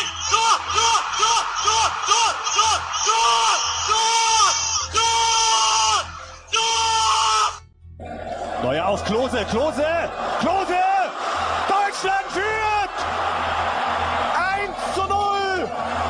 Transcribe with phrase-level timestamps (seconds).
[0.00, 0.08] Nein!
[0.30, 0.56] Tor!
[0.74, 0.98] Tor!
[1.18, 1.40] Tor!
[1.64, 1.88] Tor!
[2.06, 2.30] Tor!
[2.54, 2.76] Tor!
[3.04, 4.12] Tor!
[4.92, 5.12] Tor!
[6.52, 6.68] Tor!
[8.02, 8.62] Tor!
[8.62, 9.44] Neuer auf Klose!
[9.50, 10.10] Klose!
[10.40, 10.82] Klose!
[11.68, 12.96] Deutschland führt!
[14.36, 15.68] 1 zu 0!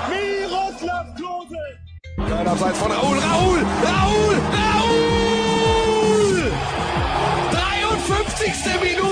[0.09, 1.63] Miroslav Klose!
[2.17, 3.19] Nein, abseits von Raul!
[3.19, 3.67] Raul!
[3.83, 4.37] Raul!
[4.53, 5.11] Raul!
[7.53, 8.81] 53.
[8.81, 9.10] Minute!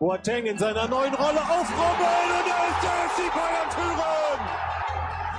[0.00, 4.40] Boateng in seiner neuen Rolle aufrollen und da ist der FC Bayern Führen!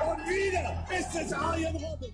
[0.08, 2.14] Und wieder ist es Arjen Robben!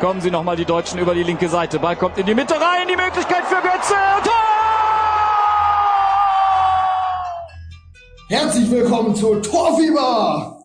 [0.00, 1.78] Kommen sie nochmal die Deutschen über die linke Seite.
[1.78, 2.88] Ball kommt in die Mitte rein.
[2.88, 3.94] Die Möglichkeit für Götze.
[4.24, 4.32] Tor!
[8.30, 10.58] Herzlich willkommen zu Torfieber!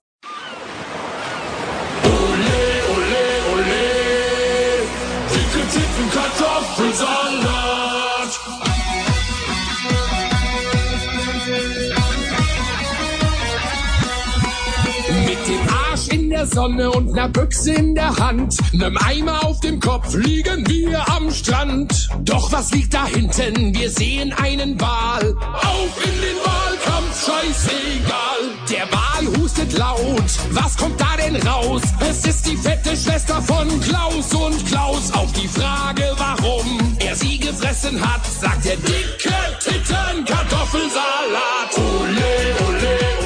[2.06, 2.64] Ole,
[2.96, 3.76] ole, ole.
[5.34, 7.57] Dicke Ticken Kartoffelsalat.
[16.48, 21.32] Sonne und ner Büchse in der Hand, nem Eimer auf dem Kopf liegen wir am
[21.32, 22.10] Strand.
[22.22, 23.74] Doch was liegt da hinten?
[23.76, 25.36] Wir sehen einen Wal.
[25.36, 28.42] Auf in den Wahlkampf, scheißegal.
[28.70, 30.32] Der Wal hustet laut.
[30.52, 31.82] Was kommt da denn raus?
[32.00, 35.12] Es ist die fette Schwester von Klaus und Klaus.
[35.14, 41.78] Auf die Frage, warum er sie gefressen hat, sagt der dicke Titten Kartoffelsalat.
[41.78, 43.17] Ole, ole.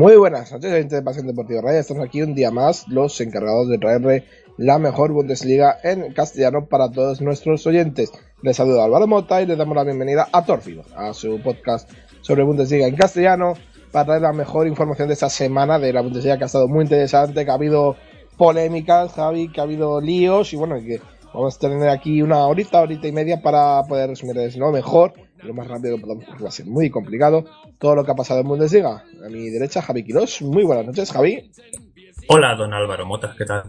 [0.00, 1.78] Muy buenas noches, gente de Pasión Deportiva Radio.
[1.78, 4.24] Estamos aquí un día más, los encargados de traerle
[4.56, 8.10] la mejor Bundesliga en castellano para todos nuestros oyentes.
[8.40, 11.90] Les saludo Álvaro Mota y les damos la bienvenida a Torfido, a su podcast
[12.22, 13.52] sobre Bundesliga en castellano,
[13.92, 16.84] para traer la mejor información de esta semana de la Bundesliga que ha estado muy
[16.84, 17.96] interesante, que ha habido
[18.38, 20.98] polémicas, Javi, que ha habido líos y bueno, que
[21.34, 25.12] vamos a tener aquí una horita, horita y media para poder resumirles lo mejor,
[25.42, 27.44] lo más rápido que podamos, porque va a ser muy complicado,
[27.78, 29.04] todo lo que ha pasado en Bundesliga.
[29.24, 30.42] A mi derecha, Javi Quirós.
[30.42, 31.50] Muy buenas noches, Javi.
[32.28, 33.64] Hola, don Álvaro Mota, ¿qué tal?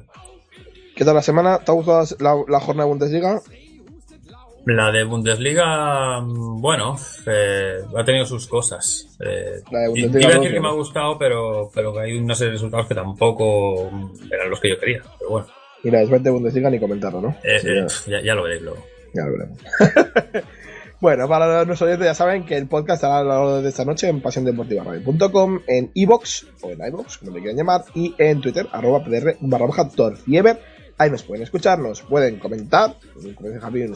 [0.96, 1.60] ¿Qué tal la semana?
[1.60, 3.42] ¿Te ha gustado la, la jornada de Bundesliga?
[4.66, 6.96] La de Bundesliga, mm, bueno,
[7.26, 9.18] eh, ha tenido sus cosas.
[9.20, 10.64] Eh, La de Bundesliga iba a no, decir que ¿no?
[10.64, 14.60] me ha gustado, pero, pero hay una serie de resultados que tampoco mm, eran los
[14.60, 15.02] que yo quería.
[15.18, 15.48] Pero bueno,
[15.84, 17.36] Mira, después de Bundesliga ni comentarlo, ¿no?
[17.44, 18.86] eh, Sí, eh, ya, ya, ya lo veréis luego.
[19.16, 19.58] ya lo veremos.
[21.02, 23.84] bueno, para nuestros oyentes ya saben que el podcast estará a lo largo de esta
[23.84, 28.68] noche en pasiondeportivaradio.com, en iBox o en iBox, como le quieran llamar, y en Twitter,
[28.72, 29.90] arroba pdr barra baja.
[31.00, 32.98] Ahí nos pueden escuchar, nos pueden comentar,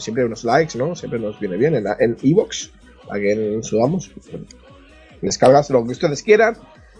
[0.00, 0.96] siempre unos likes, ¿no?
[0.96, 2.72] Siempre nos viene bien en, iBox,
[3.08, 4.10] a que subamos.
[4.28, 4.46] Bueno,
[5.22, 6.56] descargas lo que ustedes quieran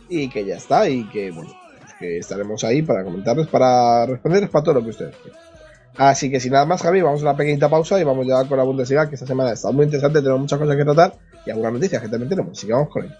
[0.09, 1.51] y que ya está, y que, bueno,
[1.81, 5.56] pues que estaremos ahí para comentarles, para responderles para todo lo que ustedes quieran.
[5.99, 8.59] Así que sin nada más, Javi, vamos a una pequeñita pausa y vamos ya con
[8.59, 11.15] la Bundesliga, que esta semana está muy interesante, tenemos muchas cosas que tratar
[11.47, 13.15] y algunas noticias que también tenemos, vamos con ello.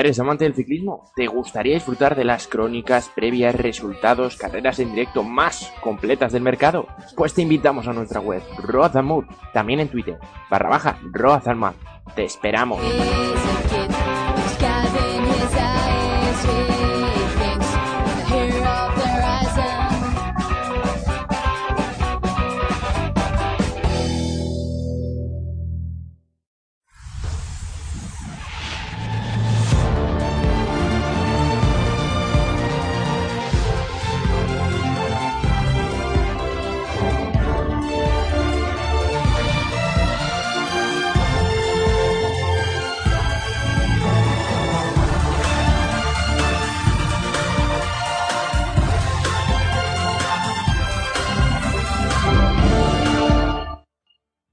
[0.00, 1.10] Eres amante del ciclismo?
[1.16, 6.86] ¿Te gustaría disfrutar de las crónicas, previas, resultados, carreras en directo más completas del mercado?
[7.16, 8.92] Pues te invitamos a nuestra web, Road
[9.52, 10.18] también en Twitter,
[10.50, 10.98] barra baja.
[12.14, 12.80] Te esperamos.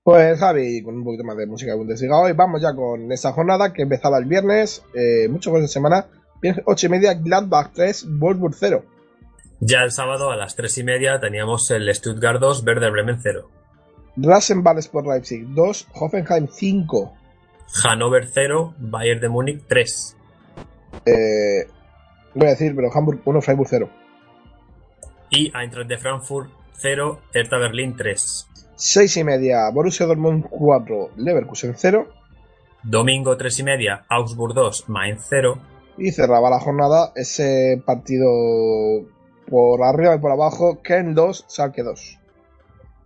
[0.06, 3.31] Pues Javi, con un poquito más de música de Bundesliga hoy, vamos ya con esta
[3.31, 6.06] jornada que empezaba el viernes, eh, muchos goles de semana,
[6.40, 8.86] viernes 8 y media, Gladbach 3, Wolfsburg 0.
[9.62, 13.50] Ya el sábado a las tres y media teníamos el Stuttgart 2, Werder Bremen 0.
[14.18, 17.13] Rasenball Sport Leipzig 2, Hoffenheim 5.
[17.84, 20.18] Hannover 0, Bayern de Múnich 3.
[21.04, 21.68] Eh,
[22.36, 23.90] voy a decir, pero Hamburg 1, Freiburg 0.
[25.31, 28.50] Y Eintracht de Frankfurt 0, Hertha Berlín 3.
[28.75, 32.07] 6 y media, Borussia Dortmund 4, Leverkusen 0.
[32.83, 35.57] Domingo 3 y media, Augsburg 2, Mainz 0.
[35.98, 38.27] Y cerraba la jornada ese partido
[39.50, 42.19] por arriba y por abajo, Ken 2, Schalke 2.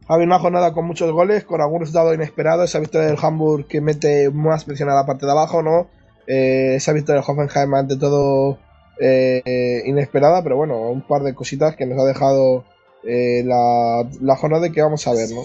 [0.08, 3.80] Había una jornada con muchos goles, con algún resultado inesperado, esa victoria del Hamburg que
[3.80, 5.88] mete más presión a la parte de abajo, ¿no?
[6.26, 8.58] Eh, esa victoria de Hoffenheim ante todo
[9.00, 12.66] eh, inesperada, pero bueno, un par de cositas que nos ha dejado
[13.04, 15.44] eh, la, la jornada que vamos a ver, ¿no?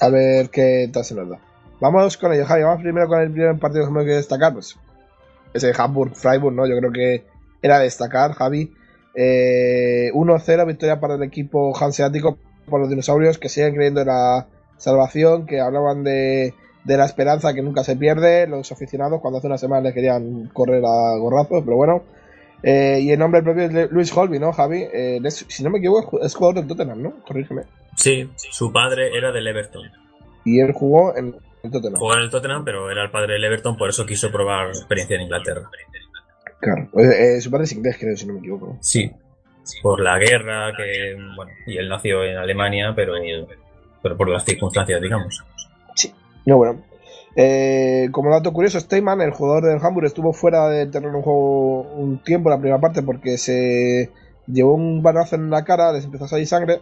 [0.00, 1.38] A ver qué tal se nos da.
[1.80, 2.62] Vamos con ello, Javi.
[2.62, 4.76] Vamos primero con el primer partido que me que destacar, pues.
[5.54, 6.66] Ese Hamburg-Freiburg, ¿no?
[6.66, 7.24] Yo creo que
[7.62, 8.72] era destacar, Javi.
[9.14, 12.38] Eh, 1-0, victoria para el equipo hanseático
[12.68, 14.46] por los dinosaurios que siguen creyendo en la
[14.76, 16.54] salvación, que hablaban de,
[16.84, 18.46] de la esperanza que nunca se pierde.
[18.46, 22.02] Los aficionados, cuando hace una semana les querían correr a gorrazos, pero bueno.
[22.62, 24.82] Eh, y el nombre propio es Luis Holby, ¿no, Javi?
[24.92, 27.22] Eh, es- si no me equivoco, es jugador del Tottenham, ¿no?
[27.24, 27.62] Corrígeme.
[27.96, 29.90] Sí, su padre era del Everton.
[30.44, 31.98] Y él jugó en el Tottenham.
[31.98, 35.16] Jugó en el Tottenham, pero era el padre del Everton, por eso quiso probar experiencia
[35.16, 35.68] en Inglaterra.
[36.60, 36.88] Claro.
[36.98, 38.76] Eh, eh, su padre es inglés, creo, si no me equivoco.
[38.80, 39.10] Sí.
[39.82, 43.12] Por la guerra, que, bueno, y él nació en Alemania, pero,
[44.02, 45.44] pero por las circunstancias, digamos.
[46.46, 46.82] No, bueno.
[47.40, 51.82] Eh, como dato curioso, Steyman, el jugador del Hamburg, estuvo fuera del terreno de juego
[51.82, 54.10] un tiempo en la primera parte porque se
[54.48, 56.80] llevó un balazo en la cara, les empezó a salir sangre.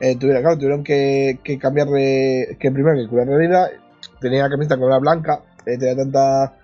[0.00, 2.56] Eh, tuvieron, claro, tuvieron que, que cambiar de.
[2.58, 3.70] que primero que curar la herida.
[4.18, 6.54] Tenía la camiseta con la blanca, eh, tenía tanta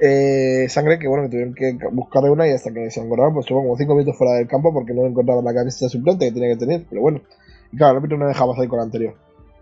[0.00, 3.44] eh, sangre que bueno, que tuvieron que buscarle una y hasta que se encontraron, pues
[3.44, 6.48] estuvo como 5 minutos fuera del campo porque no encontraban la camiseta suplente que tenía
[6.54, 7.20] que tener, pero bueno.
[7.72, 9.14] Y claro, el árbitro no dejaba salir con la anterior.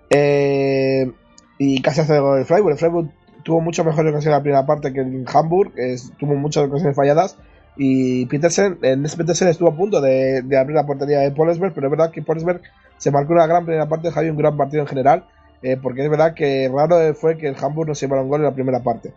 [0.08, 1.10] Eh,
[1.58, 2.72] y casi hace el gol el Freiburg.
[2.72, 3.10] El Freiburg
[3.42, 6.96] tuvo mucho mejor ocasión en la primera parte que el Hamburg, es- tuvo muchas ocasiones
[6.96, 7.36] falladas.
[7.76, 11.72] Y Petersen, el Nils Petersen estuvo a punto de, de abrir la portería de Polesberg,
[11.74, 12.60] pero es verdad que Polesberg
[12.96, 15.26] se marcó una gran primera parte, Javi, un gran partido en general,
[15.62, 18.40] eh, porque es verdad que raro fue que el Hamburg no se llevara un gol
[18.40, 19.12] en la primera parte.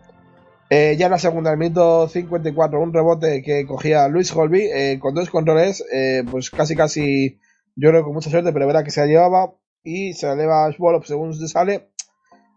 [0.70, 4.98] Eh, ya en la segunda, el minuto 54, un rebote que cogía Luis Holby eh,
[5.00, 5.84] con dos controles,
[6.30, 7.38] pues casi casi,
[7.76, 9.52] yo creo con mucha suerte, pero es verdad que se la llevaba
[9.84, 10.72] y se la lleva a
[11.04, 11.90] según se sale.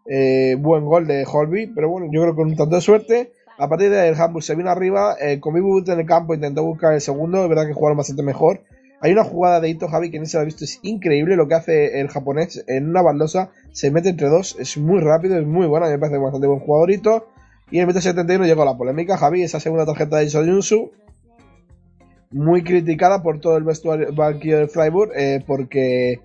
[0.07, 3.31] Eh, buen gol de Holby, pero bueno, yo creo que con un tanto de suerte.
[3.57, 6.33] A partir de ahí el Hamburg se vino arriba, eh, con Bibut en el campo
[6.33, 8.61] intentó buscar el segundo, es verdad que jugaron bastante mejor.
[9.01, 11.47] Hay una jugada de Ito Javi que ni se la ha visto, es increíble lo
[11.47, 15.45] que hace el japonés en una baldosa, se mete entre dos, es muy rápido, es
[15.45, 17.27] muy bueno, a mí me parece bastante buen jugadorito.
[17.71, 20.91] Y en el minuto 71 llegó la polémica, Javi, esa segunda tarjeta de Soyunsu,
[22.31, 26.19] muy criticada por todo el vestuario banquillo del Freiburg, eh, porque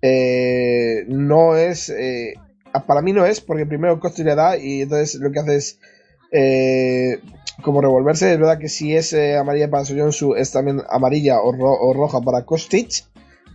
[0.00, 1.92] eh, no es,
[2.86, 5.78] para mí no es, porque primero Kostic le da y entonces lo que hace es
[6.32, 7.20] eh,
[7.62, 8.32] como revolverse.
[8.32, 11.92] Es verdad que si es eh, amarilla para Soyunsu es también amarilla o, ro- o
[11.94, 13.04] roja para Kostic,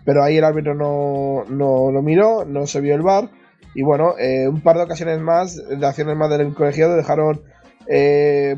[0.05, 3.29] pero ahí el árbitro no, no lo miró, no se vio el bar.
[3.75, 7.41] Y bueno, eh, un par de ocasiones más, de acciones más del colegiado, dejaron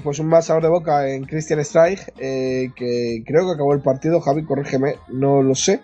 [0.04, 4.22] pues un mal sabor de boca en Christian Streich, que creo que acabó el partido.
[4.22, 5.80] Javi, corrígeme, no lo sé.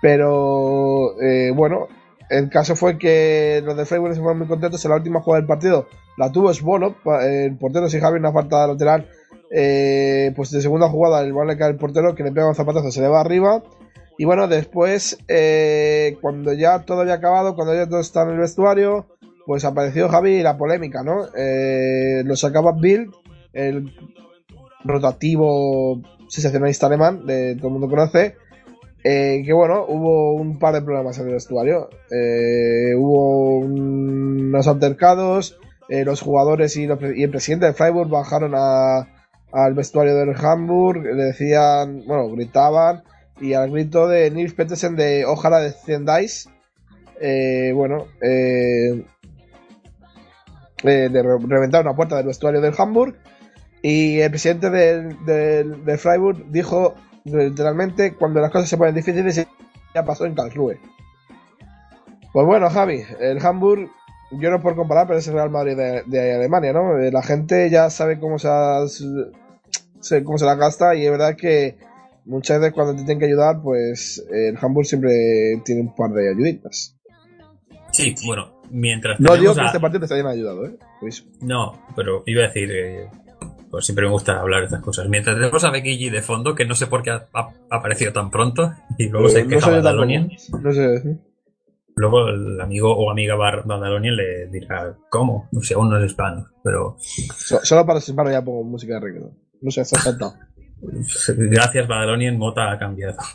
[0.00, 1.14] Pero
[1.54, 1.88] bueno,
[2.30, 5.40] el caso fue que los de Freiburg se fueron muy contentos en la última jugada
[5.40, 5.86] del partido.
[6.16, 9.08] La tuvo Svolov, pa- el portero si Javi una falta lateral.
[9.52, 12.54] eh, pues de segunda jugada el balón le cae al portero que le pega un
[12.54, 13.62] zapatazo, se le va arriba.
[14.16, 18.38] Y bueno, después, eh, cuando ya todo había acabado, cuando ya todo está en el
[18.38, 19.06] vestuario,
[19.46, 21.26] pues apareció Javi y la polémica, ¿no?
[21.36, 23.10] Eh, lo sacaba Bill,
[23.52, 23.92] el
[24.84, 28.36] rotativo sensacionalista alemán, de todo el mundo conoce.
[29.04, 31.88] Eh, que bueno, hubo un par de problemas en el vestuario.
[32.10, 35.58] Eh, hubo un- unos altercados,
[35.88, 42.02] eh, los jugadores y, el presidente de Freiburg bajaron al vestuario del Hamburg, le decían,
[42.06, 43.02] bueno, gritaban,
[43.40, 46.48] y al grito de Nils Petersen de ojalá descendáis,
[47.74, 48.06] bueno,
[50.82, 53.16] de re- reventar una puerta del vestuario del Hamburg,
[53.82, 59.46] y el presidente del, del, del Freiburg dijo literalmente, cuando las cosas se ponen difíciles,
[59.94, 60.78] ya pasó en Karlsruhe.
[62.32, 63.90] Pues bueno, Javi, el Hamburg,
[64.32, 66.98] yo no por comparar, pero es el Real Madrid de, de Alemania, ¿no?
[66.98, 68.48] Eh, La gente ya sabe cómo se,
[70.00, 71.76] se- cómo se la gasta y es verdad que
[72.24, 76.30] muchas veces cuando te tienen que ayudar, pues el Hamburg siempre tiene un par de
[76.30, 76.96] ayuditas.
[77.92, 80.76] Sí, bueno, mientras No digo que este partido te hayan ayudado, ¿eh?
[81.40, 83.08] No, pero iba a decir, eh,
[83.70, 85.08] pues siempre me gusta hablar de estas cosas.
[85.08, 88.12] Mientras tenemos a Becky G de fondo, que no sé por qué ha, ha aparecido
[88.12, 90.58] tan pronto, y luego se eh, queja Badalonian, tampoco.
[90.68, 91.18] No sé.
[91.96, 95.48] luego el amigo o amiga Badalonian le dirá, ¿cómo?
[95.52, 99.00] No sé, aún no es hispano, pero So- solo para semana ya pongo música de
[99.00, 99.38] reggaeton.
[99.62, 100.34] No sé, está saltado.
[101.36, 103.16] gracias Badalonian, Mota ha cambiado.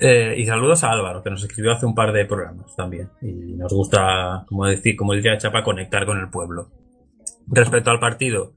[0.00, 3.10] Eh, y saludos a Álvaro, que nos escribió hace un par de programas también.
[3.20, 6.70] Y nos gusta, como decir, como diría Chapa, conectar con el pueblo.
[7.46, 8.54] Respecto al partido,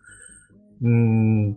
[0.80, 1.52] mm,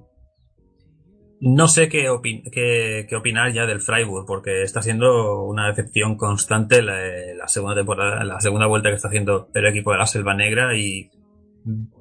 [1.44, 6.16] no sé qué, opin- qué, qué opinar ya del Freiburg, porque está siendo una decepción
[6.16, 6.94] constante la,
[7.36, 10.76] la segunda temporada, la segunda vuelta que está haciendo el equipo de la Selva Negra
[10.76, 11.10] y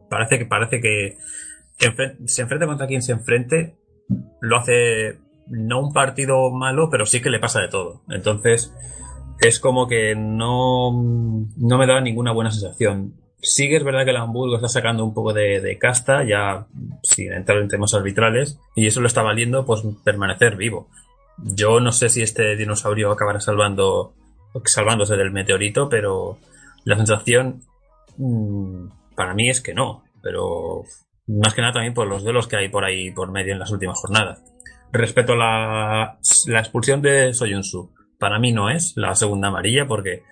[0.10, 1.18] parece que parece que,
[2.26, 3.78] se enfrenta contra quien se enfrente,
[4.42, 8.04] lo hace no un partido malo, pero sí que le pasa de todo.
[8.10, 8.74] Entonces,
[9.40, 10.92] es como que no,
[11.58, 13.16] no me da ninguna buena sensación.
[13.42, 16.68] Sí que es verdad que el Hamburgo está sacando un poco de, casta, ya
[17.02, 20.90] sin entrar en temas arbitrales, y eso lo está valiendo pues permanecer vivo.
[21.38, 24.14] Yo no sé si este dinosaurio acabará salvando,
[24.66, 26.38] salvándose del meteorito, pero
[26.84, 27.64] la sensación
[28.18, 30.04] mm, para mí es que no.
[30.22, 30.84] Pero
[31.26, 33.72] más que nada también por los duelos que hay por ahí por medio en las
[33.72, 34.44] últimas jornadas.
[34.92, 40.24] Respecto a la, la expulsión de Soyunsu, para mí no es la segunda amarilla porque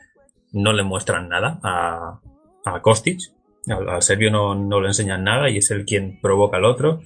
[0.51, 2.19] no le muestran nada a,
[2.65, 3.19] a Kostic.
[3.67, 7.01] Al, al serbio no, no le enseñan nada y es él quien provoca al otro.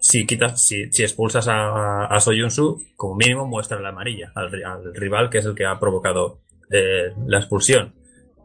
[0.00, 4.94] Si quitas, si, si expulsas a, a Soyunsu, como mínimo muestra la amarilla al, al
[4.94, 7.94] rival que es el que ha provocado eh, la expulsión.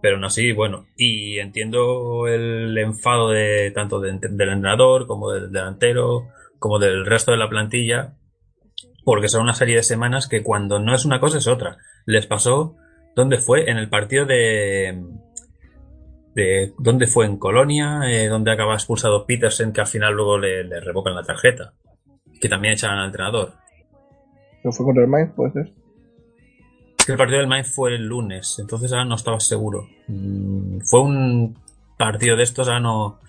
[0.02, 5.52] Pero no así, bueno, y entiendo el enfado de tanto de- del entrenador como del
[5.52, 6.28] delantero,
[6.60, 8.16] como del resto de la plantilla,
[9.06, 11.78] porque son una serie de semanas que cuando no es una cosa es otra.
[12.06, 12.76] Les pasó,
[13.16, 13.70] ¿dónde fue?
[13.70, 15.02] En el partido de...
[16.36, 17.26] de ¿Dónde fue?
[17.26, 21.24] En Colonia, eh, donde acaba expulsado Petersen, que al final luego le, le revocan la
[21.24, 21.74] tarjeta.
[22.42, 23.54] Que también echan al entrenador.
[24.64, 25.74] ¿No fue contra el Mainz, puede ser?
[26.98, 29.88] Es que el partido del Mainz fue el lunes, entonces ahora no estaba seguro.
[30.08, 31.58] Mm, Fue un
[31.98, 33.20] partido de estos, ahora no,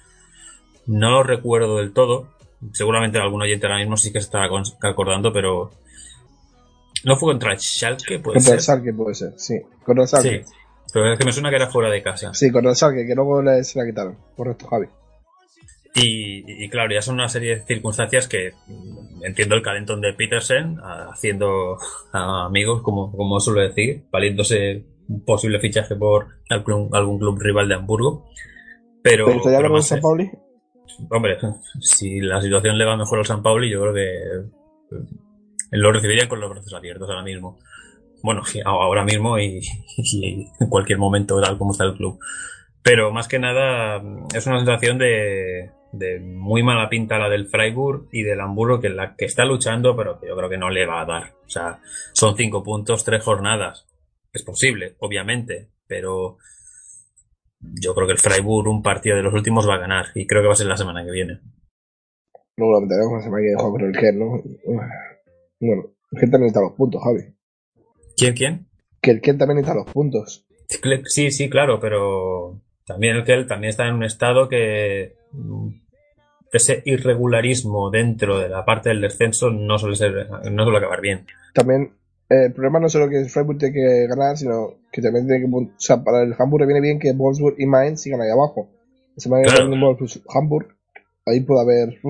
[0.87, 2.29] no lo recuerdo del todo.
[2.73, 5.71] Seguramente algún oyente ahora mismo sí que se con- acordando, pero
[7.05, 8.61] no fue contra el Schalke, puede Contra el ser.
[8.61, 9.55] Schalke puede ser, sí.
[9.85, 10.45] Contra el Schalke.
[10.45, 10.53] Sí,
[10.93, 12.33] pero es que me suena que era fuera de casa.
[12.35, 14.17] Sí, contra el Schalke, que luego le- se la quitaron.
[14.37, 14.87] Correcto, Javi.
[15.97, 18.53] Y, y claro, ya son una serie de circunstancias que
[19.23, 20.77] entiendo el calentón de Petersen,
[21.13, 21.79] haciendo
[22.13, 27.69] a amigos, como, como suelo decir, valiéndose un posible fichaje por algún, algún club rival
[27.69, 28.29] de Hamburgo.
[29.03, 30.31] Pero, ¿Te gustaría pero con San Pauli?
[31.11, 31.39] hombre,
[31.81, 34.99] si la situación le va mejor al San Pauli, yo creo que
[35.71, 37.59] lo recibirían con los brazos abiertos ahora mismo.
[38.25, 39.61] Bueno, ahora mismo y,
[40.59, 42.19] en cualquier momento, tal como está el club.
[42.83, 44.03] Pero más que nada
[44.35, 48.89] es una sensación de, de muy mala pinta la del Freiburg y del Hamburgo que
[48.89, 51.35] la que está luchando, pero que yo creo que no le va a dar.
[51.47, 51.81] O sea,
[52.13, 53.87] son cinco puntos, tres jornadas.
[54.33, 56.39] Es posible, obviamente, pero
[57.61, 60.41] yo creo que el Freiburg un partido de los últimos va a ganar y creo
[60.43, 61.41] que va a ser la semana que viene.
[62.57, 64.43] Luego con la semana que viene juega con el Ken, ¿no?
[65.61, 67.35] Bueno, el Ken también los puntos, Javi.
[68.17, 68.67] ¿Quién, quién?
[69.01, 70.47] Que el Ken también necesita los puntos.
[71.07, 75.15] Sí, sí, claro, pero también el Kel también está en un estado que
[76.53, 81.27] ese irregularismo dentro de la parte del descenso no suele ser, no suele acabar bien.
[81.53, 81.93] También
[82.31, 85.45] eh, el problema no es solo que Freiburg tiene que ganar, sino que también tiene
[85.45, 85.55] que.
[85.55, 88.69] O sea, para el Hamburg le viene bien que Wolfsburg y Mainz sigan ahí abajo.
[89.17, 89.71] Semana que Claro.
[89.71, 90.69] Wolfsburg, Hamburg,
[91.27, 92.01] ahí puede haber.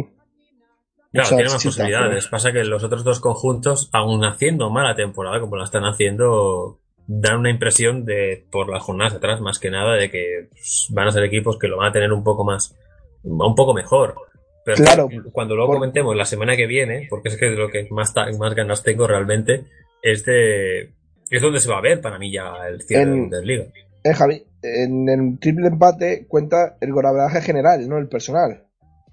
[1.22, 2.26] Claro, tiene más posibilidades.
[2.28, 7.38] Pasa que los otros dos conjuntos, aun haciendo mala temporada como la están haciendo, dan
[7.40, 11.12] una impresión de, por las jornadas atrás, más que nada, de que pues, van a
[11.12, 12.74] ser equipos que lo van a tener un poco más,
[13.22, 14.14] un poco mejor.
[14.64, 15.08] Pero Claro.
[15.32, 18.12] cuando luego Por- comentemos la semana que viene, porque es que lo que más,
[18.54, 19.66] ganas tengo realmente,
[20.02, 20.94] es de,
[21.30, 23.64] es donde se va a ver para mí ya el cierre En- de Bundesliga.
[24.02, 28.64] Eh, Javi, en el triple empate cuenta el golaveraje general, no el personal.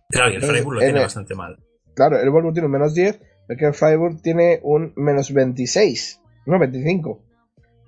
[0.10, 1.58] Claro, y el Freiburg lo en tiene el- bastante mal.
[1.96, 6.22] Claro, el Wolfsburg tiene un menos 10, pero que el Freiburg tiene un menos 26,
[6.46, 7.20] no 25.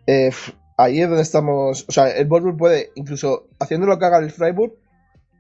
[0.08, 0.32] Eh,
[0.78, 1.86] ahí es donde estamos.
[1.88, 4.74] O sea, el Wolfsburg puede, incluso haciendo lo que haga el Freiburg,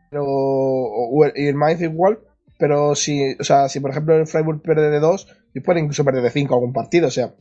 [0.10, 2.20] pero, o el- y el Mainz igual,
[2.60, 5.27] pero si, o sea, si por ejemplo el Freiburg pierde de 2,
[5.65, 7.34] puede incluso perder de 5 algún partido, o sea.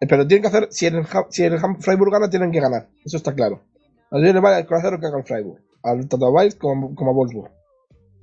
[0.00, 3.16] eh, Pero tienen que hacer, si el, si el Freiburg gana, tienen que ganar, eso
[3.16, 3.62] está claro.
[4.10, 6.54] A ellos les vale el corazón lo que haga el Freiburg, al tanto a Mainz
[6.56, 7.50] como, como a Wolfsburg.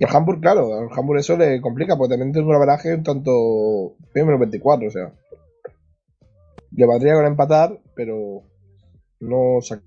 [0.00, 3.02] Y el Hamburg, claro, al Hamburg eso le complica, porque también tiene un averaje un
[3.02, 3.96] tanto.
[4.14, 5.12] Menos 24, o sea.
[6.72, 8.42] Le valdría con empatar, pero.
[9.20, 9.82] No saca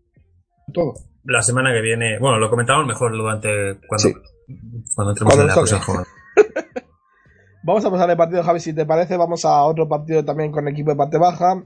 [0.71, 0.93] todo.
[1.23, 4.13] La semana que viene, bueno, lo comentamos mejor durante, cuando, Sí.
[4.95, 6.07] cuando entremos Cuando en la próxima jornada.
[7.63, 9.17] Vamos a pasar el partido, Javi, si te parece.
[9.17, 11.63] Vamos a otro partido también con equipo de parte baja.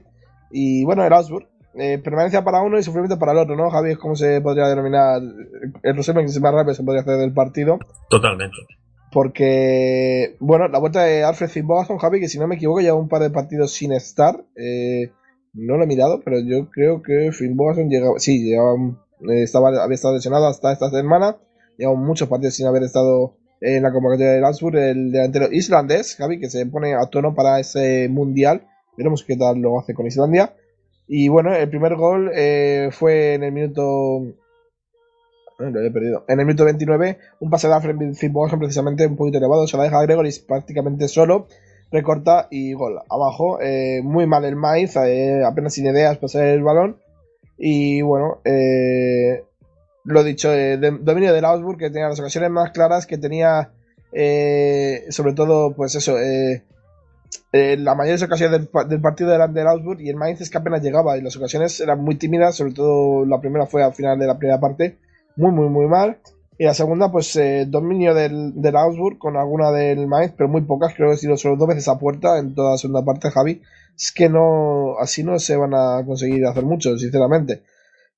[0.50, 1.46] Y bueno, el Augsburg.
[1.74, 3.92] Eh, permanencia para uno y sufrimiento para el otro, ¿no, Javi?
[3.92, 5.20] Es como se podría denominar.
[5.82, 7.78] El resumen que se más rápido se podría hacer del partido.
[8.10, 8.56] Totalmente.
[9.12, 13.08] Porque, bueno, la vuelta de Alfred Finnbogason, Javi, que si no me equivoco, lleva un
[13.08, 14.44] par de partidos sin estar.
[14.56, 15.10] Eh,
[15.54, 18.18] no lo he mirado, pero yo creo que Finnbogason llegaba.
[18.18, 18.98] Sí, llevaba, un-
[19.28, 21.36] eh, estaba, había estado lesionado hasta esta semana.
[21.76, 24.76] Lleva muchos partidos sin haber estado en la convocatoria del Augsburg.
[24.76, 28.66] El delantero islandés, Javi, que se pone a tono para ese mundial.
[28.96, 30.54] Veremos qué tal lo hace con Islandia.
[31.08, 34.22] Y bueno, el primer gol eh, fue en el minuto
[35.58, 36.24] lo he perdido.
[36.28, 37.96] En el minuto 29, un pase de Alfred
[38.58, 41.48] precisamente un poquito elevado, se la deja a Gregory prácticamente solo,
[41.90, 43.00] recorta y gol.
[43.10, 46.98] Abajo, eh, muy mal el Mainz, eh, apenas sin ideas pasar el balón.
[47.56, 49.42] Y bueno, eh,
[50.04, 53.72] lo dicho, eh, dominio del Augsburg, que tenía las ocasiones más claras, que tenía
[55.10, 56.62] sobre todo, pues eso, eh,
[57.52, 60.50] eh, la mayores ocasiones del, pa- del partido eran del Augsburg y el Mainz es
[60.50, 63.94] que apenas llegaba y las ocasiones eran muy tímidas, sobre todo la primera fue al
[63.94, 64.98] final de la primera parte,
[65.36, 66.18] muy, muy, muy mal.
[66.60, 68.74] Y la segunda, pues eh, dominio del, del
[69.18, 71.98] con alguna del Mainz, pero muy pocas, creo que he sido solo dos veces a
[71.98, 73.62] puerta en toda la segunda parte, Javi.
[73.96, 77.62] Es que no, así no se van a conseguir hacer mucho, sinceramente.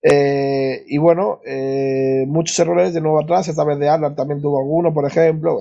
[0.03, 4.59] Eh, y bueno, eh, muchos errores de nuevo atrás, esta vez de Adler también tuvo
[4.61, 5.59] alguno, por ejemplo.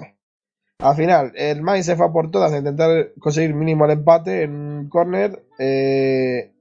[0.82, 4.52] Al final, el Mainz se fue por todas a intentar conseguir mínimo el empate en
[4.56, 5.44] un córner.
[5.60, 6.52] Eh,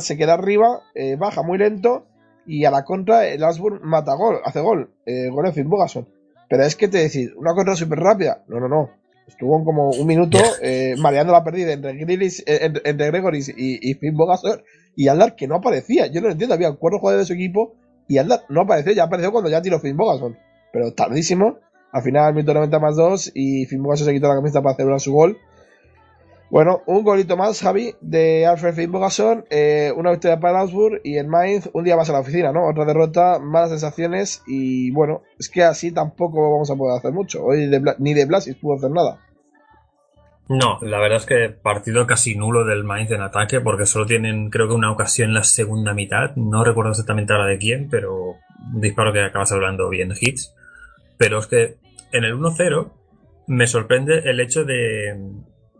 [0.00, 2.06] se queda arriba, eh, baja muy lento
[2.46, 6.08] y a la contra el Asburg mata gol, hace gol, eh, gol en Finnbogason.
[6.48, 8.44] Pero es que te decís, una contra súper rápida.
[8.48, 8.90] No, no, no.
[9.28, 13.90] Estuvo como un minuto eh, mareando la pérdida entre, Grealish- eh, entre, entre Gregoris y,
[13.90, 14.62] y Finnbogason
[14.94, 16.06] y Adler que no aparecía.
[16.06, 17.74] Yo no lo entiendo, había cuatro jugadores de su equipo
[18.08, 20.38] y Adler no apareció, ya apareció cuando ya tiró Finnbogason.
[20.72, 21.58] Pero tardísimo.
[21.92, 25.12] Al final, minuto 90 más 2 y Finnbogason se quitó la camiseta para celebrar su
[25.12, 25.38] gol.
[26.48, 31.26] Bueno, un golito más, Javi, de Alfred Finnbogason, eh, una victoria para Augsburg y el
[31.26, 32.68] Mainz un día más a la oficina, ¿no?
[32.68, 37.44] Otra derrota, malas sensaciones y bueno, es que así tampoco vamos a poder hacer mucho.
[37.44, 39.18] Hoy de ni de Blasis pudo hacer nada.
[40.48, 44.48] No, la verdad es que partido casi nulo del Mainz en ataque, porque solo tienen,
[44.48, 46.36] creo que una ocasión en la segunda mitad.
[46.36, 48.36] No recuerdo exactamente ahora de quién, pero
[48.72, 50.54] disparo que acabas hablando bien, hits.
[51.18, 51.76] Pero es que
[52.12, 52.92] en el 1-0
[53.48, 55.14] me sorprende el hecho de,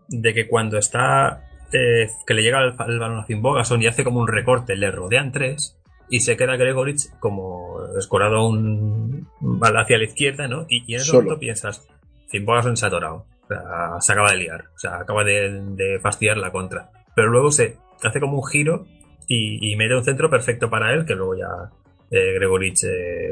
[0.07, 4.03] de que cuando está, eh, que le llega el, el balón a Finnbogason y hace
[4.03, 5.77] como un recorte, le rodean tres
[6.09, 9.27] y se queda Gregorich como escorado un,
[9.61, 10.65] hacia la izquierda, ¿no?
[10.69, 11.23] Y, y en ese Solo.
[11.23, 11.87] momento piensas,
[12.29, 13.25] Finnbogason se ha atorado.
[13.43, 14.65] O sea, se acaba de liar.
[14.75, 16.89] O sea, acaba de, de fastidiar la contra.
[17.15, 18.85] Pero luego se hace como un giro
[19.27, 21.71] y, y mete un centro perfecto para él, que luego ya
[22.09, 22.81] eh, Gregorich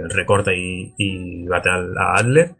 [0.10, 2.56] recorta y, y bate a Adler.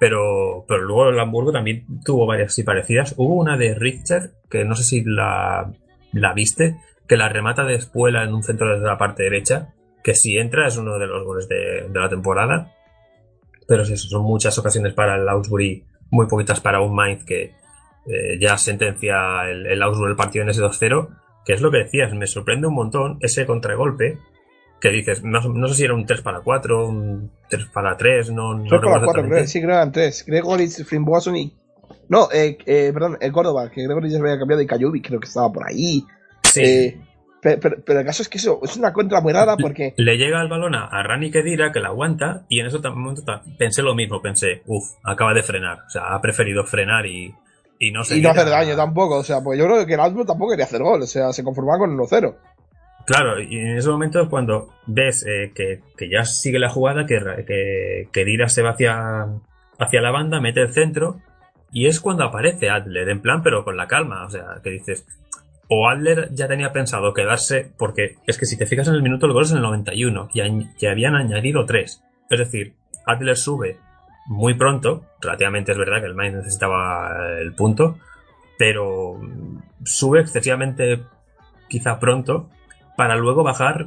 [0.00, 3.14] Pero, pero luego el Hamburgo también tuvo varias así parecidas.
[3.18, 5.70] Hubo una de Richter, que no sé si la,
[6.34, 10.38] viste, que la remata de espuela en un centro desde la parte derecha, que si
[10.38, 12.72] entra es uno de los goles de, la temporada.
[13.68, 17.52] Pero sí, son muchas ocasiones para el Augsburg muy poquitas para un Mainz que
[18.06, 21.08] eh, ya sentencia el, el el partido en ese 2-0.
[21.44, 24.18] Que es lo que decías, me sorprende un montón ese contragolpe
[24.80, 28.30] que dices, no, no sé si era un 3 para 4, un 3 para 3,
[28.30, 29.48] no, no 3 para recuerdo 4, creo, exactamente.
[29.48, 30.24] sí, creo que eran 3.
[30.26, 31.54] Gregorich, Finnbogason y.
[32.08, 35.20] No, eh, eh, perdón, el Córdoba, que Gregorich ya se había cambiado y Cayubi, creo
[35.20, 36.04] que estaba por ahí.
[36.42, 36.60] Sí.
[36.64, 37.00] Eh,
[37.40, 39.94] pe- pero, pero el caso es que eso es una contra muy rara porque.
[39.98, 43.22] Le llega el balón a, Rani Kedira, que la aguanta, y en ese momento
[43.58, 47.32] pensé lo mismo, pensé, uff, acaba de frenar, o sea, ha preferido frenar y,
[47.78, 50.00] y no Y no hacer a- daño tampoco, o sea, pues yo creo que el
[50.00, 52.34] Augsburg tampoco quería hacer gol, o sea, se conformaba con 1-0.
[53.06, 57.18] Claro, y en ese momento es cuando ves eh, que, ya sigue la jugada, que,
[57.46, 59.26] que, que Dira se va hacia,
[59.78, 61.20] hacia la banda, mete el centro,
[61.72, 65.06] y es cuando aparece Adler, en plan, pero con la calma, o sea, que dices,
[65.68, 69.26] o Adler ya tenía pensado quedarse, porque es que si te fijas en el minuto,
[69.26, 72.02] el gol es en el 91, y, añ- y habían añadido tres.
[72.28, 72.74] Es decir,
[73.06, 73.78] Adler sube
[74.26, 77.98] muy pronto, relativamente es verdad que el Mainz necesitaba el punto,
[78.58, 79.18] pero
[79.84, 81.02] sube excesivamente
[81.68, 82.48] quizá pronto
[83.00, 83.86] para luego bajar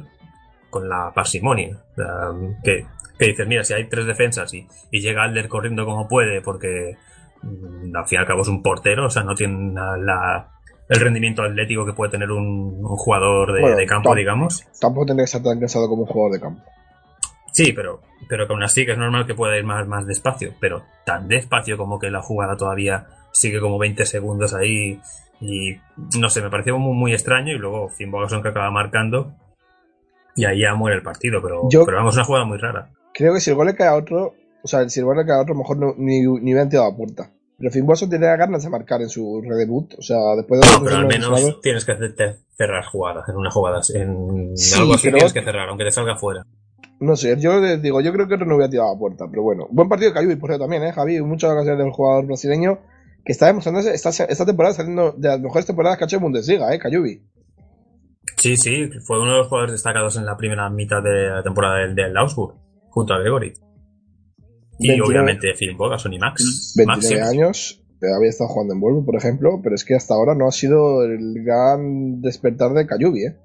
[0.70, 1.78] con la parsimonia.
[1.94, 2.32] Sea,
[2.64, 2.84] que,
[3.16, 6.96] que dices, mira, si hay tres defensas y, y llega Adler corriendo como puede, porque
[7.42, 10.48] mm, al fin y al cabo es un portero, o sea, no tiene la- la-
[10.88, 14.66] el rendimiento atlético que puede tener un, un jugador de, Bueno, de campo, digamos.
[14.80, 16.62] Tampoco tendría que estar tan cansado como un jugador de campo.
[17.52, 20.54] Sí, pero, pero que aún así que es normal que pueda ir más, más despacio,
[20.60, 25.00] pero tan despacio como que la jugada todavía sigue como 20 segundos ahí
[25.40, 25.76] y
[26.18, 29.34] no sé, me pareció muy, muy extraño y luego Finnbogason que acaba marcando
[30.36, 32.90] y ahí ya muere el partido, pero, Yo- pero vamos, una jugada muy rara.
[33.12, 35.26] Creo que si el gol le cae a otro, o sea, si el gol le
[35.26, 37.30] cae a otro, mejor no, ni, ni hubiera tirado a puerta.
[37.56, 40.96] Pero Finnbogason tenía ganas de marcar en su redebut, o sea, después de No, pero
[40.96, 45.32] al menos tienes que hacerte cerrar jugadas, en una jugada, en Sí, algo así tienes
[45.32, 46.44] que cerrar, aunque te salga fuera.
[46.98, 49.42] No sé, yo les digo, yo creo que otro no hubiera tirado a puerta, pero
[49.42, 49.66] bueno.
[49.70, 50.92] Buen partido de Cayubi, por cierto, también, ¿eh?
[50.92, 52.78] Javi, muchas ocasiones del jugador brasileño
[53.24, 56.74] que está demostrando esta, esta temporada saliendo de las mejores temporadas que ha hecho Bundesliga,
[56.74, 56.78] ¿eh?
[56.78, 57.22] Cayubi.
[58.36, 61.78] Sí, sí, fue uno de los jugadores destacados en la primera mitad de la temporada
[61.78, 62.56] del, del Augsburg,
[62.90, 63.54] junto a Gregory.
[64.78, 66.74] Y 29 obviamente Phil Bogason y Max.
[66.76, 67.28] 29 Max siempre.
[67.28, 70.46] años, eh, había estado jugando en Volvo, por ejemplo, pero es que hasta ahora no
[70.46, 73.36] ha sido el gran despertar de Cayubi, ¿eh?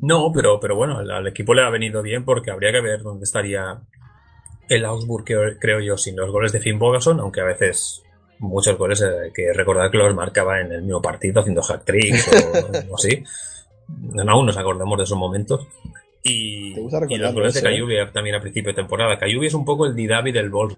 [0.00, 3.02] No, pero, pero bueno, al, al equipo le ha venido bien porque habría que ver
[3.02, 3.82] dónde estaría
[4.68, 8.04] el Augsburg, creo, creo yo, sin los goles de Finn Bogason, aunque a veces
[8.38, 12.28] muchos goles eh, que recordar que los marcaba en el mismo partido haciendo hack tricks
[12.28, 13.22] o, o así.
[14.26, 15.66] Aún nos acordamos de esos momentos.
[16.22, 17.62] Y, y los goles de ¿eh?
[17.62, 19.18] Cayubi también a principio de temporada.
[19.18, 20.76] Cayubi es un poco el Didavi del Wolf.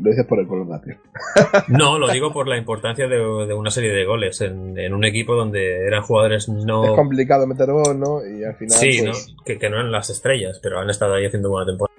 [0.00, 0.96] Lo dices por el color de.
[1.68, 5.04] No, lo digo por la importancia de, de una serie de goles en, en un
[5.04, 6.84] equipo donde eran jugadores no.
[6.84, 8.26] Es complicado meter gol, ¿no?
[8.26, 8.78] Y al final.
[8.78, 9.44] Sí, pues, ¿no?
[9.44, 11.94] Que, que no eran las estrellas, pero han estado ahí haciendo buena temporada.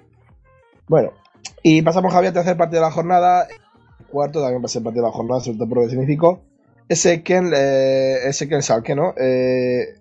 [0.88, 1.12] Bueno,
[1.62, 3.46] y pasamos, Javier, al tercer partido de la jornada.
[4.10, 6.42] Cuarto también va a ser partido de la jornada, sobre todo por lo que significó.
[6.88, 8.30] Ese Ken, eh,
[8.94, 9.14] ¿no?
[9.18, 9.94] Eh,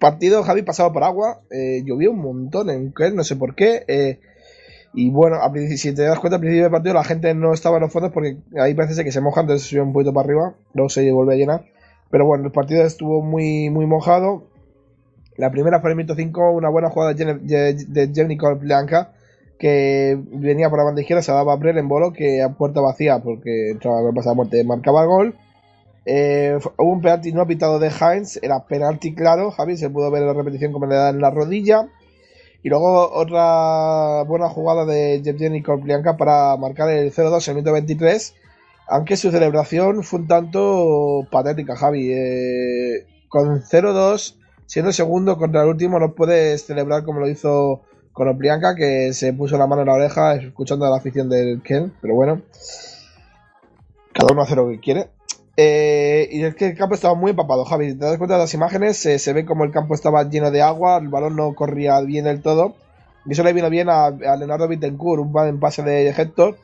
[0.00, 1.40] partido, Javi, pasado por agua.
[1.50, 3.84] Eh, llovió un montón en Ken, no sé por qué.
[3.88, 4.20] eh,
[4.94, 7.76] y bueno, a si te das cuenta, al principio del partido la gente no estaba
[7.76, 8.38] en los fondos porque
[8.74, 10.54] parece ser que se moja, entonces sube un poquito para arriba.
[10.74, 11.64] Luego se vuelve a llenar.
[12.10, 14.44] Pero bueno, el partido estuvo muy, muy mojado.
[15.36, 19.12] La primera fue el minuto 5, una buena jugada de Jenny Blanca
[19.58, 22.80] que venía por la banda izquierda, se daba a Brel en bolo, que a puerta
[22.80, 25.34] vacía, porque entraba con pasada muerte, marcaba el gol.
[26.06, 30.22] Eh, hubo un penalti no pitado de Heinz, era penalti claro, Javi, se pudo ver
[30.22, 31.88] en la repetición como le da en la rodilla.
[32.62, 37.72] Y luego otra buena jugada de Yevgeny Korplianka para marcar el 0-2 en el minuto
[37.72, 38.34] 23,
[38.88, 42.10] aunque su celebración fue un tanto patética, Javi.
[42.12, 47.82] Eh, con 0-2, siendo segundo contra el último, no puedes celebrar como lo hizo
[48.18, 51.62] con Oplianka, que se puso la mano en la oreja escuchando a la afición del
[51.62, 52.42] Ken, pero bueno,
[54.12, 55.08] cada uno hace lo que quiere.
[55.56, 57.94] Eh, y es que el campo estaba muy empapado, Javi.
[57.94, 60.98] Te das cuenta de las imágenes, se ve como el campo estaba lleno de agua,
[60.98, 62.74] el balón no corría bien del todo.
[63.24, 66.56] Y eso le vino bien a, Leonardo Bittencourt, un pase de Hector,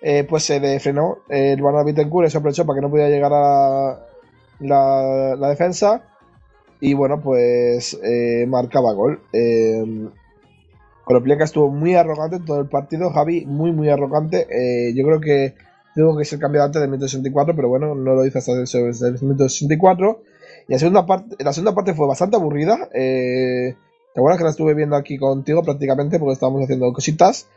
[0.00, 3.10] eh, pues se le frenó el balón a Bittencourt, eso aprovechó para que no pudiera
[3.10, 4.00] llegar a
[4.60, 6.04] la, la defensa.
[6.80, 9.20] Y bueno, pues eh, marcaba gol.
[11.04, 14.46] Konoplyanka estuvo muy arrogante en todo el partido, Javi, muy, muy arrogante.
[14.50, 15.54] Eh, yo creo que
[15.94, 19.18] tuvo que ser cambiado antes del minuto 64, pero bueno, no lo hizo hasta el,
[19.22, 20.22] minuto 64.
[20.68, 22.88] Y la segunda parte, la segunda parte fue bastante aburrida.
[22.94, 23.74] Eh,
[24.14, 27.48] ¿Te acuerdas que la estuve viendo aquí contigo prácticamente porque estábamos haciendo cositas?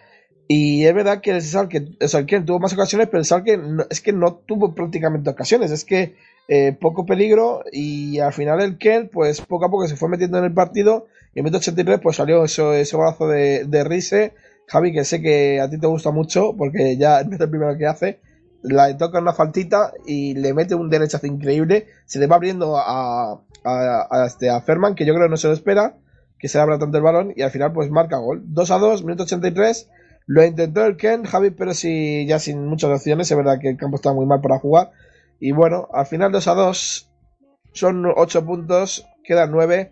[0.48, 3.86] Y es verdad que el Salke, el Ken tuvo más ocasiones, pero el Salke no-
[3.90, 5.72] es que no tuvo prácticamente ocasiones.
[5.72, 6.16] Es que
[6.48, 10.38] eh, poco peligro y al final el Ken, pues poco a poco se fue metiendo
[10.38, 11.08] en el partido.
[11.36, 14.34] Y en el minuto 83 pues salió eso, ese golazo de, de.
[14.68, 17.86] Javi, que sé que a ti te gusta mucho porque ya es el primero que
[17.86, 18.20] hace.
[18.64, 21.88] La toca una faltita y le mete un derechazo increíble.
[22.06, 25.48] Se le va abriendo a, a, a este, Ferman, que yo creo que no se
[25.48, 25.98] lo espera,
[26.40, 28.42] que se le abra tanto el balón y al final pues marca gol.
[28.46, 29.90] 2 a 2, minuto 83.
[30.28, 33.30] Lo intentó el Ken, Javi, pero sí, ya sin muchas opciones.
[33.30, 34.92] Es verdad que el campo estaba muy mal para jugar.
[35.40, 37.12] Y bueno, al final 2 a 2
[37.74, 39.92] son 8 puntos, quedan 9.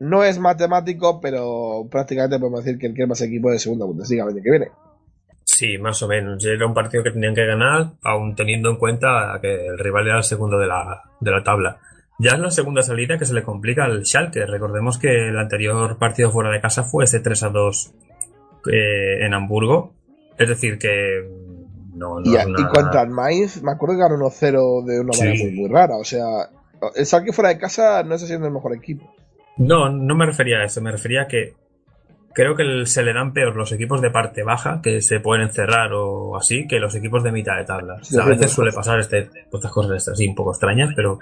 [0.00, 4.24] No es matemático, pero prácticamente podemos decir que el a ser equipo de segunda Bundesliga
[4.24, 4.68] el año que viene.
[5.44, 6.44] Sí, más o menos.
[6.44, 10.18] Era un partido que tenían que ganar, aun teniendo en cuenta que el rival era
[10.18, 11.78] el segundo de la, de la tabla.
[12.18, 14.46] Ya es la segunda salida que se le complica al Schalke.
[14.46, 17.92] Recordemos que el anterior partido fuera de casa fue ese 3 a 2
[18.72, 19.92] eh, en Hamburgo.
[20.38, 21.28] Es decir, que
[21.94, 25.00] no, no Y, es y una- contra el Mainz, me acuerdo que ganó 1-0 de
[25.00, 25.44] una manera Sí.
[25.44, 25.96] muy, muy rara.
[25.96, 26.24] O sea,
[26.94, 29.12] el Schalke fuera de casa no está siendo el mejor equipo.
[29.60, 30.80] No, no me refería a eso.
[30.80, 31.54] Me refería a que
[32.32, 35.92] creo que se le dan peor los equipos de parte baja, que se pueden encerrar
[35.92, 37.96] o así, que los equipos de mitad de tabla.
[38.00, 41.18] O sea, a veces suele pasar este, estas cosas así un poco extrañas, pero,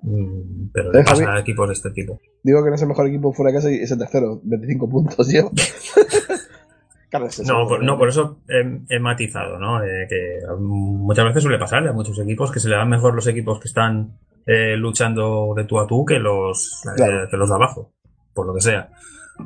[0.00, 2.18] mm, pero le pasa a equipos de este tipo.
[2.42, 4.88] Digo que no es el mejor equipo fuera de casa y es el tercero, 25
[4.88, 5.50] puntos lleva.
[7.10, 9.84] claro, es eso, No, por, no, por eso he, he matizado, ¿no?
[9.84, 13.26] Eh, que muchas veces suele pasar a muchos equipos que se le dan mejor los
[13.26, 14.16] equipos que están
[14.48, 17.28] eh, luchando de tú a tú que los, eh, Claro.
[17.30, 17.92] que los de abajo,
[18.32, 18.88] por lo que sea.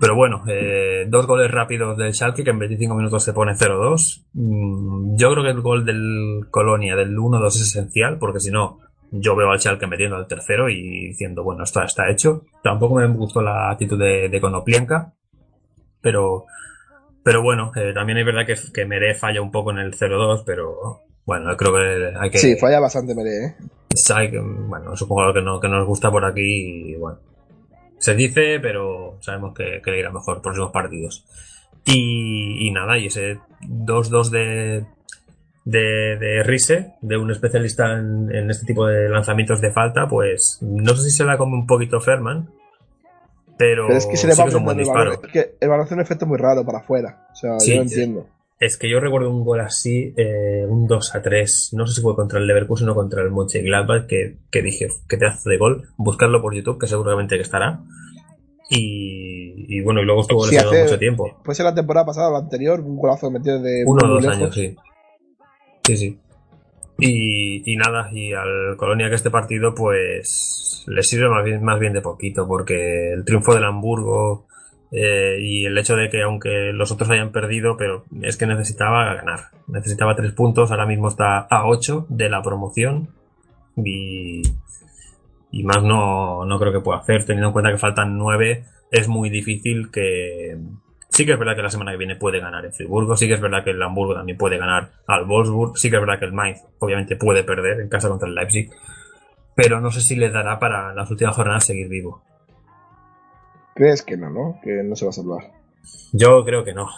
[0.01, 4.25] Pero bueno, eh, dos goles rápidos del Schalke que en 25 minutos se pone 0-2.
[4.35, 8.79] Mm, yo creo que el gol del Colonia del 1-2 es esencial porque si no,
[9.11, 12.45] yo veo al Schalke metiendo al tercero y diciendo, bueno, esto está hecho.
[12.63, 15.13] Tampoco me gustó la actitud de, de Konoplianka,
[16.01, 16.47] pero
[17.25, 20.43] pero bueno, eh, también es verdad que, que Mere falla un poco en el 0-2,
[20.47, 22.39] pero bueno, creo que hay que...
[22.39, 23.55] Sí, falla bastante Meré, ¿eh?
[24.31, 27.19] Que- bueno, es un jugador que, no, que nos gusta por aquí y bueno,
[27.99, 31.25] se dice, pero sabemos que, que le irá mejor próximos partidos.
[31.85, 34.85] Y, y nada, y ese 2-2 de,
[35.65, 40.59] de, de Rise, de un especialista en, en este tipo de lanzamientos de falta, pues
[40.63, 42.49] no sé si se la come un poquito Ferman,
[43.59, 45.11] pero, Pero es que se le sí va que es un buen disparo.
[45.11, 45.25] balón.
[45.27, 47.27] Es que el balón hace un efecto muy raro para afuera.
[47.33, 47.95] O sea, Sí, yo lo sí.
[47.95, 48.21] entiendo.
[48.21, 48.42] Es
[48.79, 52.15] que yo recuerdo un gol así, eh, un 2 a 3, no sé si fue
[52.15, 56.41] contra el Leverkusen o contra el Mönchengladbach, que, que dije, qué pedazo de gol, buscarlo
[56.41, 57.81] por YouTube, que seguramente que estará.
[58.71, 61.41] Y, y, bueno, y luego estuvo Sí, lesionado mucho tiempo.
[61.45, 64.09] Puede ser la temporada pasada o la anterior, un golazo que metió de Uno o
[64.09, 64.37] dos lejos.
[64.39, 64.77] años, sí.
[65.85, 66.19] Sí, sí.
[66.99, 71.81] Y, y nada, y al Colonia que este partido pues le sirve más bien, más
[71.81, 74.47] bien de poquito, porque el triunfo del Hamburgo
[74.93, 79.15] eh, y el hecho de que aunque los otros hayan perdido, pero es que necesitaba
[79.15, 79.41] ganar.
[79.67, 83.09] Necesitaba tres puntos, ahora mismo está a 8 de la promoción
[83.77, 84.43] y,
[85.51, 89.09] y más no, no creo que pueda hacer, teniendo en cuenta que faltan nueve, es
[89.09, 90.59] muy difícil que,
[91.13, 93.35] Sí que es verdad que la semana que viene puede ganar en Friburgo, sí que
[93.35, 96.25] es verdad que el Hamburgo también puede ganar al Wolfsburg, sí que es verdad que
[96.25, 98.71] el Mainz obviamente puede perder en casa contra el Leipzig,
[99.55, 102.23] pero no sé si le dará para las últimas jornadas seguir vivo.
[103.75, 104.61] ¿Crees que no, no?
[104.63, 105.51] Que no se va a salvar.
[106.13, 106.89] Yo creo que no.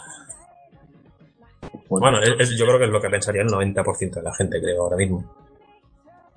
[1.89, 4.61] Bueno, es- es- yo creo que es lo que pensaría el 90% de la gente,
[4.61, 5.23] creo, ahora mismo.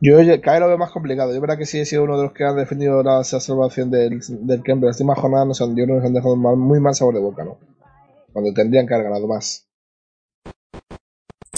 [0.01, 1.35] Yo cada vez lo veo más complicado.
[1.35, 3.91] Yo verdad que sí he sido uno de los que han defendido la esa salvación
[3.91, 4.85] del, del Kemp.
[4.85, 7.45] Las últimas jornadas nos han, yo nos han dejado mal- muy mal sabor de boca,
[7.45, 7.59] ¿no?
[8.33, 9.67] Cuando tendrían que haber ganado más.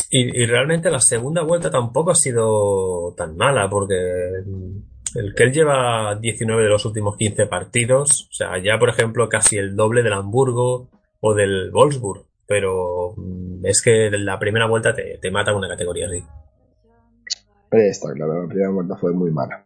[0.09, 3.95] Y, y realmente la segunda vuelta tampoco ha sido tan mala, porque
[5.15, 9.57] el Kell lleva 19 de los últimos 15 partidos, o sea, ya por ejemplo casi
[9.57, 10.89] el doble del Hamburgo
[11.21, 16.07] o del Wolfsburg, pero mm, es que la primera vuelta te, te mata una categoría
[16.07, 16.23] así.
[17.71, 19.65] Está claro, la primera vuelta fue muy mala.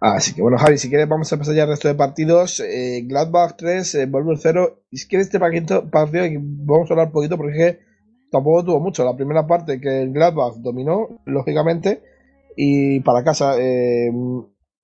[0.00, 2.60] Así que bueno, Javi, si quieres vamos a pasar ya al resto de partidos.
[2.60, 4.82] Eh, Gladbach 3, eh, Wolfsburg 0.
[4.90, 7.80] Y si quieres este partido, partido vamos a hablar un poquito porque
[8.30, 9.04] tampoco tuvo mucho.
[9.04, 12.02] La primera parte que el Gladbach dominó, lógicamente,
[12.56, 13.56] y para casa.
[13.58, 14.12] eh,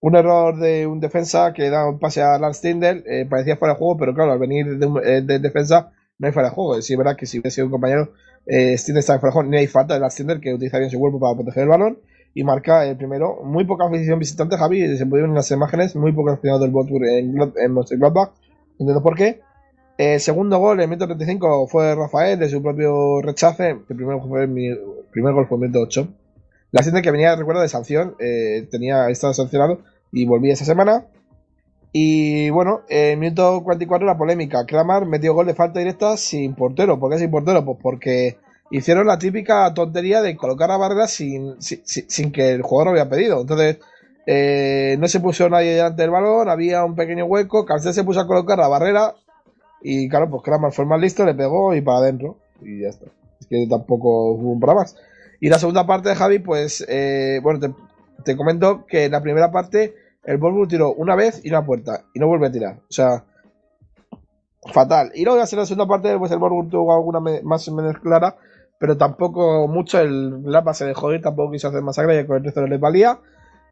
[0.06, 3.74] un error de un defensa que da un pase a Lars Stindl, eh, parecía fuera
[3.74, 6.54] de juego, pero claro, al venir de, un- eh, de defensa no hay fuera de
[6.54, 6.80] juego.
[6.82, 8.12] Sí, es verdad que si hubiese sido un compañero,
[8.46, 10.90] eh, Stindl está fuera de juego, ni hay falta de Lars Stindl que utiliza bien
[10.90, 11.98] su cuerpo para proteger el balón
[12.34, 13.40] y marca el primero.
[13.44, 17.04] Muy poca afición visitante, Javi, se pudieron en las imágenes, muy poca afición del Wolfsburg
[17.06, 18.30] en, en Mönchengladbach.
[18.78, 19.40] Entiendo por qué.
[19.96, 23.70] El segundo gol, en minuto 35, fue Rafael de su propio rechace.
[23.70, 26.08] El primer, gol fue en minuto 8.
[26.72, 29.78] La siguiente que venía, recuerdo, de sanción, eh, tenía estado sancionado
[30.14, 31.04] y volví esa semana.
[31.92, 34.64] Y bueno, en el minuto 44 la polémica.
[34.64, 36.98] Kramar metió gol de falta directa sin portero.
[36.98, 37.64] ¿Por qué sin portero?
[37.64, 38.38] Pues porque
[38.70, 43.10] hicieron la típica tontería de colocar a Vargas sin, sin, que el jugador lo había
[43.10, 43.40] pedido.
[43.40, 43.78] Entonces,
[44.26, 47.64] eh, no se puso nadie delante del balón, había un pequeño hueco.
[47.64, 49.14] Cancel se puso a colocar la barrera.
[49.82, 52.38] Y claro, pues Kramar fue más listo, le pegó y para adentro.
[52.60, 53.06] Y ya está.
[53.40, 54.96] Es que tampoco hubo un para más.
[55.40, 57.70] Y la segunda parte de Javi, pues, eh, bueno, te,
[58.24, 59.94] te comento que en la primera parte
[60.26, 62.76] el Wolfsburg tiró una vez y una puerta y no vuelve a tirar.
[62.88, 63.24] O sea,
[64.72, 65.12] fatal.
[65.14, 68.36] Y luego en la segunda parte, pues el Wolfsburg tuvo alguna más o menos clara,
[68.78, 70.00] pero tampoco mucho.
[70.00, 72.80] El Lapa se dejó ir, tampoco quiso hacer masacre y con el resto no les
[72.80, 73.18] valía.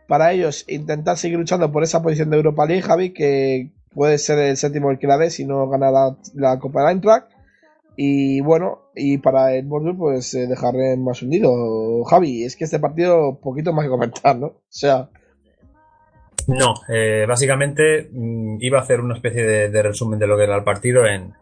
[0.08, 4.38] Para ellos, intentar seguir luchando por esa posición de Europa League, Javi, que puede ser
[4.38, 5.90] el séptimo el que la dé si no gana
[6.34, 7.30] la, Copa de Eintracht.
[7.96, 12.04] Y bueno, y para el Wolfsburg, pues eh, dejarle más hundido.
[12.04, 14.46] Javi, es que este partido, poquito más que comentar, ¿no?
[14.46, 15.08] O sea,
[16.48, 20.44] No, eh, básicamente mm, iba a hacer una especie de, de resumen de lo que
[20.44, 21.34] era el partido en...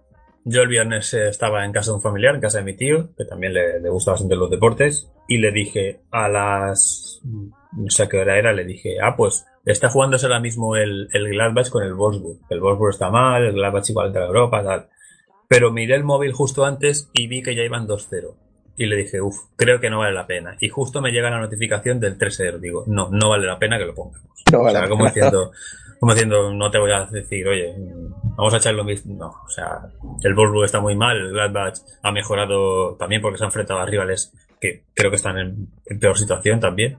[0.45, 3.11] Yo el viernes eh, estaba en casa de un familiar, en casa de mi tío,
[3.17, 7.21] que también le, gusta bastante los deportes, y le dije a las...
[7.23, 11.29] no sé qué hora era, le dije, ah, pues está jugándose ahora mismo el, el
[11.29, 12.39] Gladbach con el Wolfsburg.
[12.49, 14.89] El Wolfsburg está mal, el Gladbach igual a Europa, tal.
[15.47, 18.35] Pero miré el móvil justo antes y vi que ya iban 2-0.
[18.81, 20.57] Y le dije, uff, creo que no vale la pena.
[20.59, 22.59] Y justo me llega la notificación del 3-0.
[22.59, 24.27] Digo, no, no vale la pena que lo pongamos.
[24.51, 25.53] no O vale sea, la como diciendo,
[26.01, 27.75] como diciendo, no te voy a decir, oye,
[28.39, 29.15] vamos a echarle lo mismo.
[29.19, 29.83] No, o sea,
[30.23, 33.85] el Wolfsburg está muy mal, el Gladbach ha mejorado también porque se ha enfrentado a
[33.85, 36.97] rivales que creo que están en, en peor situación también.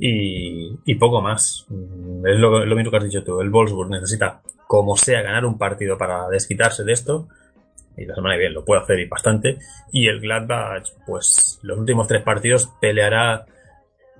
[0.00, 1.64] Y, y poco más.
[1.68, 3.40] Mm, Es lo, lo mismo que has dicho tú.
[3.40, 7.28] El Wolfsburg necesita, como sea, ganar un partido para desquitarse de esto.
[7.96, 9.58] Y la semana que viene lo puede hacer y bastante.
[9.92, 13.46] Y el Gladbach, pues los últimos tres partidos peleará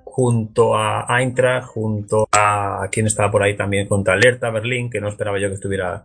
[0.05, 5.09] junto a Eintracht, junto a quien estaba por ahí también contra Alerta Berlín, que no
[5.09, 6.05] esperaba yo que estuviera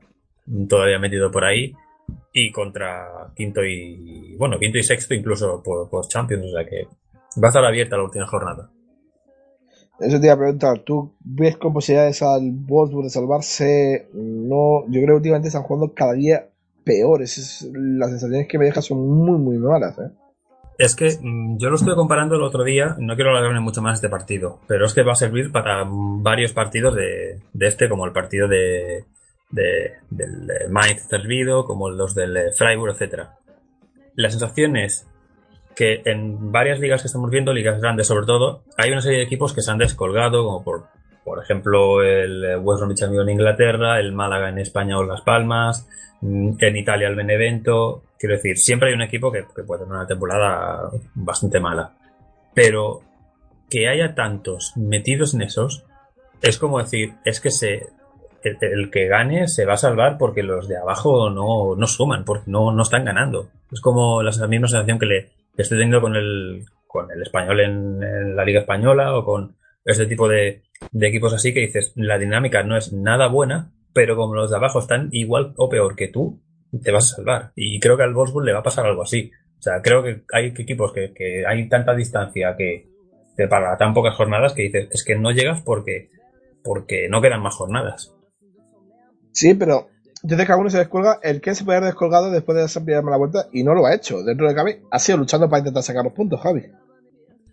[0.70, 1.74] todavía metido por ahí,
[2.32, 6.88] y contra quinto y bueno, quinto y sexto incluso por, por Champions, o sea que
[7.42, 8.70] va a estar abierta la última jornada.
[10.00, 14.10] Eso te iba a preguntar, ¿tú ves con posibilidades al Wolfsburg de salvarse?
[14.14, 16.50] No, yo creo que últimamente están jugando cada día
[16.86, 17.38] peores.
[17.38, 19.98] Es- las sensaciones que me dejan son muy, muy malas.
[20.00, 20.12] ¿eh?
[20.78, 23.96] Es que mm, yo lo estuve comparando el otro día, no quiero alargarme mucho más
[23.96, 28.06] este partido, pero es que va a servir para varios partidos de, de este, como
[28.06, 29.06] el partido de,
[29.52, 33.36] de- del eh, Mainz servido, como los del eh, Freiburg, etcétera.
[34.16, 35.08] La sensación es
[35.76, 39.26] que en varias ligas que estamos viendo, ligas grandes sobre todo, hay una serie de
[39.26, 40.86] equipos que se han descolgado, como por
[41.26, 45.88] por ejemplo, el West Bromwich en Inglaterra, el Málaga en España o Las Palmas,
[46.22, 48.04] mm, en Italia el Benevento.
[48.20, 51.94] Quiero decir, siempre hay un equipo que, puede tener una temporada bastante mala.
[52.54, 53.02] Pero
[53.72, 55.84] que haya tantos metidos en esos,
[56.44, 57.88] es como decir, es que se,
[58.44, 62.52] el, que gane se va a salvar porque los de abajo no, no suman, porque
[62.52, 63.50] no, no están ganando.
[63.72, 68.36] Es como la, misma sensación que le estoy teniendo con el, con el español en
[68.36, 69.56] la Liga Española o con
[69.86, 74.16] este tipo de, de equipos así que dices, la dinámica no es nada buena, pero
[74.16, 76.42] como los de abajo están igual o peor que tú,
[76.84, 77.52] te vas a salvar.
[77.56, 79.32] Y creo que al Wolfsburg le va a pasar algo así.
[79.58, 82.90] O sea, creo que hay equipos que, hay tanta distancia que
[83.38, 86.10] te para tan pocas jornadas que dices, es que no llegas porque,
[86.64, 88.14] porque no quedan más jornadas.
[89.32, 89.90] Sí, pero
[90.28, 91.20] sé que alguno se descuelga.
[91.24, 93.96] El que se puede haber descolgado después de esa primera vuelta y no lo ha
[93.96, 94.24] hecho.
[94.24, 96.64] Dentro de Cabe ha sido luchando para intentar sacar los puntos, Javi.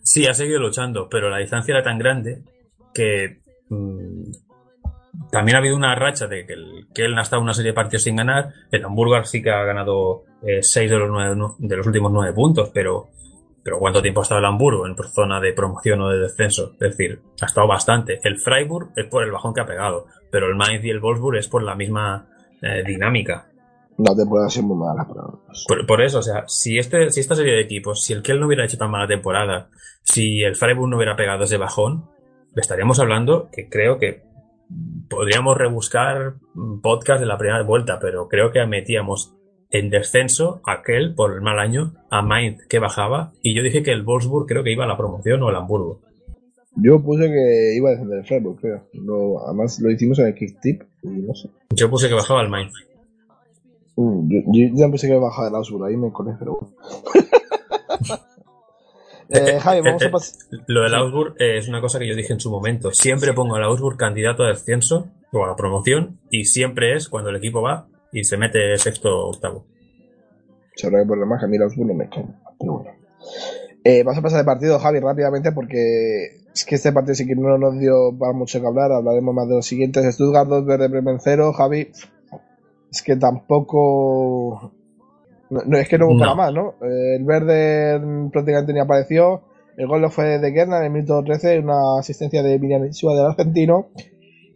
[0.02, 2.42] Sí, ha seguido luchando, pero la distancia era tan grande
[2.92, 4.30] que mmm,
[5.30, 8.02] también ha habido una racha de que el Köln ha estado una serie de partidos
[8.02, 8.52] sin ganar.
[8.70, 12.32] El Hamburgo sí que ha ganado eh, seis de los, nueve, de los últimos nueve
[12.32, 13.08] puntos, pero,
[13.62, 16.72] pero ¿cuánto tiempo ha estado el Hamburgo en zona de promoción o de descenso?
[16.72, 18.20] Es decir, ha estado bastante.
[18.22, 21.38] El Freiburg es por el bajón que ha pegado, pero el Mainz y el Wolfsburg
[21.38, 22.26] es por la misma
[22.62, 23.48] eh, dinámica.
[23.98, 25.22] La temporada ha sido muy mala para
[25.68, 28.40] por, por, eso, o sea, si, este, si esta serie de equipos, si el Kiel
[28.40, 29.68] no hubiera hecho tan mala temporada,
[30.02, 32.06] si el Freiburg no hubiera pegado ese bajón,
[32.56, 34.22] estaríamos hablando que creo que
[35.08, 36.34] podríamos rebuscar
[36.82, 39.34] podcast de la primera vuelta, pero creo que metíamos
[39.70, 43.92] en descenso aquel por el mal año a Mainz que bajaba y yo dije que
[43.92, 46.00] el Wolfsburg creo que iba a la promoción o el Hamburgo.
[46.76, 48.88] Yo puse que iba a descender el Freiburg, creo.
[49.46, 51.50] Además lo hicimos en el kick tip y no sé.
[51.74, 52.72] Yo puse que bajaba el Mainz.
[53.94, 56.74] Uh, yo, yo, ya pensé que bajaba el Augsburg, ahí me conecté, pero bueno.
[59.32, 60.48] eh, Javi, vamos a pasar.
[60.66, 62.90] Lo del Augsburg eh, es una cosa que yo dije en su momento.
[62.92, 67.30] Siempre pongo al Augsburg candidato a descenso o a la promoción y siempre es cuando
[67.30, 69.64] el equipo va y se mete sexto o octavo.
[70.74, 72.26] Se habrá que poner más que a mí el Augsburg no me cae.
[72.58, 72.90] Pero bueno.
[73.84, 77.34] Eh, vamos a pasar de partido, Javi, rápidamente, porque es que este partido sí que
[77.34, 78.92] no nos dio para mucho que hablar.
[78.92, 80.14] Hablaremos más de los siguientes.
[80.14, 81.52] Stuttgart 2, Verde Bremen 0.
[81.52, 81.90] Javi,
[82.90, 84.72] es que tampoco.
[85.52, 86.34] No, no es que no hubo No.
[86.34, 86.74] más, ¿no?
[86.82, 88.00] Eh, el Verde
[88.32, 89.42] prácticamente ni apareció.
[89.76, 93.14] El gol lo fue de Gerna en el minuto 13, una asistencia de Miriam Isua
[93.14, 93.88] del argentino.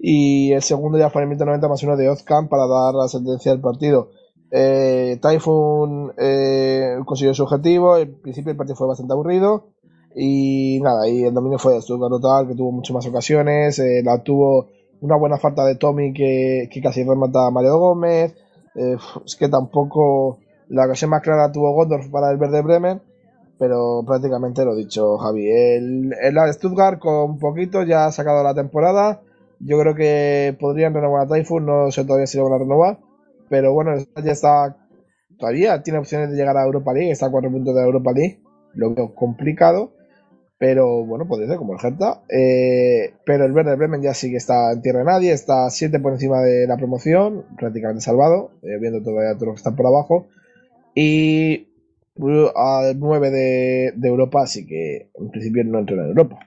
[0.01, 2.95] Y el segundo ya fue en el minuto 90 más uno de Ozcan para dar
[2.95, 4.11] la sentencia del partido.
[4.51, 7.97] Eh, Typhoon eh, consiguió su objetivo.
[7.99, 9.69] En principio el partido fue bastante aburrido.
[10.15, 13.79] Y nada, y el dominio fue de Stuttgart total, que tuvo muchas más ocasiones.
[13.79, 14.69] Eh, la tuvo
[15.01, 18.35] una buena falta de Tommy que, que casi remata a Mario Gómez.
[18.75, 23.01] Eh, es que tampoco la ocasión más clara tuvo Gondorf para el Verde Bremen.
[23.59, 25.49] Pero prácticamente lo dicho, Javi.
[25.51, 29.23] El, el Stuttgart con poquito ya ha sacado la temporada.
[29.61, 32.99] Yo creo que podrían renovar a Typhoon, no sé todavía si lo van a renovar.
[33.49, 34.77] Pero bueno, ya está.
[35.39, 38.41] Todavía tiene opciones de llegar a Europa League, está a cuatro puntos de Europa League.
[38.75, 39.93] Lo veo complicado.
[40.59, 42.23] Pero bueno, puede ser como el Hertha.
[42.29, 45.99] Eh, pero el Verde Bremen ya sí que está en tierra de nadie, está 7
[46.01, 49.87] por encima de la promoción, prácticamente salvado, eh, viendo todavía todos los que están por
[49.87, 50.27] abajo.
[50.99, 51.69] Y
[52.15, 56.39] uh, a 9 de, Europa, así que en principio no entra en Europa.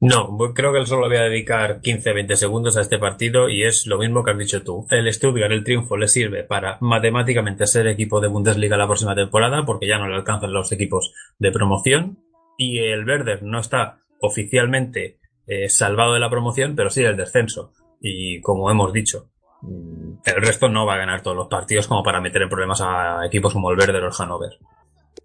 [0.00, 3.86] No, voy- creo que solo voy a dedicar 15-20 segundos a este partido y es
[3.86, 4.86] lo mismo que has dicho tú.
[4.90, 9.66] El Stuttgart, el triunfo, le sirve para matemáticamente ser equipo de Bundesliga la próxima temporada
[9.66, 12.18] porque ya no le alcanzan los equipos de promoción
[12.56, 17.72] y el Werder no está oficialmente eh, salvado de la promoción, pero sí del descenso.
[18.00, 19.30] Y como hemos dicho,
[19.62, 23.26] el resto no va a ganar todos los partidos como para meter en problemas a
[23.26, 24.58] equipos como el Werder o el Hannover.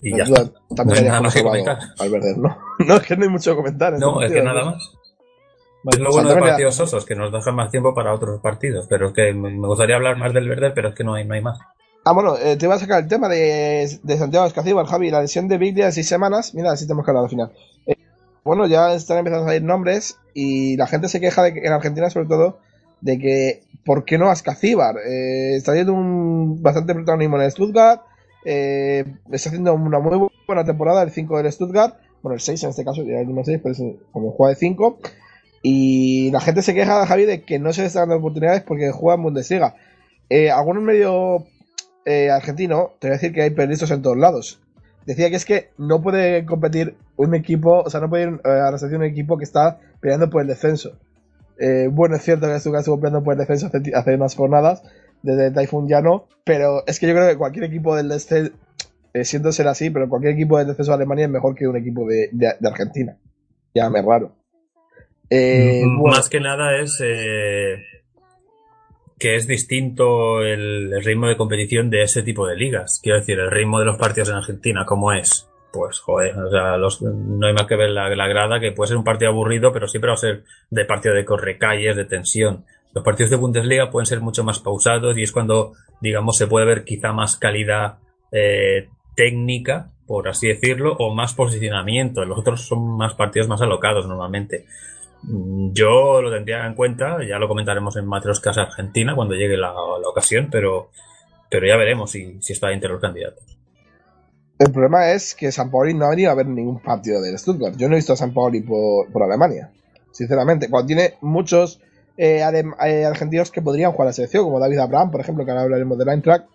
[0.02, 0.52] Y ya está.
[0.76, 1.80] También No nada más que comentar.
[2.00, 2.58] al Verde, ¿no?
[2.86, 3.94] No, es que no hay mucho que comentar.
[3.94, 4.92] en No, es que nada más.
[5.84, 8.42] Vale, Es lo pues bueno de partidos osos, que nos dejan más tiempo para otros
[8.42, 8.88] partidos.
[8.90, 11.36] Pero es que me gustaría hablar más del Werder, pero es que no hay, no
[11.36, 11.60] hay más.
[12.06, 15.22] Ah, bueno, eh, te iba a sacar el tema de, de Santiago Escacíbar, Javi, la
[15.22, 16.54] lesión de Biglia de seis semanas.
[16.54, 17.52] Mira, así tenemos que hablar al final.
[17.86, 17.96] Eh,
[18.44, 21.72] bueno, ya están empezando a salir nombres y la gente se queja de que, en
[21.72, 22.60] Argentina, sobre todo,
[23.00, 24.98] de que ¿por qué no Ascacíbar?
[24.98, 28.02] Eh, está teniendo un bastante protagonismo en el Stuttgart.
[28.46, 31.96] Eh, está haciendo una muy buena temporada el 5 del Stuttgart.
[32.22, 33.82] Bueno, el 6 en este caso, ya el número 6, pero es
[34.12, 35.00] como juega de 5.
[35.62, 38.92] Y la gente se queja, Javi, de que no se le están dando oportunidades porque
[38.92, 39.76] juega en Bundesliga.
[40.30, 41.44] Eh, algunos medios
[42.06, 44.60] eh, argentino, te voy a decir que hay periodistas en todos lados.
[45.06, 48.50] Decía que es que no puede competir un equipo, o sea, no puede ir eh,
[48.50, 50.98] a la un equipo que está peleando por el descenso.
[51.60, 54.84] Eh, bueno, es cierto que estuvo peleando por el descenso hace, hace unas jornadas,
[55.22, 58.52] desde Typhoon ya no, pero es que yo creo que cualquier equipo del descenso,
[59.14, 61.78] eh, siento ser así, pero cualquier equipo del descenso de Alemania es mejor que un
[61.78, 63.18] equipo de, de- de Argentina.
[63.74, 64.36] Llámame raro.
[65.30, 67.00] Eh, bueno, Más que nada es
[69.20, 73.00] que es distinto el, el ritmo de competición de ese tipo de ligas.
[73.02, 75.48] Quiero decir, el ritmo de los partidos en Argentina, ¿cómo es?
[75.74, 78.98] Pues, joder, o sea, los- no hay más que ver la, grada, que puede ser
[78.98, 82.64] un partido aburrido, pero siempre va a ser de partido de correcalles, de tensión.
[82.94, 86.68] Los partidos de Bundesliga pueden ser mucho más pausados y es cuando, digamos, se puede
[86.68, 87.96] ver quizá más calidad
[88.32, 92.24] eh, técnica, por así decirlo, o más posicionamiento.
[92.24, 94.66] Los otros son más partidos más alocados normalmente.
[95.24, 99.70] Mm, Yo lo tendría en cuenta, ya lo comentaremos en Matroscas Argentina cuando llegue la,
[99.72, 100.92] la ocasión, pero,
[101.50, 103.44] pero ya veremos si, si está entre los candidatos.
[104.60, 107.76] El problema es que San Paoli no ha venido a ver ningún partido del Stuttgart.
[107.78, 109.72] Yo no he visto a San Paoli por, por Alemania,
[110.12, 110.70] sinceramente.
[110.70, 111.82] Cuando tiene muchos
[112.18, 112.44] eh,
[112.86, 115.64] eh, argentinos que podrían jugar a la selección, como David Abraham, por ejemplo, que ahora
[115.64, 116.46] hablaremos del Eintracht,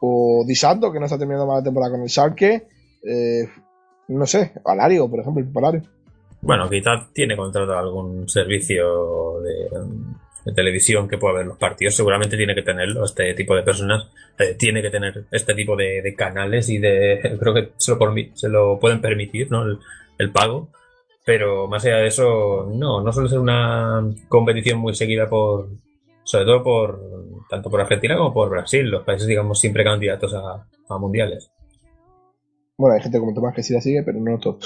[0.00, 2.66] o Di Santo, que no está terminando mal la temporada con el Schalke.
[3.02, 3.48] eh,
[4.08, 5.82] no sé, Alario, por ejemplo, el Polario.
[6.42, 9.68] Bueno, quizá tiene contratado algún servicio de,
[10.44, 14.08] de televisión que pueda ver los partidos, seguramente tiene que tenerlo, este tipo de personas
[14.38, 18.14] eh, tiene que tener este tipo de, de canales y de, creo que se lo,
[18.34, 19.62] se lo pueden permitir, ¿no?
[19.62, 19.78] El,
[20.18, 20.70] el pago,
[21.24, 25.68] pero más allá de eso, no, no suele ser una competición muy seguida por,
[26.24, 27.00] sobre todo por,
[27.48, 31.50] tanto por Argentina como por Brasil, los países, digamos, siempre candidatos a, a mundiales.
[32.76, 34.58] Bueno, hay gente como Tomás que sí la sigue, pero no todo.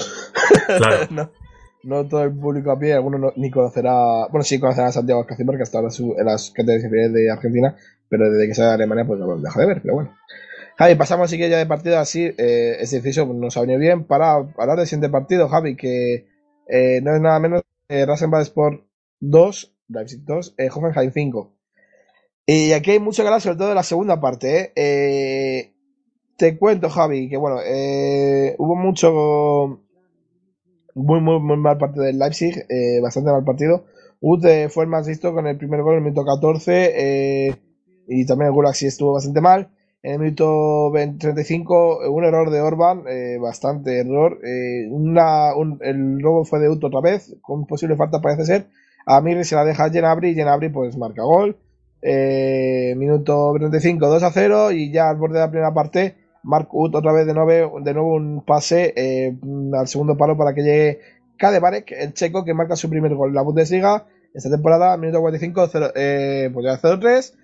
[0.78, 1.06] Claro.
[1.10, 1.30] no,
[1.84, 4.26] no todo el público a pie, alguno no- ni conocerá.
[4.30, 7.76] Bueno, sí conocerá a Santiago Escacín porque hasta en las categorías inferiores de Argentina,
[8.08, 10.16] pero desde que sale de Alemania, pues no lo deja de ver, pero bueno.
[10.78, 14.04] Javi, pasamos así que ya de partido así, eh, ese inciso nos ha venido bien
[14.04, 16.26] para hablar del siguiente partido, Javi, que
[16.68, 18.82] eh, no es nada menos que Rasenbad Sport
[19.20, 21.52] 2, Leipzig 2, eh, Hoffenheim 5.
[22.46, 24.72] Y aquí hay mucho que hablar, sobre todo de la segunda parte, ¿eh?
[24.76, 25.72] Eh,
[26.36, 29.80] te cuento, Javi, que bueno, eh, hubo mucho.
[30.94, 33.84] Muy, muy, muy mal partido del Leipzig, eh, bastante mal partido.
[34.20, 36.92] Ut eh, fue el más listo con el primer gol en el minuto 14
[37.48, 37.56] eh,
[38.06, 39.68] y también el Gulag sí estuvo bastante mal.
[40.02, 44.38] En el minuto 20 35, eh, un error de Orban, eh, bastante error.
[44.44, 48.66] eh, una, un- el robo fue de Ut otra vez, con posible falta parece ser.
[49.06, 51.56] A Mirri se la deja a Genabri y Genabri pues marca gol.
[52.02, 56.14] Eh, minuto 35, 2 a 0 y ya al borde de la primera parte,
[56.44, 59.36] Mark Ut otra vez de nuevo, de nuevo un pase eh,
[59.76, 61.00] al segundo palo para que llegue
[61.36, 65.68] Kademarek, el checo que marca su primer gol en la Bundesliga esta temporada, minuto 45,
[65.70, 67.34] 0, eh, pues ya 0-3.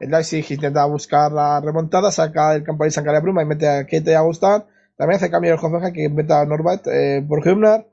[0.00, 3.86] El Leipzig intenta buscar la remontada, saca el campo de Sancaria Bruma y mete a
[3.86, 4.66] Kete a Gustar.
[4.96, 7.46] También hace cambio el Hoffenheim que mete a Norbat eh, por.
[7.46, 7.84] Y en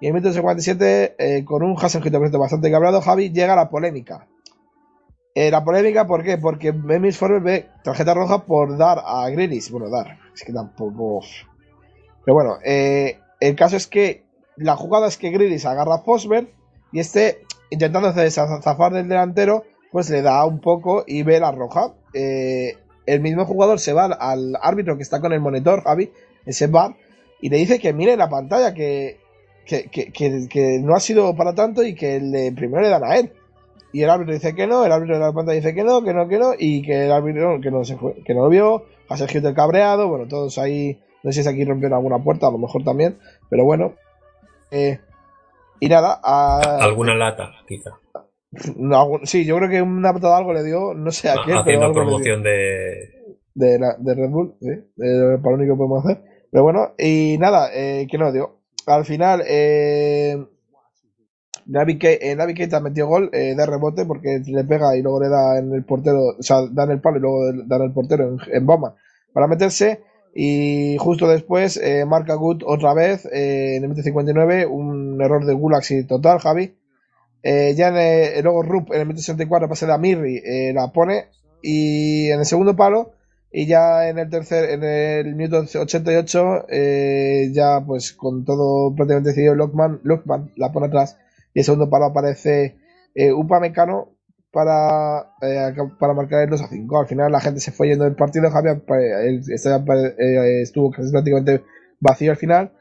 [0.00, 4.26] el minuto 57, eh, con un Hasenhüttl bastante cabrado, Javi llega a la polémica.
[5.36, 6.38] Eh, la polémica, ¿por qué?
[6.38, 9.70] Porque Memis Forber ve tarjeta roja por dar a Grealish.
[9.70, 11.20] Bueno, dar, es que tampoco.
[12.24, 14.24] Pero bueno, eh, el caso es que
[14.56, 16.48] la jugada es que Grealish agarra a Fosberg
[16.90, 21.92] y este, intentando zafar del delantero, pues le da un poco y ve la roja.
[22.14, 26.10] Eh, el mismo jugador se va al, árbitro que está con el monitor, Javi,
[26.46, 26.96] ese bar,
[27.42, 29.20] y le dice que mire la pantalla, que,
[29.66, 33.04] que, que, que- que no ha sido para tanto y que le, primero le dan
[33.04, 33.32] a él.
[33.96, 36.12] Y el árbitro dice que no, el árbitro de la pantalla dice que no, que
[36.12, 38.84] no, que no, y que el árbitro que no se fue, que no lo vio,
[39.08, 42.50] a Sergio del cabreado, bueno, todos ahí, no sé si aquí rompieron alguna puerta, a
[42.50, 43.16] lo mejor también,
[43.48, 43.94] pero bueno.
[44.70, 44.98] Eh,
[45.80, 47.92] y nada, a- Alguna lata, quizá.
[48.76, 51.60] no, sí, yo creo que una patada algo le dio, no sé a qué, pero
[51.60, 51.94] Haciendo dio.
[51.94, 53.12] promoción de,
[53.54, 56.22] de, la- de Red Bull, sí, eh, para lo único que podemos hacer.
[56.52, 58.58] Pero bueno, y nada, eh, que no dio.
[58.86, 60.36] Al final, eh,
[61.66, 65.28] Navi Ke- eh, Keita metió gol eh, de rebote porque le pega y luego le
[65.28, 67.92] da en el portero, o sea, da en el palo y luego da en el
[67.92, 68.94] portero en, en Bauman
[69.32, 70.00] para meterse.
[70.38, 75.44] Y justo después eh, marca Good otra vez eh, en el minuto 59, un error
[75.46, 76.76] de Gulaxi total, Javi.
[77.42, 80.42] Eh, ya en luego Rup en el minuto 64 pase a Mirri,
[80.74, 81.26] la pone
[81.62, 83.12] y en el segundo palo
[83.52, 89.30] y ya en el tercer en el minuto 88 eh, ya pues con todo prácticamente
[89.30, 91.18] decidido Lockman, Lockman la pone atrás
[91.56, 92.76] y el segundo palo aparece
[93.14, 94.10] eh, Upamecano
[94.52, 98.04] para, eh, para marcar el 2 a 5 al final la gente se fue yendo
[98.04, 98.82] del partido Javier
[99.24, 101.64] el estadio, eh, estuvo casi prácticamente
[101.98, 102.72] vacío al final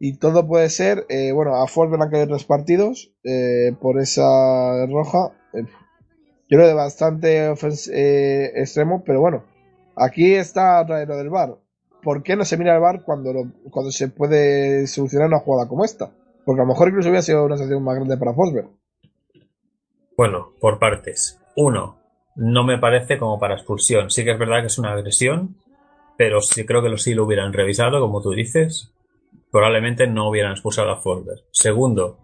[0.00, 4.00] y todo puede ser, eh, bueno, a Ford le han caído tres partidos eh, por
[4.00, 5.30] esa roja.
[5.52, 7.52] Yo creo de bastante
[8.60, 9.44] extremo, pero bueno,
[9.96, 11.56] aquí está lo del bar.
[12.02, 13.32] ¿Por qué no se mira el bar cuando,
[13.70, 16.10] cuando se puede solucionar una jugada como esta?
[16.44, 18.68] Porque a lo mejor incluso hubiera sido una sanción más grande para Fosberg.
[20.16, 21.40] Bueno, por partes.
[21.56, 21.98] Uno,
[22.36, 24.10] no me parece como para expulsión.
[24.10, 25.56] Sí que es verdad que es una agresión,
[26.16, 28.92] pero sí creo que lo, sí lo hubieran revisado, como tú dices.
[29.50, 31.40] Probablemente no hubieran expulsado a Forsberg.
[31.50, 32.18] Segundo,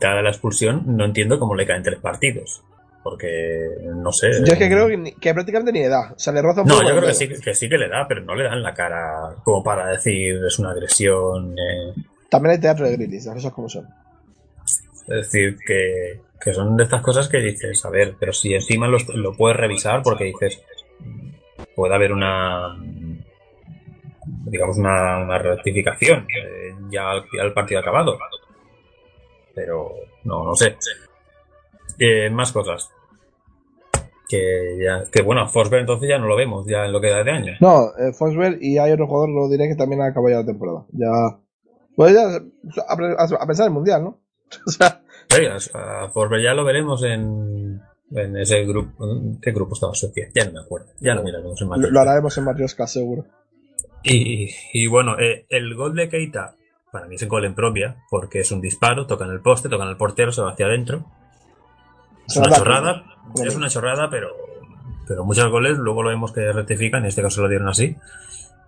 [0.00, 2.62] dada la expulsión, no entiendo cómo le caen tres partidos.
[3.02, 4.30] Porque, no sé.
[4.44, 6.12] Yo es que creo que, ni- que prácticamente ni le da.
[6.12, 7.88] O sea, le roza un No, poco yo creo que sí, que sí que le
[7.88, 11.52] da, pero no le dan la cara como para decir es una agresión.
[11.56, 11.94] eh,
[12.30, 13.86] También hay teatro de Grilis, las cosas como son.
[15.08, 18.88] Es decir, que, que son de estas cosas que dices, a ver, pero si encima
[18.88, 20.60] los- lo puedes revisar porque dices,
[21.76, 22.76] puede haber una,
[24.44, 28.18] digamos, una, una rectificación eh, ya, al- partido acabado.
[29.54, 29.92] Pero,
[30.24, 30.76] no, no sé.
[31.98, 32.90] Eh, más cosas.
[34.28, 37.22] Que ya, que bueno, Forsberg entonces ya no lo vemos, ya en lo que da
[37.22, 37.52] de año.
[37.60, 40.46] No, eh, Forsberg y hay otro jugador, lo diré, que también ha acabado ya la
[40.46, 40.84] temporada.
[40.92, 41.38] Ya.
[41.96, 42.26] Pues ya,
[42.88, 44.20] a, a- pensar en el mundial, ¿no?
[44.66, 45.02] O sea,
[45.74, 47.80] a ya lo veremos en,
[48.12, 49.04] en ese grupo.
[49.42, 50.28] ¿Qué grupo estaba Suecia?
[50.34, 50.86] Ya no me acuerdo.
[51.00, 51.88] Ya lo miraremos en Madrid.
[51.90, 53.24] lo haremos en Matrioska, seguro.
[54.04, 56.54] Y, y bueno, eh, el gol de Keita,
[56.92, 59.68] para mí es un gol en propia, porque es un disparo, toca en el poste,
[59.68, 61.06] toca en el portero, se va hacia adentro.
[62.28, 63.04] Es una chorrada,
[63.44, 64.28] es una chorrada, pero,
[65.08, 67.96] pero muchos goles luego lo vemos que rectifican, en este caso lo dieron así.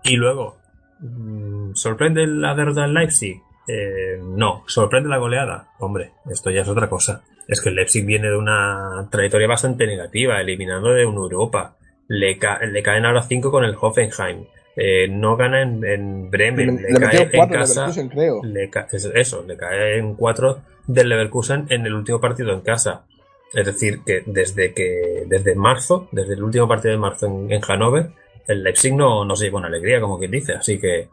[0.03, 0.57] Y luego,
[1.01, 3.41] mm, ¿sorprende la derrota del Leipzig?
[3.67, 5.69] Eh, no, sorprende la goleada.
[5.79, 7.23] Hombre, esto ya es otra cosa.
[7.47, 11.77] Es que el Leipzig viene de una trayectoria bastante negativa, eliminando de una Europa.
[12.09, 14.45] Le, ca- le caen ahora 5 con el Hoffenheim.
[14.77, 16.77] Eh, no gana en, en Bremen.
[16.77, 17.87] Le, Le, le cae en casa.
[18.11, 18.41] Creo.
[18.45, 22.61] Le ca- es- eso, le cae en 4 del Leverkusen en el último partido en
[22.61, 23.05] casa.
[23.53, 27.61] Es decir, que desde que desde marzo, desde el último partido de marzo en, en
[27.63, 28.11] Hannover,
[28.47, 30.53] el Leipzig no, no se lleva una alegría, como quien dice.
[30.55, 31.09] Así que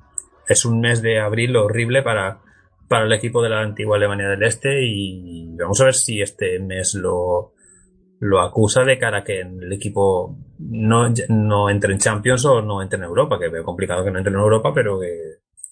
[0.47, 2.41] es un mes de abril horrible para,
[2.87, 6.59] para el equipo de la antigua Alemania del Este y vamos a ver si este
[6.59, 7.53] mes lo,
[8.19, 12.81] lo acusa de cara a que el equipo no, no entre en Champions o no
[12.81, 14.99] entre en Europa, que veo complicado que no entre en Europa, pero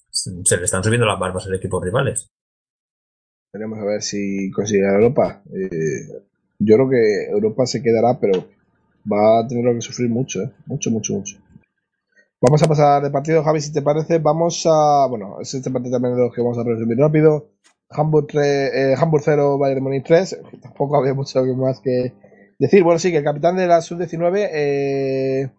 [0.10, 2.32] se le están subiendo las barbas al equipo rivales.
[3.52, 5.44] Veremos a ver si consigue Europa.
[5.54, 6.08] Eh,
[6.60, 8.48] yo creo que Europa se quedará, pero
[9.12, 10.52] va a tener que sufrir mucho, ¿eh?
[10.66, 11.38] Mucho, mucho, mucho.
[12.46, 14.20] Vamos a pasar de partido, Javi, si te parece.
[14.20, 15.08] Vamos a.
[15.08, 17.52] Bueno, es este partido también de los que vamos a resumir rápido.
[17.90, 20.42] Hamburg, 3, eh, Hamburg 0, Bayern de Múnich 3.
[20.62, 22.12] Tampoco había mucho más que
[22.60, 22.84] decir.
[22.84, 24.50] Bueno, sí, que el capitán de la sub-19.
[24.52, 25.50] Eh,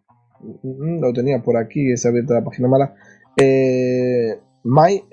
[0.63, 2.95] mm, lo tenía por aquí, está abierta la página mala.
[3.41, 5.05] Eh, May,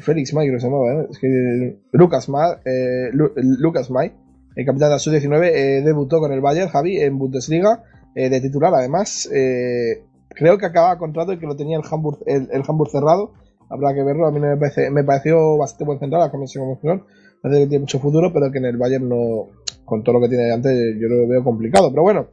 [0.00, 1.06] Félix May, creo que se llamaba, ¿eh?
[1.10, 4.12] Es que Lucas May, eh, Lu- Lucas May,
[4.56, 7.82] el capitán de la sub-19, eh, debutó con el Bayern, Javi, en Bundesliga,
[8.16, 9.28] eh, de titular además.
[9.32, 10.02] Eh,
[10.34, 13.32] creo que acaba contrato y que lo tenía el Hamburg, el, el Hamburg cerrado.
[13.68, 14.26] Habrá que verlo.
[14.26, 17.06] A mí me, parece, me pareció bastante buen central, la comisión como jugador.
[17.40, 19.48] Parece que tiene mucho futuro, pero que en el Bayern no,
[19.84, 21.90] con todo lo que tiene antes, yo lo veo complicado.
[21.90, 22.28] Pero bueno,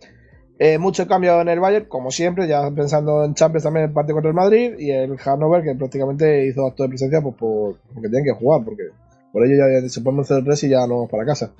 [0.63, 4.15] eh, mucho cambio en el Bayern, como siempre, ya pensando en Champions también el partido
[4.15, 8.09] contra el Madrid y el Hannover que prácticamente hizo acto de presencia pues, por, porque
[8.09, 8.83] tienen que jugar, porque
[9.33, 11.51] por ello ya dicho ponme un 0-3 y ya no vamos para casa.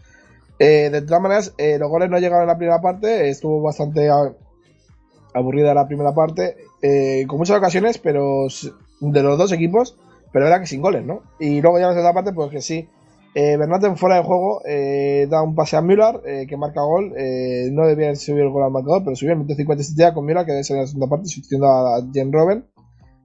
[0.59, 4.07] Eh, de todas maneras, eh, los goles no llegaron en la primera parte, estuvo bastante
[5.34, 8.47] aburrida la primera parte, eh, con muchas ocasiones, pero
[8.99, 9.97] de los dos equipos,
[10.32, 11.21] pero era que sin goles, ¿no?
[11.39, 12.88] Y luego ya en la segunda parte, pues que sí.
[13.34, 17.13] Eh, Bernaten fuera de juego eh, da un pase a Müller eh, que marca gol.
[17.17, 20.25] Eh, no debía subir el gol al marcador, pero subió el minuto 57 ya con
[20.25, 22.65] Müller que debe ser en la segunda parte, sustituyendo a Jen Robben.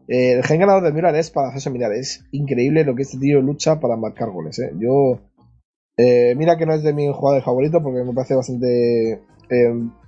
[0.08, 1.92] Eh, el gen ganador de Müller es para hacerse mirar.
[1.92, 4.60] Es increíble lo que este tío lucha para marcar goles.
[4.78, 5.18] Yo,
[5.98, 9.20] mira que no es de mi jugador favorito porque me parece bastante.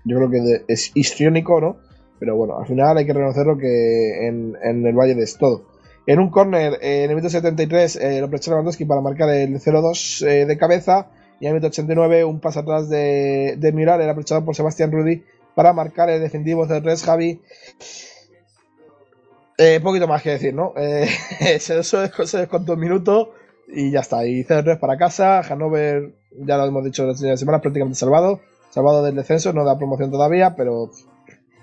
[0.04, 1.76] yo creo que de- es histriónico, ¿no?
[2.18, 5.62] Pero bueno, al final hay que reconocerlo que en, el Bayern es todo.
[6.06, 9.60] En un córner, eh, en el minuto 73, eh, lo aprovechó Lewandowski para marcar el
[9.60, 11.08] 0-2 eh, de cabeza.
[11.40, 14.90] Y en el minuto 89, un paso atrás de, de Müller, era aprovechado por Sebastián
[14.90, 15.22] Rudy
[15.54, 17.04] para marcar el defensivo 0-3.
[17.04, 17.40] Javi,
[19.60, 20.72] eh, poquito más que decir, ¿no?
[20.76, 21.08] Eh,
[21.58, 23.34] se, descontó un minuto
[23.66, 24.24] y ya está.
[24.24, 25.42] Y 0-3 para casa.
[25.42, 28.40] Hannover, ya lo hemos dicho últimas semanas, prácticamente salvado.
[28.70, 30.90] Salvado del descenso, no da promoción todavía, pero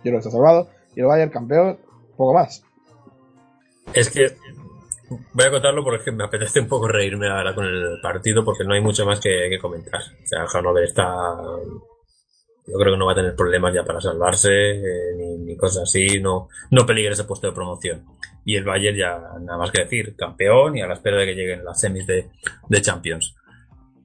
[0.06, 0.70] yo que está salvado.
[0.96, 1.78] Y el Bayern campeón,
[2.16, 2.64] poco más.
[3.94, 4.36] Es que
[5.34, 8.74] voy a contarlo porque me apetece un poco reírme ahora con el partido porque no
[8.74, 10.02] hay mucho más que, comentar.
[10.02, 11.06] O sea, Hannover está.
[12.68, 16.20] Yo creo que no va a tener problemas ya para salvarse, eh, ni, cosas así,
[16.20, 18.06] no, no peligra ese puesto de promoción.
[18.44, 21.36] Y el Bayern ya nada más que decir, campeón y a la espera de que
[21.36, 22.32] lleguen las semis de,
[22.68, 23.36] de Champions.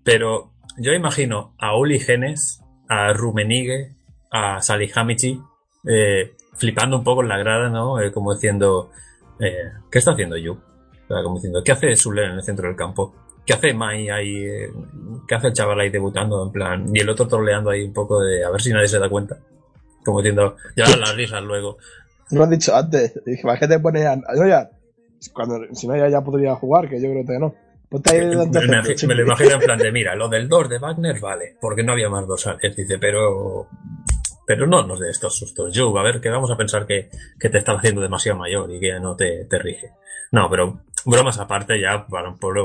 [0.05, 3.97] Pero yo imagino a Uli Genes, a Rummenigge,
[4.31, 5.41] a Salihamidzic,
[5.87, 8.01] eh, flipando un poco en la grada, ¿no?
[8.01, 8.91] Eh, como diciendo,
[9.39, 10.53] eh, ¿qué está haciendo Yu?
[10.53, 13.14] O sea, como diciendo, ¿qué hace Sule en el centro del campo?
[13.45, 14.45] ¿Qué hace Mai ahí?
[14.45, 14.70] eh,
[15.26, 16.45] ¿Qué hace el chaval ahí debutando?
[16.47, 18.99] En plan, y el otro troleando ahí un poco de a ver si nadie se
[18.99, 19.39] da cuenta.
[20.05, 21.78] Como diciendo, ya las risas luego.
[22.31, 23.18] Lo han dicho antes.
[23.26, 24.16] Dije, ¿para qué te pones a.?
[24.16, 24.70] No, ya.
[25.33, 27.55] Cuando, si no, ya, ya podría jugar, que yo creo que no.
[28.05, 30.78] Ahí Me, delante me- me lo imagino en plan de, mira, lo del 2 de
[30.78, 33.66] Wagner vale, porque no había más dorsales, dice, pero
[34.51, 35.73] pero no nos de estos sustos.
[35.73, 38.81] Yo, a ver, que vamos a pensar que, que te estás haciendo demasiado mayor y
[38.81, 39.93] que ya no te, te rige.
[40.33, 42.57] No, pero bromas aparte, ya para por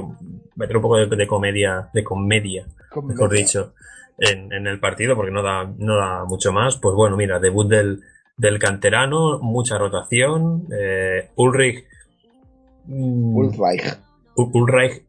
[0.56, 2.66] meter un poco de, de comedia, de comedia,
[3.04, 3.76] mejor dicho,
[4.18, 6.78] en, en el partido, porque no da, no da mucho más.
[6.78, 8.02] Pues bueno, mira, debut del,
[8.36, 11.86] del canterano, mucha rotación, eh, Ulrich.
[12.86, 14.00] mm, Ulreich.
[14.36, 15.06] Ulreich.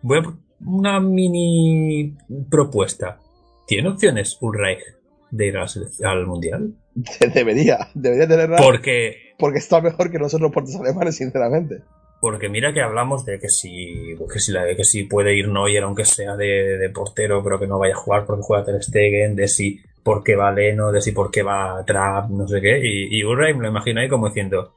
[0.00, 0.22] Voy a
[0.64, 2.16] una mini
[2.48, 3.18] propuesta.
[3.66, 5.03] ¿Tiene opciones Ulreich
[5.36, 6.72] de ir a la selec- al mundial?
[7.34, 11.82] Debería, debería tenerla Porque, porque está mejor que nosotros portes alemanes, sinceramente.
[12.20, 15.82] porque mira que hablamos de que si, que si, la, que si puede ir Neuer,
[15.82, 19.34] aunque sea de, de portero, pero que no vaya a jugar porque juega Ter Stegen,
[19.36, 22.78] de si por qué va Leno, de si por qué va Trapp, no sé qué.
[22.82, 24.72] Y, y Ulreich me lo imagino ahí como diciendo,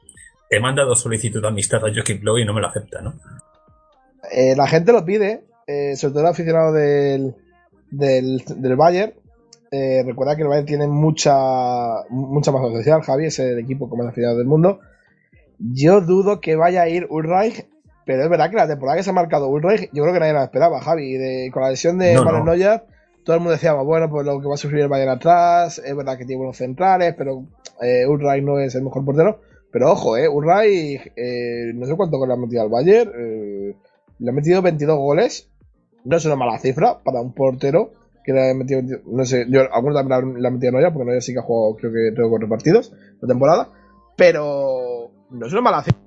[0.50, 3.14] he mandado solicitud de amistad a Joachim Löw y no me lo acepta, ¿no?
[4.32, 7.34] Eh, la gente lo pide, eh, sobre todo el aficionado del,
[7.90, 9.12] del, del Bayern.
[9.70, 11.34] Eh, recuerda que el Bayern tiene mucha,
[12.10, 13.02] mucha más social.
[13.02, 14.80] Javi es el equipo con más aficionados del mundo.
[15.58, 17.66] Yo dudo que vaya a ir Ulreich,
[18.06, 20.32] pero es verdad que la temporada que se ha marcado Ulreich, yo creo que nadie
[20.32, 21.12] la esperaba, Javi.
[21.18, 22.54] De- con la lesión de No, Manuel no.
[22.54, 22.84] Neuer,
[23.24, 25.94] todo el mundo decía, bueno, pues lo que va a sufrir el Bayern atrás, es
[25.96, 27.44] verdad que tiene buenos centrales, pero
[27.82, 29.40] eh, Ulreich no es el mejor portero.
[29.70, 33.74] Pero ojo, eh, Ulreich, eh, no sé cuánto gol le ha metido al Bayern, eh,
[34.18, 35.50] le ha metido 22 goles.
[36.04, 37.90] No es una mala cifra para un portero
[38.34, 41.32] que metido 22 No sé, yo algunos también le ha metido Neuer, porque Neuer sí
[41.32, 43.68] que ha jugado, creo que tengo cuatro partidos la temporada.
[44.16, 46.00] Pero no es una mala cifra.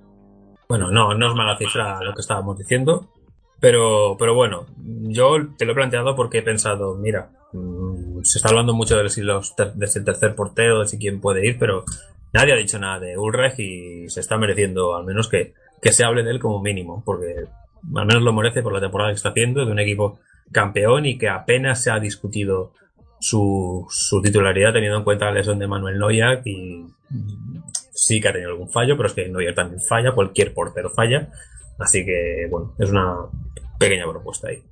[0.70, 3.10] Bueno, no, no es mala cifra lo que estábamos diciendo,
[3.60, 8.50] pero, pero bueno, yo te lo he planteado porque he pensado, mira, mm, se está
[8.50, 11.84] hablando mucho de si los de el tercer portero, de si quién puede ir, pero
[12.34, 16.06] nadie ha dicho nada de Ulreich y se está mereciendo al menos que, que se
[16.06, 17.46] hable de él como mínimo, porque
[17.96, 20.20] al menos lo merece por la temporada que está haciendo, de un equipo
[20.52, 22.74] campeón y que apenas se ha discutido
[23.20, 26.86] su, su titularidad teniendo en cuenta la lesión de Manuel Neuer y
[27.92, 31.30] sí que ha tenido algún fallo, pero es que Neuer también falla, cualquier portero falla,
[31.80, 33.16] así que bueno, es una
[33.80, 34.64] pequeña propuesta ahí.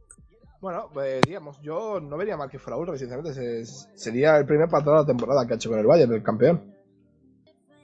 [0.62, 3.66] Bueno, pues digamos, yo no vería mal que fuera Ulreich, sinceramente.
[3.66, 6.24] se- sería el primer patrón de la temporada que ha hecho con el Bayern, el
[6.24, 6.74] campeón.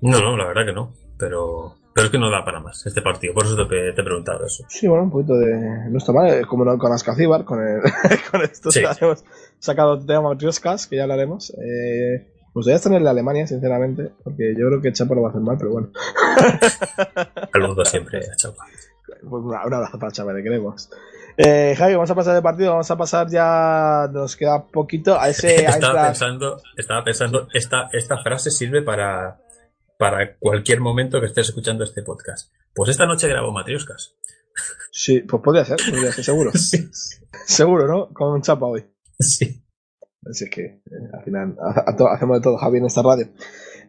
[0.01, 3.01] No, no, la verdad que no, pero, pero es que no da para más este
[3.01, 4.65] partido, por eso te, te he preguntado eso.
[4.67, 5.89] Sí, bueno, un poquito de.
[5.89, 7.81] No está mal, eh, como no- con Ascacíbar, con, el,
[8.31, 8.81] con esto Sí.
[8.99, 9.23] hemos
[9.59, 11.51] sacado el tema Matrioscas, que ya hablaremos.
[11.51, 15.27] Eh, me gustaría estar en la Alemania, sinceramente, porque yo creo que Chapa lo va
[15.27, 15.89] a hacer mal, pero bueno.
[17.53, 18.65] Saludos siempre a Chapa.
[19.07, 20.89] Pues un abrazo para Chapa, le queremos.
[21.37, 24.07] Eh, Javi, vamos a pasar de partido, vamos a pasar ya.
[24.11, 29.37] Nos queda poquito a ese Estaba Eintracht- pensando, estaba pensando, esta, esta frase sirve para,
[29.97, 32.51] para cualquier momento que estés escuchando este podcast.
[32.73, 34.15] Pues esta noche grabo Matrioscas.
[34.91, 36.51] Sí, pues podría ser, podría ser, seguro.
[36.53, 36.89] Sí.
[37.45, 38.13] Seguro, ¿no?
[38.13, 38.85] Con Chapa hoy.
[39.19, 39.61] Sí.
[40.29, 40.81] Así que eh,
[41.13, 43.27] al final a- a to- hacemos de todo, Javi, en esta radio.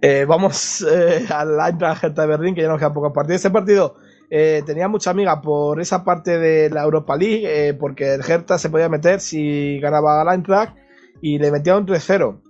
[0.02, 3.36] Eh, vamos eh, al Eintracht de Berlín, que ya nos quedan pocos partidos.
[3.36, 3.96] Este partido
[4.28, 8.58] eh, tenía mucha amiga por esa parte de la Europa League, eh, porque el Hertha
[8.58, 10.76] se podía meter si ganaba al Eintracht
[11.22, 12.42] y le metía un 3-0.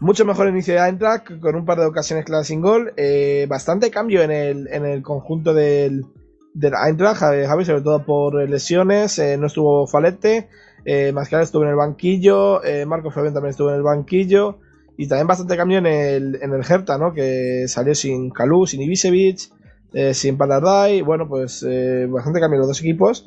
[0.00, 2.92] Mucho mejor inicio de Eintracht, con un par de ocasiones claras sin gol.
[2.96, 6.04] eh, bastante cambio en el, en el conjunto del,
[6.52, 9.18] del Eintracht, Javi, sobre todo por lesiones.
[9.18, 10.48] eh, no estuvo Falete.
[10.84, 14.58] Eh, Mascara estuvo en el banquillo, eh, Marco Fabián también estuvo en el banquillo
[14.98, 17.14] y también bastante cambio en el, en el Hertha, ¿no?
[17.14, 19.50] Que salió sin Kalou, sin Ibisevic,
[19.94, 23.26] eh, sin Palardai, bueno, pues eh, bastante cambio en los dos equipos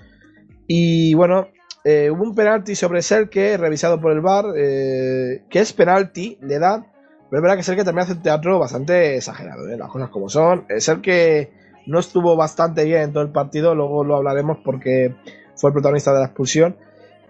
[0.68, 1.48] y bueno,
[1.90, 6.60] eh, hubo un penalti sobre Selke revisado por el VAR, eh, que es penalti, le
[6.60, 6.86] da,
[7.30, 9.78] pero es verdad que Selke también hace un teatro bastante exagerado, ¿eh?
[9.78, 10.66] las cosas como son.
[10.80, 11.50] Selke
[11.86, 15.16] no estuvo bastante bien en todo el partido, luego lo hablaremos porque
[15.56, 16.76] fue el protagonista de la expulsión.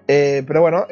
[0.07, 0.87] Pero bueno,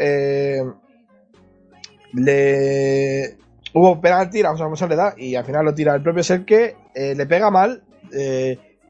[2.14, 3.36] le
[3.74, 6.22] hubo penalti, la cosa como se le da, y al final lo tira el propio
[6.22, 7.82] Serke, eh, le pega mal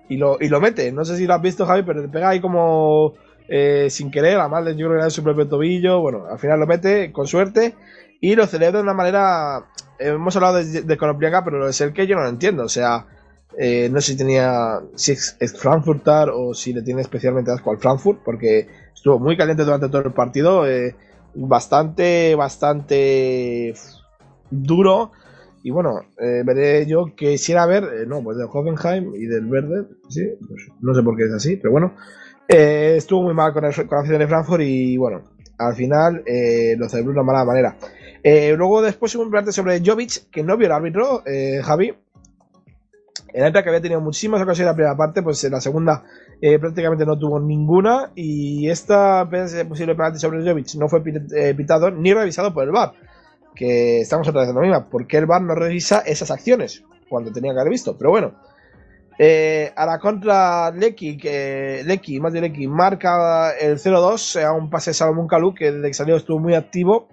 [0.10, 0.92] y, lo, y lo mete.
[0.92, 3.14] No sé si lo has visto, Javi, pero le pega ahí como
[3.48, 6.02] eh, sin querer, a mal, yo que en su propio tobillo.
[6.02, 7.76] Bueno, al final lo mete con suerte
[8.22, 9.66] y lo celebra de una manera.
[10.00, 12.64] hemos hablado de, de pero lo de Serke yo no lo entiendo.
[12.64, 13.08] O sea,
[13.58, 14.82] eh, no sé si tenía.
[14.96, 19.38] si es, es Frankfurtar o si le tiene especialmente asco al Frankfurt, porque estuvo muy
[19.38, 20.68] caliente durante todo el partido.
[20.68, 20.96] eh,
[21.36, 23.74] bastante, bastante
[24.50, 25.12] duro.
[25.64, 29.88] Y bueno, eh, veré yo quisiera ver, eh, no, pues del Hoffenheim y del Verde,
[30.10, 31.96] sí, pues no sé por qué es así, pero bueno,
[32.48, 35.24] eh, estuvo muy mal con, el, con de Frankfurt y bueno,
[35.58, 37.76] al final eh, lo celebró de una mala manera.
[38.24, 41.94] Eh, luego después hubo un penalti sobre Jovic, que no vio el árbitro, eh, Javi.
[43.34, 46.04] El que había tenido muchísimas ocasiones en la primera parte, pues en la segunda
[46.62, 48.12] prácticamente no tuvo ninguna.
[48.16, 49.30] Y esta
[49.68, 51.02] posible penalti sobre Jovic no fue
[51.54, 52.94] pitado ni revisado por el VAR.
[53.54, 54.90] Que estamos otra vez en la misma.
[54.90, 56.86] ¿Por qué el VAR no revisa esas acciones?
[57.10, 57.98] Cuando tenía que haber visto.
[57.98, 58.36] Pero bueno.
[59.18, 64.90] Eh, a la contra Lecky, que Lecky, más Lecky, marca el 0-2 a un pase
[64.90, 67.08] de Salomón Calú, que desde que salió estuvo muy activo.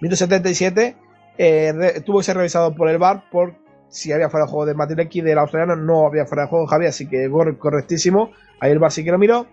[0.00, 0.96] 177
[1.36, 3.54] eh, tuvo que ser revisado por el VAR por
[3.88, 6.86] si había fuera de juego de Matilecki del australiano, no había fuera de juego Javi,
[6.86, 7.28] así que
[7.58, 8.30] correctísimo.
[8.60, 9.46] Ahí el VAR sí que lo miró.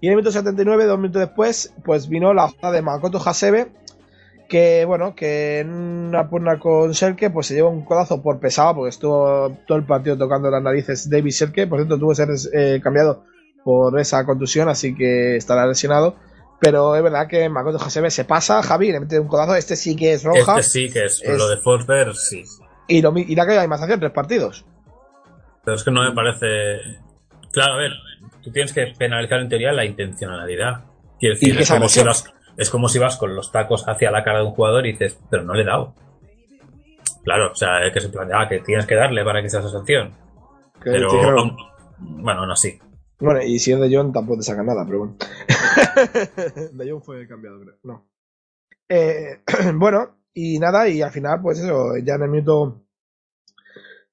[0.00, 3.70] Y en el minuto 79, dos minutos después, pues vino la jugada de Makoto Hasebe,
[4.50, 8.74] que bueno, que en una pugna con Selke, pues se llevó un codazo por pesado,
[8.74, 12.28] porque estuvo todo el partido tocando las narices David Selke, por cierto, tuvo que ser
[12.52, 13.24] eh, cambiado
[13.64, 16.16] por esa contusión, así que estará lesionado.
[16.58, 19.94] Pero es verdad que Makoto Hasebe se pasa, Javi, le mete un codazo, este sí
[19.94, 20.58] que es roja.
[20.58, 22.42] Este sí que es, lo de Forsberg, sí.
[22.88, 24.66] Y, lo, y la que hay más acción, tres partidos.
[25.64, 26.98] Pero es que no me parece...
[27.52, 27.92] Claro, a ver,
[28.42, 30.84] tú tienes que penalizar en teoría la intencionalidad.
[31.20, 32.24] Quiero decir, es como, si vas,
[32.60, 35.18] es como si vas con los tacos hacia la cara de un jugador y dices,
[35.30, 35.94] pero no le he dado.
[37.24, 39.70] Claro, o sea, que se plantea ah, que tienes que darle para que sea esa
[39.70, 40.12] sanción.
[40.84, 41.08] Pero,
[41.98, 42.78] bueno, no así.
[43.18, 45.16] Bueno, y si es de John tampoco te saca nada, pero bueno.
[46.72, 47.76] de John fue cambiado, creo.
[47.82, 48.10] No.
[48.90, 49.40] Eh,
[49.74, 52.84] bueno, y nada, y al final, pues eso, ya en el minuto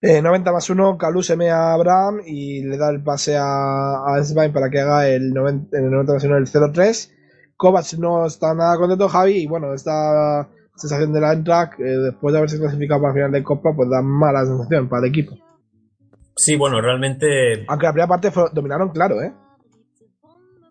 [0.02, 4.06] 90 eh, más 1, Calú se me a Abraham y le da el pase a,
[4.06, 7.17] a para que haga el 90, en el 90 más 1 el 0-3.
[7.58, 12.32] Kovacs no está nada contento, Javi, y bueno, esta sensación de la Eintracht, eh, después
[12.32, 15.36] de haberse clasificado para la final de Copa, pues da mala sensación para el equipo.
[16.36, 17.66] Sí, bueno, realmente.
[17.68, 19.34] Aunque la primera parte dominaron, claro, ¿eh?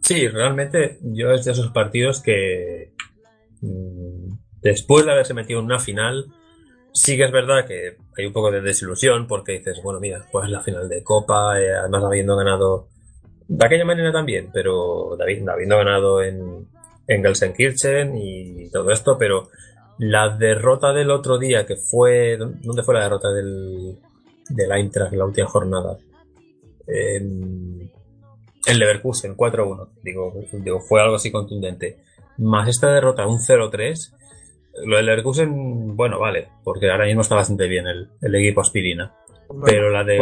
[0.01, 2.95] Sí, realmente yo es de esos partidos que.
[3.61, 6.26] Mm, después de haberse metido en una final,
[6.93, 10.49] sí que es verdad que hay un poco de desilusión porque dices, bueno, mira, pues
[10.49, 12.89] la final de Copa, eh, además habiendo ganado
[13.49, 16.68] de aquella manera también, pero David, habiendo ganado en,
[17.07, 19.49] en Gelsenkirchen y todo esto, pero
[19.99, 22.37] la derrota del otro día, que fue.
[22.37, 23.97] ¿Dónde fue la derrota del,
[24.49, 25.99] del Eintracht en la última jornada.
[26.87, 27.91] En,
[28.67, 29.89] Leverkusen, 4-1.
[30.03, 31.99] Digo, digo, fue algo así contundente.
[32.39, 34.13] Más esta derrota, un 0-3.
[34.85, 39.15] Lo del Leverkusen, bueno, vale, porque ahora mismo está bastante bien el, el equipo aspirina.
[39.65, 40.19] pero la de.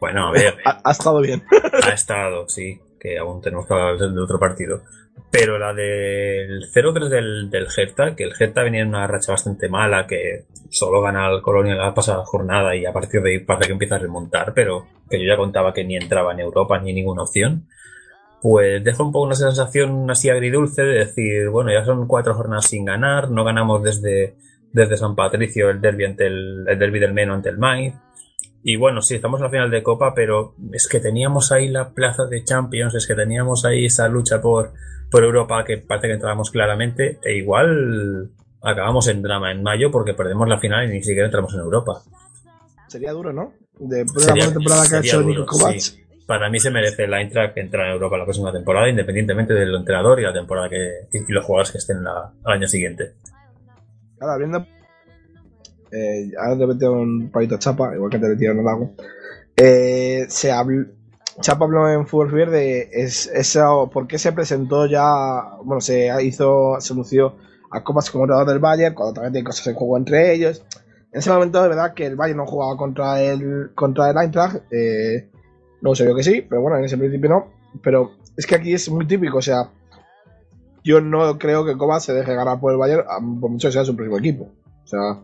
[0.00, 0.56] Bueno, a ver.
[0.64, 1.42] ha, estado bien.
[1.82, 4.82] ha estado, sí, que aún tenemos que hablar del otro partido.
[5.30, 9.68] Pero la del 0-3 del, del Hertha, que el Hertha venía en una racha bastante
[9.68, 13.68] mala, que solo gana el Colonia la pasada jornada y a partir de ahí parece
[13.68, 16.92] que empieza a remontar, pero que yo ya contaba que ni entraba en Europa ni
[16.92, 17.66] ninguna opción,
[18.42, 22.66] pues deja un poco una sensación así agridulce de decir, bueno, ya son cuatro jornadas
[22.66, 24.34] sin ganar, no ganamos desde,
[24.72, 27.94] desde San Patricio el derby ante el, el derby del Meno ante el Mainz,
[28.64, 31.90] y bueno, sí, estamos en la final de Copa, pero es que teníamos ahí la
[31.90, 34.72] plaza de Champions, es que teníamos ahí esa lucha por,
[35.10, 38.30] por Europa que parece que entramos claramente e igual
[38.62, 42.02] acabamos en drama en mayo porque perdemos la final y ni siquiera entramos en Europa.
[42.86, 43.52] Sería duro, ¿no?
[43.78, 45.98] De la temporada que ha hecho Nico Kovacs.
[46.26, 50.20] Para mí se merece la Eintracht entrar en Europa la próxima temporada, independientemente del entrenador
[50.20, 53.14] y la temporada que, y los jugadores que estén la, al año siguiente.
[54.20, 54.64] Ahora, viendo.
[55.92, 58.92] Eh, ahora te meto un palito chapa, igual que te metieron el lago.
[59.56, 60.86] Eh, se habló
[61.40, 66.10] Chapa habló en Fútbol Fever de es, eso, por qué se presentó ya, bueno, se
[66.22, 67.36] hizo, se lució
[67.70, 70.62] a Copas como entrenador del Bayern, cuando también hay cosas en juego entre ellos.
[71.10, 74.56] En ese momento, de verdad, que el Bayern no jugaba contra el, contra el Eintracht,
[74.70, 75.30] eh,
[75.80, 77.46] luego se vio que sí, pero bueno, en ese principio no.
[77.82, 79.70] Pero es que aquí es muy típico, o sea,
[80.84, 83.84] yo no creo que Copas se deje ganar por el Bayern, por mucho que sea
[83.86, 84.50] su próximo equipo.
[84.84, 85.18] O sea,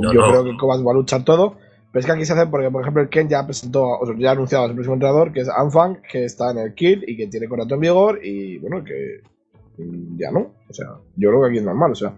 [0.00, 1.56] yo creo que Copas va a luchar todo.
[1.92, 4.14] Pero es que aquí se hace porque, por ejemplo, el Ken ya presentó, o sea,
[4.16, 7.04] ya ha anunciado a su próximo entrenador, que es Anfang, que está en el Kill
[7.06, 9.22] y que tiene contrato en vigor y, bueno, que
[10.16, 10.54] ya no.
[10.68, 10.86] O sea,
[11.16, 12.14] yo creo que aquí es normal, o sea.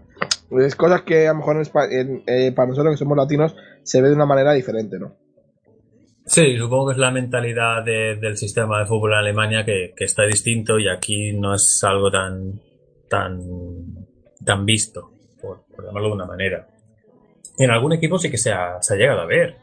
[0.51, 4.09] Es cosas que a lo mejor en, eh, para nosotros que somos latinos se ve
[4.11, 5.15] de una manera diferente, ¿no?
[6.27, 10.25] Sí, supongo que es la mentalidad del sistema de fútbol en Alemania que, que, está
[10.25, 12.61] distinto y aquí no es algo tan
[13.09, 13.41] tan
[14.45, 15.11] tan visto,
[15.41, 16.72] por, por llamarlo de una manera
[17.59, 19.57] en algún equipo sí que se ha, llegado a ver.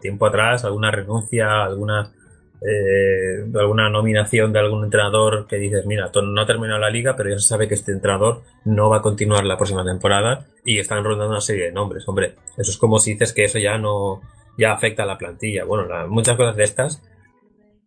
[0.00, 2.12] Tiempo atrás, alguna renuncia, alguna
[2.60, 7.30] eh, alguna nominación de algún entrenador que dices, mira, no ha terminado la liga, pero
[7.30, 11.04] ya se sabe que este entrenador no va a continuar la próxima temporada y están
[11.04, 12.04] rondando una serie de nombres.
[12.08, 14.22] Hombre, eso es como si dices que eso ya no
[14.58, 15.64] ya afecta a la plantilla.
[15.64, 17.02] Bueno, muchas cosas de estas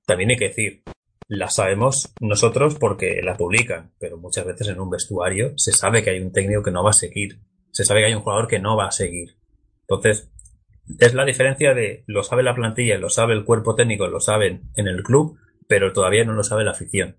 [0.05, 0.81] también hay que decir.
[1.27, 6.09] Las sabemos nosotros porque la publican, pero muchas veces en un vestuario se sabe que
[6.09, 7.39] hay un técnico que no va a seguir
[7.71, 9.37] se sabe que hay un jugador que no va a seguir.
[9.81, 10.31] Entonces,
[10.99, 14.71] es la diferencia de lo sabe la plantilla, lo sabe el cuerpo técnico, lo saben
[14.75, 17.17] en el club, pero todavía no lo sabe la afición.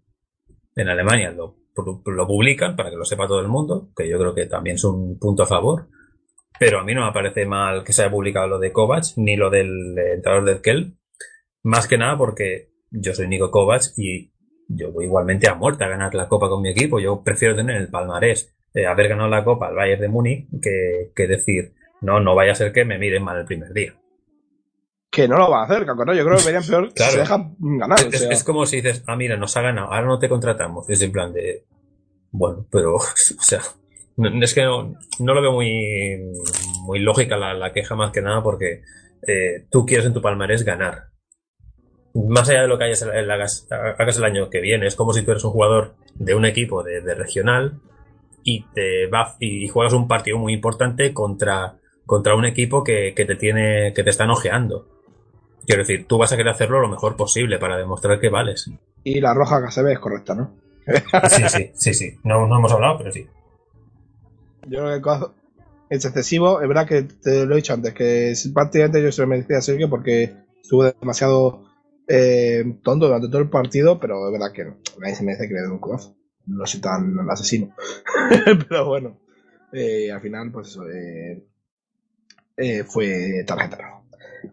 [0.74, 1.56] En Alemania lo,
[2.04, 4.84] lo publican para que lo sepa todo el mundo, que yo creo que también es
[4.84, 5.88] un punto a favor.
[6.58, 9.36] Pero a mí no me parece mal que se haya publicado lo de Kovac ni
[9.36, 10.96] lo del entrenador del Kell.
[11.62, 14.32] Más que nada porque yo soy Nico Kovac y
[14.68, 17.00] yo voy igualmente a muerte a ganar la copa con mi equipo.
[17.00, 21.10] Yo prefiero tener el palmarés, de haber ganado la copa al Bayern de Múnich, que,
[21.14, 23.94] que decir, no, no vaya a ser que me miren mal el primer día.
[25.10, 26.14] Que no lo va a hacer, Cacorro.
[26.14, 27.10] Yo creo que verían peor Claro.
[27.10, 27.98] si se deja ganar.
[27.98, 28.30] Es, o sea.
[28.30, 30.88] es como si dices, ah, mira, nos ha ganado, ahora no te contratamos.
[30.88, 31.64] Es en plan de,
[32.30, 33.02] bueno, pero, o
[33.40, 33.60] sea,
[34.16, 36.20] no- es que no, no lo veo muy,
[36.84, 38.82] muy lógica la, la queja más que nada porque
[39.26, 41.06] eh, tú quieres en tu palmarés ganar.
[42.14, 45.12] Más allá de lo que hayas, el- hagas, hagas el año que viene, es como
[45.12, 47.80] si tú eres un jugador de un equipo de, de regional
[48.44, 53.24] y te va y juegas un partido muy importante contra, contra un equipo que, que
[53.24, 54.86] te tiene, que te están ojeando.
[55.66, 58.70] Quiero decir, tú vas a querer hacerlo lo mejor posible para demostrar que vales.
[59.04, 60.54] Y la roja que se ve es correcta, ¿no?
[61.28, 62.18] Sí, sí, sí, sí.
[62.24, 63.26] No, no hemos hablado, pero sí.
[64.66, 65.10] Yo creo que
[65.90, 66.60] es excesivo.
[66.60, 69.62] Es verdad que te lo he dicho antes, que prácticamente yo se lo merecía a
[69.62, 71.64] Sergio porque estuvo demasiado
[72.08, 75.54] eh, tonto durante todo el partido, pero es verdad que no, nadie se merece que
[75.54, 76.14] le den un codazo.
[76.46, 77.74] No soy tan asesino.
[78.68, 79.18] pero bueno,
[79.72, 81.44] eh, al final, pues eso, eh,
[82.56, 84.02] eh, fue tarjeta roja.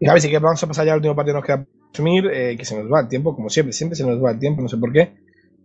[0.00, 2.56] Y Javi, sí que vamos a pasar ya al último partido que nos queda eh,
[2.56, 4.68] que se nos va el tiempo, como siempre, siempre se nos va el tiempo, no
[4.68, 5.16] sé por qué.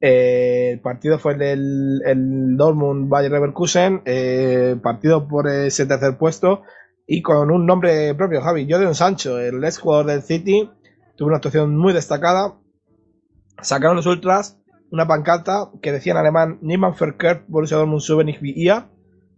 [0.01, 4.01] El partido fue el del el Dortmund Bayer Leverkusen,
[4.82, 6.63] partido por ese tercer puesto
[7.07, 8.67] y con un nombre propio, Javi.
[8.67, 10.69] Jadon Sancho, el ex jugador del City,
[11.15, 12.55] tuvo una actuación muy destacada.
[13.61, 14.59] Sacaron los ultras
[14.94, 18.04] una pancarta que decía en alemán Niemand verkehrt Borussia Dortmund
[18.41, 18.84] wie ihr.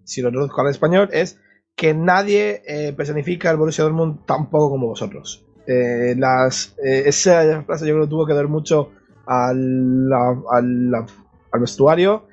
[0.04, 1.40] Si lo traduzco al español, es
[1.78, 5.46] que nadie eh, personifica al Borussia Dortmund tan poco como vosotros.
[5.66, 8.92] Eh, las, eh, esa frase yo creo que tuvo que ver mucho
[9.26, 10.12] al,
[10.52, 11.06] al,
[11.58, 12.28] vestuario.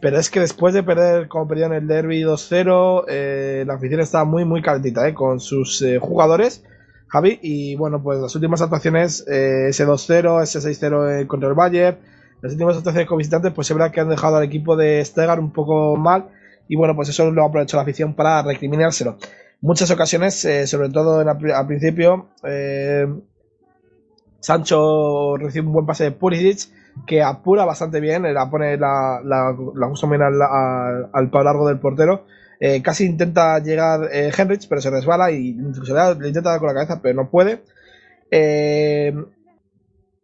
[0.00, 4.00] Pero es que después de perder, como perdió en el Derby 2-0, eh, la afición
[4.00, 6.64] estaba muy, muy calentita con sus jugadores,
[7.08, 7.40] Javi.
[7.42, 11.98] Y bueno, pues las últimas actuaciones, ese 2-0, ese 6-0 eh, contra el Bayern,
[12.40, 15.40] las últimas actuaciones con visitantes, pues es verdad que han dejado al equipo de Stegar
[15.40, 16.28] un poco mal.
[16.68, 19.16] Y bueno, pues eso lo ha aprovechado la afición para recriminárselo.
[19.60, 23.06] Muchas ocasiones, eh, sobre todo al principio, eh,
[24.40, 26.70] Sancho recibe un buen pase de Pulisic
[27.06, 29.54] que apura bastante bien, eh, la pone la,
[29.88, 32.26] justo bien al, al, al palo largo del portero.
[32.82, 36.66] Casi intenta llegar eh, Henrich, pero se resbala y se le, le intenta dar con
[36.66, 37.62] la cabeza, pero no puede.
[38.30, 39.14] Eh,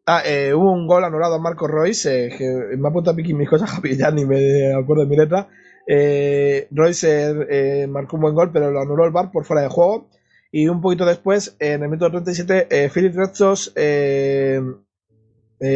[0.07, 3.35] ah, eh, hubo un gol anulado a Marco Royce, eh, que me ha apuntado aquí
[3.35, 5.49] mis cosas, Javi, ya ni me acuerdo de mi letra.
[5.87, 9.69] Eh, Royce eh, marcó un buen gol, pero lo anuló el VAR por fuera de
[9.69, 10.09] juego.
[10.53, 14.61] Y un poquito después, en el minuto 37, eh, Philip Retsos eh,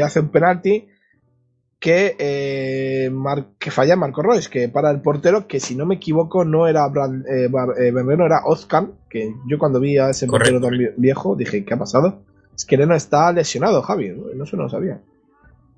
[0.03, 0.89] hace un penalti
[1.81, 3.11] que,
[3.59, 6.89] que falla Marco Royce, que para el portero, que si no me equivoco no era
[6.89, 7.49] Bar- eh,
[7.93, 10.61] Berreno, era Ozcan, que yo cuando vi a ese Correcto.
[10.61, 12.23] portero tan vie- viejo dije, ¿qué ha pasado?
[12.59, 15.01] Es que Leno está lesionado, Javi, no, no se lo sabía.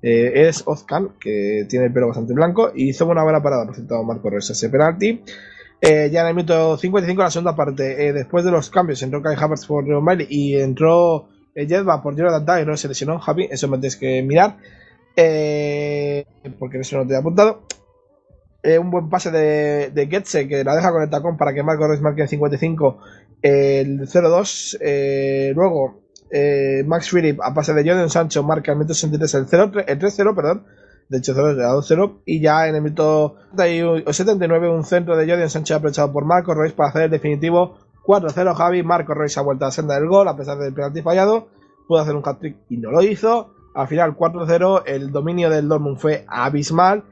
[0.01, 3.75] Eh, es Ozcan, que tiene el pelo bastante blanco, y hizo una buena parada, por
[3.75, 5.21] cierto, Marco Royce, ese penalti.
[5.79, 9.21] Eh, ya en el minuto 55, la segunda parte, eh, después de los cambios, entró
[9.21, 13.47] Kai Havertz por Leon Bailey y entró Jedva por Tah y no se lesionó, Javi,
[13.51, 14.57] eso me tienes que mirar.
[16.57, 17.61] Porque eso no te he apuntado.
[18.79, 21.87] Un buen pase de, de Getze que la deja con el tacón para que Marco
[21.87, 22.97] Reus marque en 55
[23.41, 24.77] el 0-2.
[24.79, 26.01] Eh, luego,
[26.31, 29.99] eh, Max Philip a pase de Jordan Sancho marca el minuto 63 el 0 el
[29.99, 30.65] 3-0, perdón.
[31.09, 32.21] De hecho, 0 a 2-0.
[32.25, 36.71] Y ya en el minuto 79, un centro de Jordan Sancho aprovechado por Marco Reus
[36.71, 38.55] para hacer el definitivo 4-0.
[38.55, 41.49] Javi, Marco Reus ha vuelto a la senda del gol a pesar del penalti fallado.
[41.85, 43.53] Pudo hacer un hat-trick y no lo hizo.
[43.73, 44.83] Al final, 4-0.
[44.85, 47.03] El dominio del Dortmund fue abismal.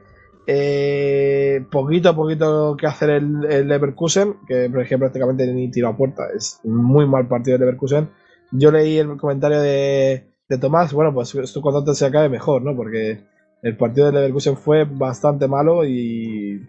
[0.46, 6.24] Eh, poquito a poquito que hacer el, Leverkusen, que ejemplo prácticamente ni tiro a puerta.
[6.34, 8.08] Es muy mal partido el Leverkusen.
[8.52, 12.62] Yo leí el comentario de, de Tomás, bueno, pues esto cuando antes se acabe mejor,
[12.62, 12.74] ¿no?
[12.74, 13.20] Porque
[13.62, 16.66] el partido del Leverkusen fue bastante malo y...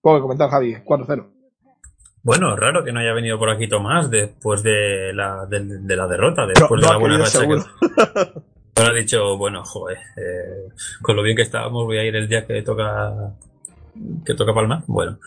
[0.00, 1.26] Poco que comentar, Javi, 4-0.
[2.22, 6.08] Bueno, raro que no haya venido por aquí Tomás después de la, de, de la
[6.08, 7.64] derrota, después no de la buena racha que, seguro.
[8.76, 10.68] Ahora ha dicho, bueno, joder, eh,
[11.00, 13.32] con lo bien que estábamos voy a ir el día que toca
[14.24, 14.82] que toca palmar.
[14.86, 15.18] Bueno,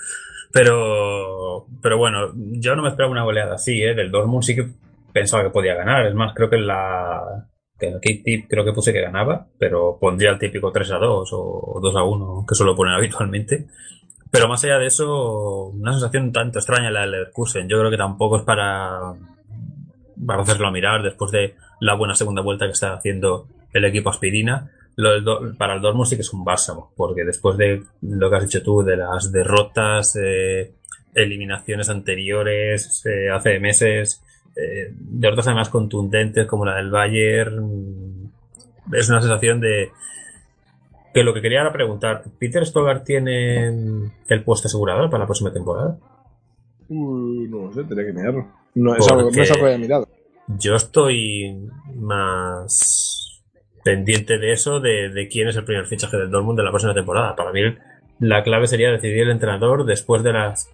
[0.51, 3.95] pero pero bueno, yo no me esperaba una goleada así, ¿eh?
[3.95, 4.67] Del Dortmund sí que
[5.13, 6.05] pensaba que podía ganar.
[6.07, 7.45] Es más, creo que en la
[7.79, 10.97] que en el Tip creo que puse que ganaba, pero pondría el típico 3 a
[10.97, 13.67] 2 o 2 a 1 que suelo poner habitualmente.
[14.31, 17.67] Pero más allá de eso, una sensación tanto extraña la del Leverkusen.
[17.67, 18.99] Yo creo que tampoco es para,
[20.25, 24.69] para hacerlo mirar después de la buena segunda vuelta que está haciendo el equipo aspirina.
[24.95, 28.29] Lo del Do- para el Dortmund sí que es un bálsamo, porque después de lo
[28.29, 30.73] que has dicho tú, de las derrotas, eh,
[31.15, 34.23] eliminaciones anteriores, eh, hace meses,
[34.59, 39.91] eh, derrotas además contundentes como la del Bayern, mm, es una sensación de
[41.13, 43.67] que lo que quería era preguntar, ¿Peter Stogar tiene
[44.27, 45.97] el puesto asegurado para la próxima temporada?
[46.87, 48.47] Uy, no sé, tendría que mirarlo.
[48.75, 50.07] No es, algo, no es algo que haya mirado.
[50.47, 53.43] Yo estoy más
[53.83, 56.93] pendiente de eso, de, de quién es el primer fichaje del Dortmund de la próxima
[56.93, 57.35] temporada.
[57.35, 57.61] Para mí
[58.19, 60.69] la clave sería decidir el entrenador después de las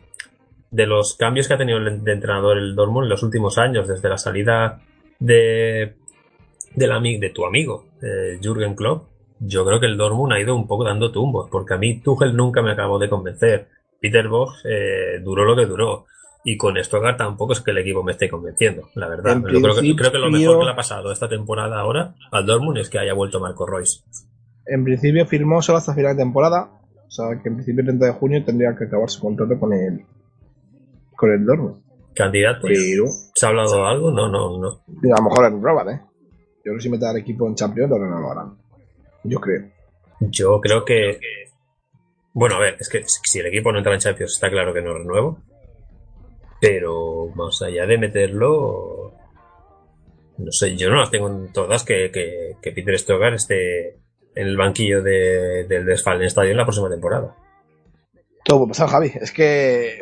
[0.72, 3.88] de los cambios que ha tenido el de entrenador el Dortmund en los últimos años,
[3.88, 4.82] desde la salida
[5.20, 5.95] de
[6.76, 9.07] de tu amigo eh, Jürgen Klopp.
[9.39, 12.36] Yo creo que el Dortmund ha ido un poco dando tumbos, porque a mí Tuchel
[12.36, 13.68] nunca me acabó de convencer.
[13.99, 16.05] Peter Bosch eh, duró lo que duró.
[16.47, 19.41] Y con Stogar tampoco es que el equipo me esté convenciendo, la verdad.
[19.51, 22.45] Yo creo, que, creo que lo mejor que le ha pasado esta temporada ahora al
[22.45, 24.01] Dortmund es que haya vuelto Marco Royce.
[24.68, 26.70] En principio firmó solo hasta final de temporada.
[27.07, 29.74] O sea, que en principio el 30 de junio tendría que acabar su contrato con
[29.74, 30.05] el,
[31.16, 31.84] con el Dortmund.
[32.16, 32.63] ¿Candidatos?
[32.63, 33.05] Pero,
[33.36, 34.11] ¿Se ha hablado algo?
[34.11, 34.68] No, no, no.
[34.70, 36.01] a lo mejor en Robert, ¿eh?
[36.57, 38.57] Yo creo que si mete al equipo en Champions, lo renovarán.
[39.24, 39.70] Yo creo.
[40.20, 41.20] Yo creo que.
[42.34, 44.82] Bueno, a ver, es que si el equipo no entra en Champions, está claro que
[44.82, 45.39] no renuevo.
[46.61, 49.13] Pero más allá de meterlo.
[50.38, 53.99] No sé, yo no las tengo en todas que, que, que Peter Stogar esté
[54.36, 57.36] en el banquillo de, del Westfalen Stadium la próxima temporada.
[58.43, 59.11] Todo puede pasar, Javi.
[59.16, 60.01] Es que.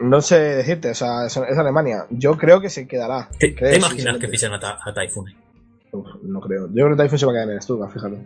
[0.00, 2.06] No sé decirte, o sea, es, es Alemania.
[2.10, 3.28] Yo creo que se quedará.
[3.38, 5.26] ¿Te, imaginas que fichan a, Ta- a Typhoon?
[5.92, 6.68] Uf, no creo.
[6.68, 8.18] Yo creo que Typhoon se va a quedar en el Stuttgart, fíjate.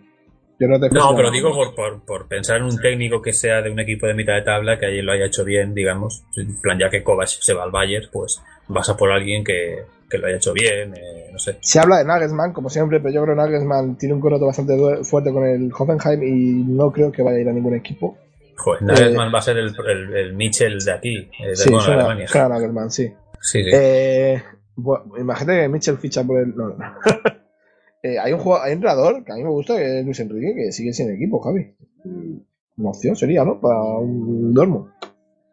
[0.58, 3.70] Yo No, se pero digo por, por, por pensar en un técnico que sea de
[3.70, 6.22] un equipo de mitad de tabla, que lo haya hecho bien, digamos.
[6.36, 9.82] En plan, ya que Kovac se va al Bayern, pues vas a por alguien que,
[10.08, 11.56] que lo haya hecho bien, eh, no sé.
[11.60, 15.02] Se habla de Nagelsmann, como siempre, pero yo creo que Nagelsmann tiene un contrato bastante
[15.02, 18.16] fuerte con el Hoffenheim y no creo que vaya a ir a ningún equipo.
[18.56, 21.78] Joder, Nagelsmann va a ser el, el, el Mitchell de aquí, eh, de, Sí, bueno,
[21.78, 22.28] de suena, Alemania.
[22.28, 23.12] suena Nagelsmann, sí.
[23.40, 23.70] Sí, sí.
[23.72, 24.42] Eh,
[24.76, 26.54] bueno, imagínate que Mitchell ficha por el.
[26.56, 26.76] No, no.
[28.04, 30.18] Eh, hay un jugador, hay un entrenador que a mí me gusta, que es Luis
[30.18, 31.72] Enrique, que sigue sin equipo, Javi.
[32.76, 33.60] Una opción sería, ¿no?
[33.60, 34.90] Para un Dortmund.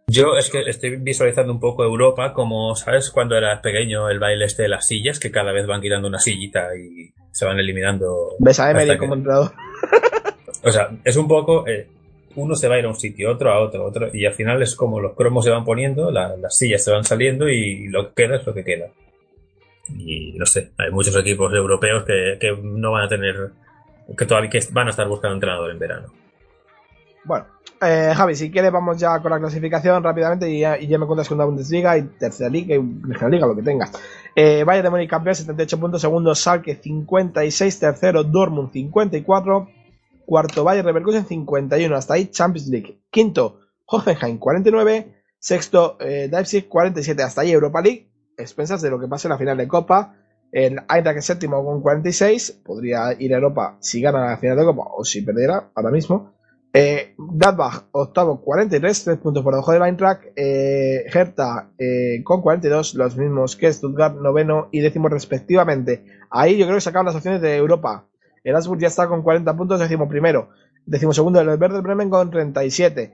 [0.08, 3.12] Yo es que estoy visualizando un poco Europa como, ¿sabes?
[3.12, 6.18] Cuando eras pequeño el baile este de las sillas, que cada vez van quitando una
[6.18, 8.30] sillita y se van eliminando.
[8.40, 9.52] Ves a Emery hasta que- como entrenador.
[10.64, 11.68] O sea, es un poco.
[11.68, 11.88] eh,
[12.42, 14.62] uno se va a ir a un sitio, otro a otro, otro, y al final
[14.62, 18.10] es como los cromos se van poniendo, la- las sillas se van saliendo y lo
[18.14, 18.88] que queda es lo que queda.
[19.98, 23.36] Y no sé, hay muchos equipos europeos que, que no van a tener.
[24.18, 26.08] que todavía que van a estar buscando entrenador en verano.
[27.26, 27.46] Bueno,
[27.82, 31.38] eh, Javi, si quieres vamos ya con la clasificación rápidamente y ya, me cuentas con
[31.38, 33.92] la Bundesliga y tercera liga y regional liga, lo que tengas.
[34.36, 39.70] Eh, Bayern de Múnich campeón, 78 puntos, segundo Schalke 56, tercero Dortmund 54,
[40.30, 43.02] cuarto Bayern Leverkusen 51, hasta ahí Champions League.
[43.10, 49.08] Quinto Hoffenheim 49, sexto eh, Leipzig 47, hasta ahí Europa League, expensas de lo que
[49.08, 50.16] pase en la final de Copa.
[50.52, 54.84] El Eintracht séptimo con 46, podría ir a Europa si gana la final de Copa
[54.96, 56.36] o si perdiera ahora mismo.
[56.74, 60.26] Eh, Gladbach, octavo, 43, 3 puntos por debajo del Eintracht.
[60.36, 66.06] Eh, Hertha eh, con 42, los mismos que Stuttgart, noveno y décimo respectivamente.
[66.30, 68.06] Ahí yo creo que se acaban las opciones de Europa.
[68.50, 70.50] Erasmus ya está con 40 puntos, décimo primero.
[70.86, 73.14] Décimo segundo el Werder Bremen con 37.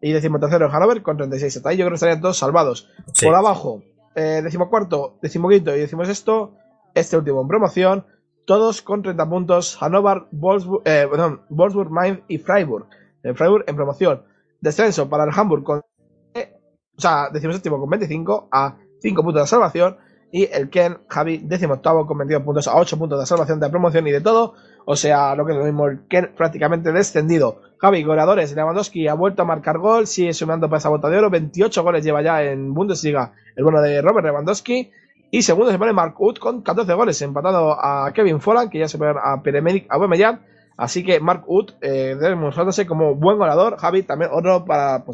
[0.00, 1.56] Y décimo tercero el Hannover con 36.
[1.56, 2.90] Hasta ahí yo creo que estarían todos salvados.
[3.12, 3.26] Sí.
[3.26, 3.82] Por abajo,
[4.14, 6.56] eh, decimocuarto, decimoquinto y decimosexto,
[6.94, 8.06] este último en promoción,
[8.46, 12.86] todos con 30 puntos, Hannover, Wolfsburg, eh, perdón, Wolfsburg, Mainz y Freiburg.
[13.22, 14.22] En Freiburg en promoción.
[14.60, 15.82] Descenso para el Hamburg con,
[16.34, 16.52] eh,
[16.96, 19.96] o sea, decimoséptimo con 25 a 5 puntos de salvación.
[20.36, 23.70] Y el Ken, Javi, décimo octavo con 22 puntos a 8 puntos de salvación de
[23.70, 24.54] promoción y de todo.
[24.84, 27.60] O sea, lo que es lo mismo, el Ken prácticamente descendido.
[27.78, 31.30] Javi, goleadores, Lewandowski ha vuelto a marcar gol, sigue sumando para esa bota de oro,
[31.30, 34.90] 28 goles lleva ya en Bundesliga el bueno de Robert Lewandowski.
[35.30, 38.88] Y segundo se pone Mark Uth con 14 goles, empatado a Kevin Folland, que ya
[38.88, 40.40] se pone a Pierre-Emerick Aubameyang.
[40.76, 43.76] Así que Mark Uth, eh, demostrándose como buen goleador.
[43.76, 45.04] Javi, también otro para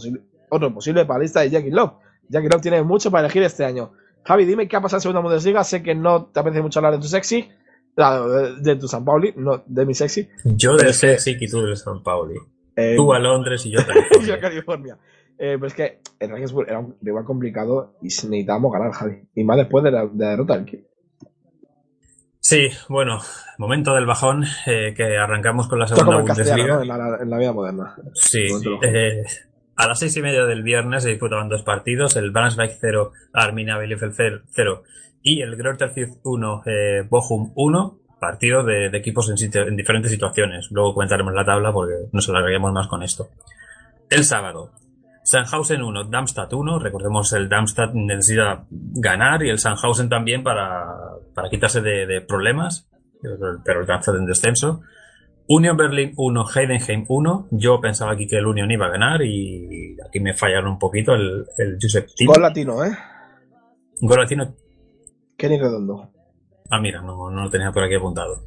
[0.48, 1.92] otro posible para la lista de Jackie Love.
[2.30, 3.90] Jackie Love tiene mucho para elegir este año.
[4.24, 5.64] Javi, dime qué ha pasado en segunda Bundesliga.
[5.64, 7.48] Sé que no te apetece mucho hablar de tu sexy,
[7.96, 10.28] de, de tu San Pauli, no de mi sexy.
[10.44, 12.36] Yo del Celtic y tú del San Pauli.
[12.76, 14.34] Eh, Tú a Londres y yo a yo California.
[14.34, 14.98] a California.
[15.38, 19.22] Eh, pero es que el Regensburg era un rival complicado y necesitábamos ganar, Javi.
[19.34, 20.86] Y más después de la, de la derrota del Kiel.
[22.42, 23.18] Sí, bueno,
[23.58, 26.76] momento del bajón, eh, que arrancamos con la segunda Bundesliga.
[26.76, 26.82] ¿no?
[26.82, 27.96] En la, en la vida moderna.
[28.14, 28.46] Sí,
[28.82, 29.22] eh,
[29.80, 33.78] A las seis y media del viernes se disputaban dos partidos, el Brunswick 0, Arminia
[33.78, 34.82] Bielefeld 0
[35.22, 35.90] y el Greuther
[36.22, 40.68] 1, eh, Bochum 1, partido de, equipos en, en, diferentes situaciones.
[40.70, 43.30] Luego comentaremos la tabla porque nos alargaríamos más con esto.
[44.10, 44.70] El sábado,
[45.22, 46.78] Sandhausen 1, Darmstadt 1.
[46.78, 50.84] Recordemos el Darmstadt necesita ganar y el Sandhausen también para,
[51.34, 52.86] para quitarse de, problemas,
[53.64, 54.82] pero el Darmstadt en descenso.
[55.52, 57.48] Union Berlin 1, Heidenheim 1.
[57.50, 61.12] Yo pensaba aquí que el Union iba a ganar y aquí me fallaron un poquito
[61.12, 62.96] el, el Josep Gol latino, ¿eh?
[64.00, 64.54] Gol latino.
[65.36, 66.08] Kenny Redondo.
[66.70, 68.46] Ah, mira, no, no lo tenía por aquí apuntado.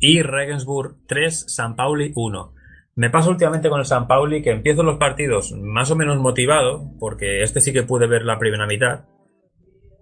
[0.00, 2.54] Y Regensburg 3, San Pauli 1.
[2.96, 6.90] Me pasa últimamente con el San Pauli que empiezo los partidos más o menos motivado,
[6.98, 9.04] porque este sí que pude ver la primera mitad.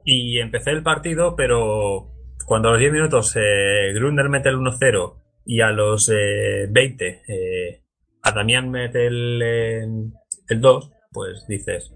[0.07, 2.09] Y empecé el partido, pero
[2.47, 5.21] cuando a los 10 minutos eh, Grunder mete el 1-0
[5.51, 7.83] y a los 20 eh, eh,
[8.23, 11.93] a Damián mete el, el 2, pues dices,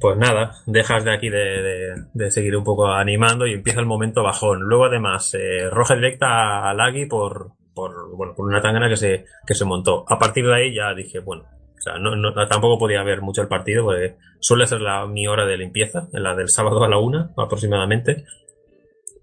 [0.00, 4.60] pues nada, dejas de aquí de, seguir un poco animando y empieza el momento bajón.
[4.60, 9.24] Luego además, eh, roja directa a Lagui por, por, bueno, por una tangana que se,
[9.44, 10.04] que se montó.
[10.08, 13.48] A partir de ahí ya dije, bueno, o sea, no, tampoco podía ver mucho el
[13.48, 16.98] partido porque suele ser la, mi hora de limpieza, en la del sábado a la
[16.98, 18.26] una aproximadamente.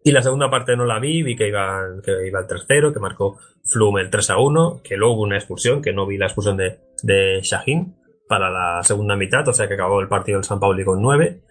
[0.07, 2.99] Y la segunda parte no la vi, vi que iba, que iba el tercero, que
[3.01, 6.27] marcó Flum el 3 a 1, que luego hubo una expulsión, que no vi la
[6.27, 7.93] expulsión de, de Shahin
[8.25, 11.41] para la segunda mitad, o sea que acabó el partido del San Pauli con 9,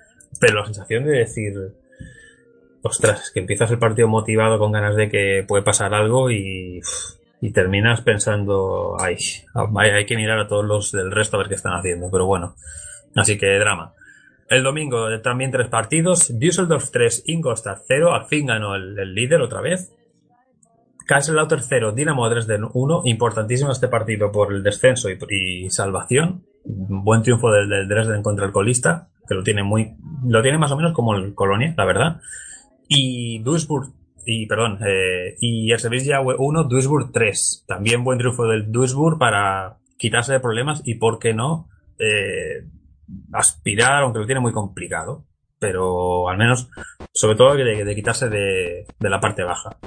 [0.41, 1.53] pero la sensación de decir,
[2.81, 6.81] ostras, es que empiezas el partido motivado con ganas de que puede pasar algo y,
[7.43, 9.19] y terminas pensando, ay,
[9.77, 12.57] hay que mirar a todos los del resto a ver qué están haciendo, pero bueno,
[13.17, 13.93] así que drama.
[14.49, 16.39] El domingo también tres partidos.
[16.39, 18.15] Düsseldorf 3, Ingolstadt 0.
[18.15, 19.93] Al fin ganó el, líder otra vez.
[21.07, 23.03] Kaiserslautern 0, Dinamo Dresden 1.
[23.05, 26.45] Importantísimo este partido por el descenso y, salvación.
[26.65, 29.95] Buen triunfo del, Dresden contra el colista, que lo tiene muy,
[30.25, 32.21] lo tiene más o menos como el Colonia, la verdad.
[32.89, 33.93] Y Duisburg,
[34.25, 37.65] y perdón, eh, y el Sevilla 1, Duisburg 3.
[37.67, 41.69] También buen triunfo del Duisburg para quitarse de problemas y, por qué no,
[41.99, 42.65] eh,
[43.33, 45.25] aspirar, aunque lo tiene muy complicado,
[45.59, 46.69] pero al menos,
[47.13, 49.79] sobre todo, de, quitarse de, la parte baja.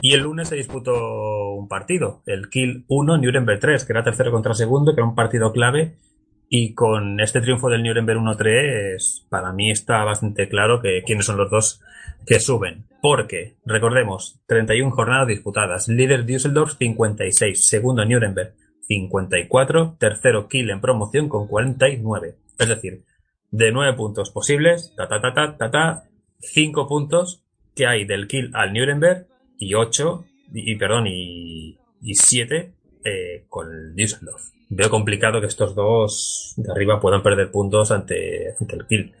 [0.00, 4.30] Y el lunes se disputó un partido, el Kill 1, Nuremberg 3, que era tercero
[4.30, 5.96] contra segundo, que era un partido clave.
[6.52, 11.36] Y con este triunfo del Nuremberg 1-3, para mí está bastante claro que quiénes son
[11.36, 11.80] los dos
[12.26, 12.86] que suben.
[13.00, 15.86] Porque, recordemos, 31 jornadas disputadas.
[15.86, 18.54] Líder Düsseldorf 56, segundo Nuremberg
[18.88, 22.34] 54, tercero Kiel en promoción con 49.
[22.60, 23.04] Es decir,
[23.50, 26.04] de 9 puntos posibles, ta ta ta ta ta, ta
[26.40, 27.42] 5 puntos
[27.74, 29.26] que hay del Kiel al Nuremberg
[29.58, 32.72] y 8, y, perdón, y, 7
[33.04, 34.42] eh, con el Düsseldorf.
[34.68, 39.14] Veo complicado que estos dos de arriba puedan perder puntos ante, ante el Kiel.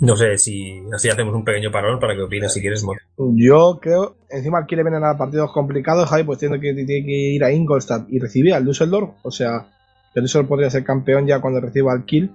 [0.00, 2.84] No sé si así hacemos un pequeño parón para que opines si quieres.
[3.16, 7.44] Yo creo, encima quiere venir a partidos complicados, Javi, pues tiene que, tiene que ir
[7.44, 9.10] a Ingolstadt y recibir al Düsseldorf.
[9.22, 9.68] O sea,
[10.14, 12.30] el Düsseldorf podría ser campeón ya cuando reciba al Kiel.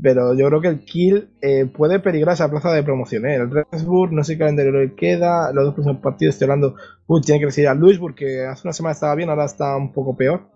[0.00, 3.26] Pero yo creo que el Kiel eh, puede peligrar esa plaza de promoción.
[3.26, 3.34] ¿eh?
[3.34, 5.52] El Regensburg, no sé qué calendario le queda.
[5.52, 6.76] Los dos próximos partidos, estoy hablando,
[7.06, 9.92] uy, tiene que recibir al Duisburg, que hace una semana estaba bien, ahora está un
[9.92, 10.48] poco peor.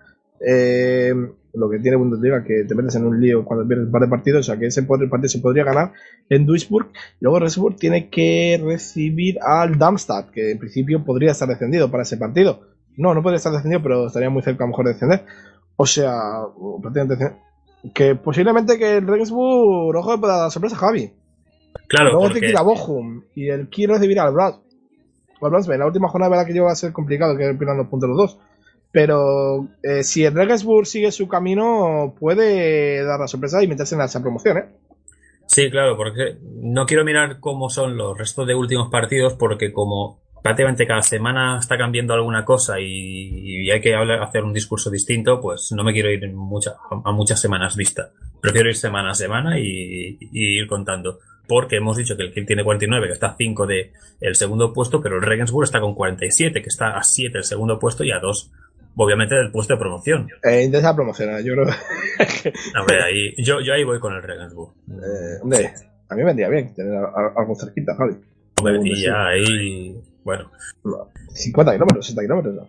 [0.46, 1.12] Eh,
[1.54, 4.08] lo que tiene Bundesliga, que te metes en un lío cuando pierdes un par de
[4.08, 5.92] partidos, o sea que ese partido se podría ganar
[6.28, 6.90] en Duisburg.
[7.20, 12.16] Luego Regensburg tiene que recibir al Darmstadt, que en principio podría estar descendido para ese
[12.16, 12.73] partido.
[12.96, 15.24] No, no podría estar descendido, pero estaría muy cerca a lo mejor de descender.
[15.76, 16.12] O sea,
[16.80, 17.36] prácticamente
[17.92, 21.12] que posiblemente que el Regensburg ojo pueda dar sorpresa Javi.
[21.88, 22.34] Claro, Luego porque...
[22.34, 24.54] tiene que ir a Bochum y el Kiel recibirá al Brad.
[25.40, 28.08] Al la última jornada verdad que yo va a ser complicado que pierdan los puntos
[28.08, 28.38] los dos.
[28.92, 34.00] Pero eh, si el Regensburg sigue su camino, puede dar la sorpresa y meterse en
[34.02, 34.64] esa promoción, ¿eh?
[35.46, 40.20] Sí, claro, porque no quiero mirar cómo son los restos de últimos partidos, porque como
[40.44, 45.72] prácticamente cada semana está cambiando alguna cosa y, hay que hacer un discurso distinto, pues
[45.72, 48.10] no me quiero ir a muchas semanas vista.
[48.42, 51.18] Prefiero ir semana a semana y, ir contando.
[51.48, 54.70] Porque hemos dicho que el Kiel tiene 49, que está a 5 del el segundo
[54.74, 58.10] puesto, pero el Regensburg está con 47, que está a 7 del segundo puesto y
[58.10, 58.52] a 2
[58.96, 60.28] obviamente del puesto de promoción.
[60.42, 61.66] Eh, intenta promocionar, yo creo.
[63.02, 64.74] ahí, yo, yo ahí voy con el Regensburg.
[64.90, 65.72] Eh, hombre,
[66.10, 67.02] a mí me vendría bien tener
[67.34, 68.16] algo cerquita, Javi.
[68.84, 70.50] y ya ahí, bueno.
[71.34, 72.68] 50 kilómetros, 60 kilómetros.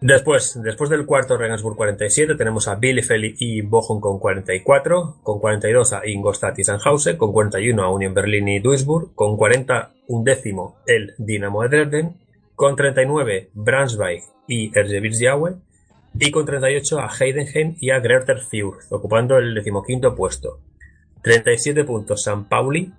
[0.00, 5.94] Después, después del cuarto Regensburg 47, tenemos a Bielefeld y Bochum con 44, con 42
[5.94, 10.76] a Ingolstadt y Sandhausen, con 41 a Union Berlin y Duisburg, con 40 un décimo
[10.86, 12.16] el Dinamo de Dresden,
[12.54, 15.28] con 39 Braunschweig y Erzgebirge
[16.18, 20.60] Y con 38 a Heidenheim y a Greuther Fürth, ocupando el decimoquinto puesto.
[21.22, 22.92] 37 puntos San Pauli,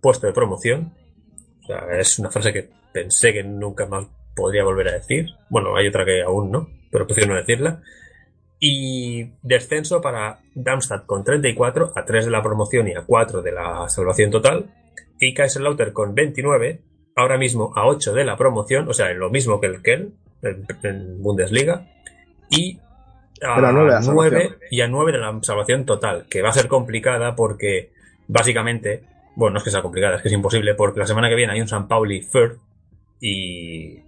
[0.00, 0.92] puesto de promoción.
[1.98, 5.26] Es una frase que pensé que nunca más podría volver a decir.
[5.50, 7.82] Bueno, hay otra que aún no, pero prefiero no decirla.
[8.60, 13.52] Y descenso para Darmstadt con 34, a 3 de la promoción y a 4 de
[13.52, 14.74] la salvación total.
[15.20, 16.82] Y Kaiserlauter con 29,
[17.16, 20.66] ahora mismo a 8 de la promoción, o sea, lo mismo que el Kel en,
[20.82, 21.86] en Bundesliga.
[22.50, 22.80] Y
[23.42, 24.60] a a nueve de la 9 salvación.
[24.70, 27.92] y a 9 de la salvación total, que va a ser complicada porque
[28.26, 29.04] básicamente,
[29.38, 31.52] bueno, no es que sea complicada, es que es imposible, porque la semana que viene
[31.52, 32.58] hay un San Pauli Firth
[33.20, 34.02] y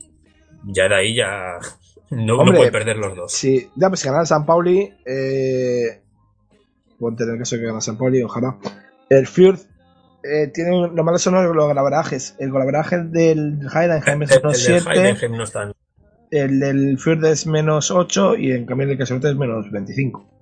[0.65, 1.61] ya de ahí ya
[2.11, 3.33] no, no Hombre, puede perder los dos.
[3.33, 6.01] Sí, ya pues si ganar San Pauli, eh,
[6.99, 8.57] ponte en el caso de que gane San Pauli, ojalá.
[9.09, 9.69] El Fürth
[10.25, 12.35] eh, tiene, lo malo son los golaverajes.
[12.41, 15.73] El golaveraje del Heidenheim es menos el de 7, Heidenheim no está.
[16.33, 20.40] el del Fürth es menos 8 y en cambio el de Kaiserslautern es menos 25.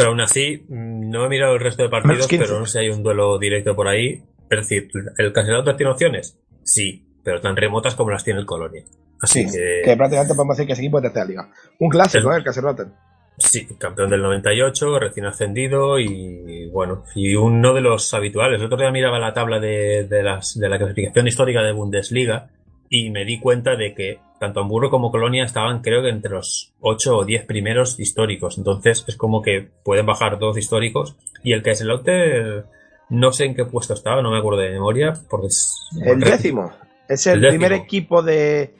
[0.00, 2.44] Pero aún así, no he mirado el resto de partidos, Menos 15.
[2.44, 4.22] pero no sé si hay un duelo directo por ahí.
[4.50, 6.38] Es decir, ¿el Cancelado tiene opciones?
[6.64, 8.82] Sí, pero tan remotas como las tiene el Colonia.
[9.22, 11.50] Así Sí, que, que prácticamente podemos decir que es equipo de tercera liga.
[11.78, 12.38] Un clásico, El- ¿eh?
[12.38, 12.92] el Kaiserslautern.
[13.36, 18.58] sí, campeón del 98, recién ascendido y bueno, y uno de los habituales.
[18.60, 22.48] El otro día miraba la tabla de, de las, de la clasificación histórica de Bundesliga
[22.90, 26.74] y me di cuenta de que tanto Hamburgo como Colonia estaban creo que entre los
[26.80, 28.58] 8 o 10 primeros históricos.
[28.58, 32.66] Entonces es como que pueden bajar dos históricos y el Kaiserslautern
[33.10, 35.88] no sé en qué puesto estaba, no me acuerdo de memoria, porque es...
[36.04, 36.72] El décimo.
[37.08, 37.60] Es el, El décimo.
[37.60, 38.74] primer equipo de,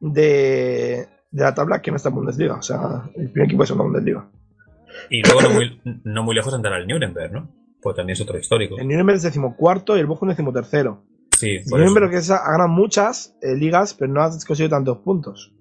[0.00, 2.54] de, de la tabla que no está en Bundesliga.
[2.56, 4.28] O sea, el primer equipo de segunda Bundesliga.
[5.08, 7.48] Y luego no muy, no muy lejos andará el Nuremberg, ¿no?
[7.80, 8.76] Pues también es otro histórico.
[8.76, 11.04] El Nuremberg es decimocuarto y el Bochum decimotercero.
[11.40, 11.94] Sí, por eso.
[12.10, 15.52] que es- ha ganado muchas eh, ligas, pero no ha conseguido tantos puntos.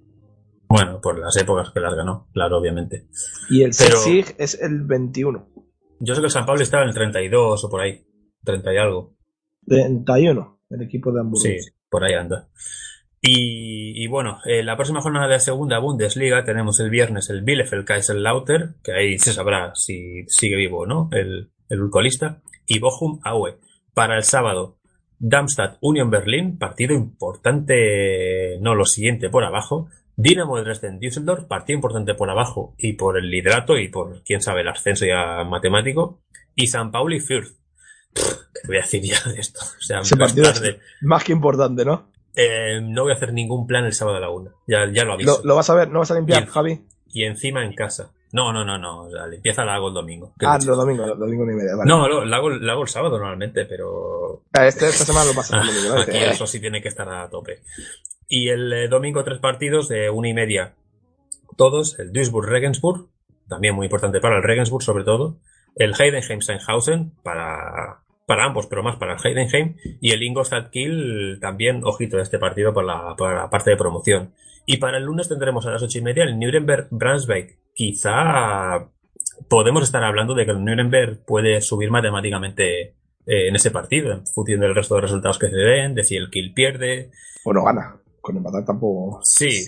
[0.67, 3.07] Bueno, por las épocas que las ganó, claro, obviamente.
[3.49, 5.47] Y el Pero- Sig es el 21.
[5.99, 8.05] Yo sé que el San Pablo estaba en el 32 o por ahí.
[8.43, 9.15] 30 y algo.
[9.65, 11.41] 31, el equipo de Hamburgo.
[11.41, 11.57] Sí,
[11.89, 12.49] por ahí anda.
[13.21, 17.41] Y, y bueno, eh, la próxima jornada de la segunda Bundesliga tenemos el viernes el
[17.43, 22.79] Bielefeld Kaiserlauter, que ahí se sabrá si sigue vivo o no, el, el ulcolista, y
[22.79, 23.57] Bochum Aue.
[23.93, 24.78] Para el sábado,
[25.19, 29.89] Darmstadt Union Berlin, partido importante, no lo siguiente por abajo.
[30.15, 34.41] Dinamo de Dresden Düsseldorf, partido importante por abajo y por el liderato y por, quién
[34.41, 36.21] sabe, el ascenso ya matemático.
[36.55, 37.55] Y San Pauli Fürth.
[38.13, 39.59] ¿Qué voy a decir ya de esto?
[39.61, 42.09] O sea, partido es más que importante, ¿no?
[42.35, 44.51] Eh, no voy a hacer ningún plan el sábado a la una.
[44.67, 45.39] Ya, ya lo aviso.
[45.41, 46.45] Lo, lo vas a ver, no vas a limpiar.
[46.47, 46.81] Javi.
[47.11, 48.11] Y encima en casa.
[48.31, 49.09] No, no, no, no.
[49.09, 50.33] La limpieza la hago el domingo.
[50.41, 51.75] Ah, los domingos, los domingos ni media.
[51.75, 51.89] Vale.
[51.89, 55.33] No, lo, la hago, la hago el sábado normalmente, pero Ah, Este, esta semana lo
[55.33, 56.01] pasas Ah, el domingo, ¿no?
[56.01, 57.61] aquí eso sí tiene que estar a tope.
[58.27, 60.75] Y el eh, domingo tres partidos de una y media.
[61.57, 63.07] Todos, el Duisburg-Regensburg,
[63.47, 65.39] también muy importante para el Regensburg sobre todo,
[65.75, 72.17] el Heidenheim-Seinhausen para, para ambos, pero más para el Heidenheim, y el Ingolstadt-Kiel también, ojito
[72.17, 74.33] de este partido por la, por la parte de promoción.
[74.65, 77.57] Y para el lunes tendremos a las ocho y media el Nuremberg-Brunswick.
[77.79, 78.89] Quizá
[79.47, 82.81] podemos estar hablando de que el Nuremberg puede subir matemáticamente
[83.25, 86.17] eh, en ese partido, en función del resto de resultados que se den, de si
[86.17, 87.09] el Kiel pierde,
[87.45, 87.95] O no gana.
[88.19, 89.21] Con empatar tampoco.
[89.23, 89.65] Sí,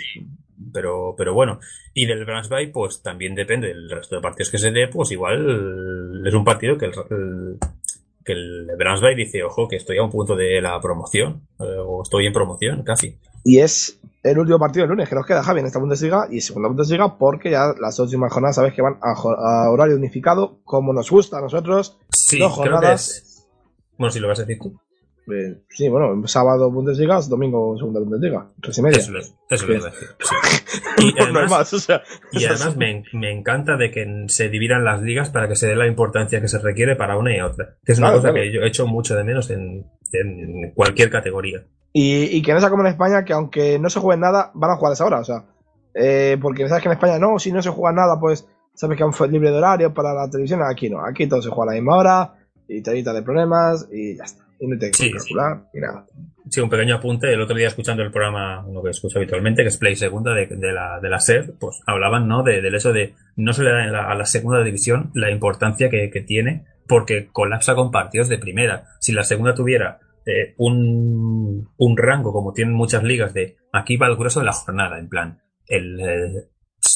[0.73, 1.61] pero, pero bueno.
[1.93, 6.21] Y del Brunswick, pues también depende del resto de partidos que se dé, pues igual
[6.27, 7.57] es un partido que el, el-
[8.25, 12.03] que el Brunswick dice, ojo, que estoy a un punto de la promoción, eh, o
[12.03, 13.17] estoy en promoción, casi.
[13.43, 16.41] Y es el último partido del lunes que nos queda, Javi, en esta Bundesliga y
[16.41, 21.09] segunda Bundesliga, porque ya las últimas jornadas sabes que van a, horario unificado, como nos
[21.09, 21.97] gusta a nosotros.
[22.15, 23.09] Sí, Dos creo que jornadas.
[23.09, 23.47] es...
[23.97, 24.79] Bueno, si lo vas a decir tú.
[25.31, 28.97] Eh, sí, bueno, sábado Bundesliga, domingo segunda Bundesliga, tres y media.
[28.99, 30.07] Eso, es- eso lo iba a decir.
[30.19, 30.35] sí.
[31.01, 34.83] Y no además, más, o sea, Y además me, me encanta de que se dividan
[34.83, 37.75] las ligas para que se dé la importancia que se requiere para una y otra.
[37.83, 38.43] Que es una Claro, cosa claro.
[38.45, 41.63] que yo he hecho mucho de menos en, en cualquier categoría.
[41.93, 44.71] Y, y que no sea como en España, que aunque no se juegue nada, van
[44.71, 45.43] a jugar a esa hora, o sea.
[45.93, 49.03] eh, porque sabes que en España no, si no se juega nada, pues sabes que
[49.03, 50.61] es libre de horario para la televisión.
[50.63, 52.33] Aquí no, aquí todo se juega a la misma hora,
[52.67, 54.43] y te evita de problemas, y ya está.
[54.59, 56.05] Y no te hay que Sí, calcular, ni nada.
[56.49, 57.33] Sí, un pequeño apunte.
[57.33, 60.45] El otro día escuchando el programa, uno que escucho habitualmente, que es Play Segunda de,
[60.47, 62.43] de la, de la SER, pues hablaban, ¿no?
[62.43, 65.29] De, del hecho de no se le da en la- a la segunda división la
[65.31, 68.85] importancia que, que tiene porque colapsa con partidos de primera.
[68.99, 74.07] Si la segunda tuviera eh, un, un rango, como tienen muchas ligas, de aquí va
[74.07, 76.47] el grueso de la jornada, en plan, el, eh,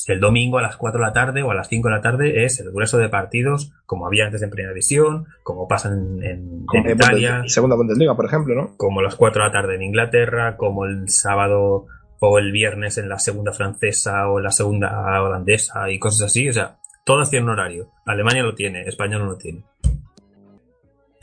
[0.07, 2.43] el domingo a las 4 de la tarde o a las 5 de la tarde
[2.43, 6.65] es el grueso de partidos, como había antes en primera división, como pasa en, en-
[6.73, 8.75] en Italia Bundes- segunda Bundesliga, por ejemplo, ¿no?
[8.77, 11.85] como las 4 de la tarde en Inglaterra, como el sábado
[12.19, 16.49] o el viernes en la segunda francesa o la segunda holandesa y cosas así.
[16.49, 17.91] O sea, todas tienen horario.
[18.05, 19.63] Alemania lo tiene, España no lo tiene.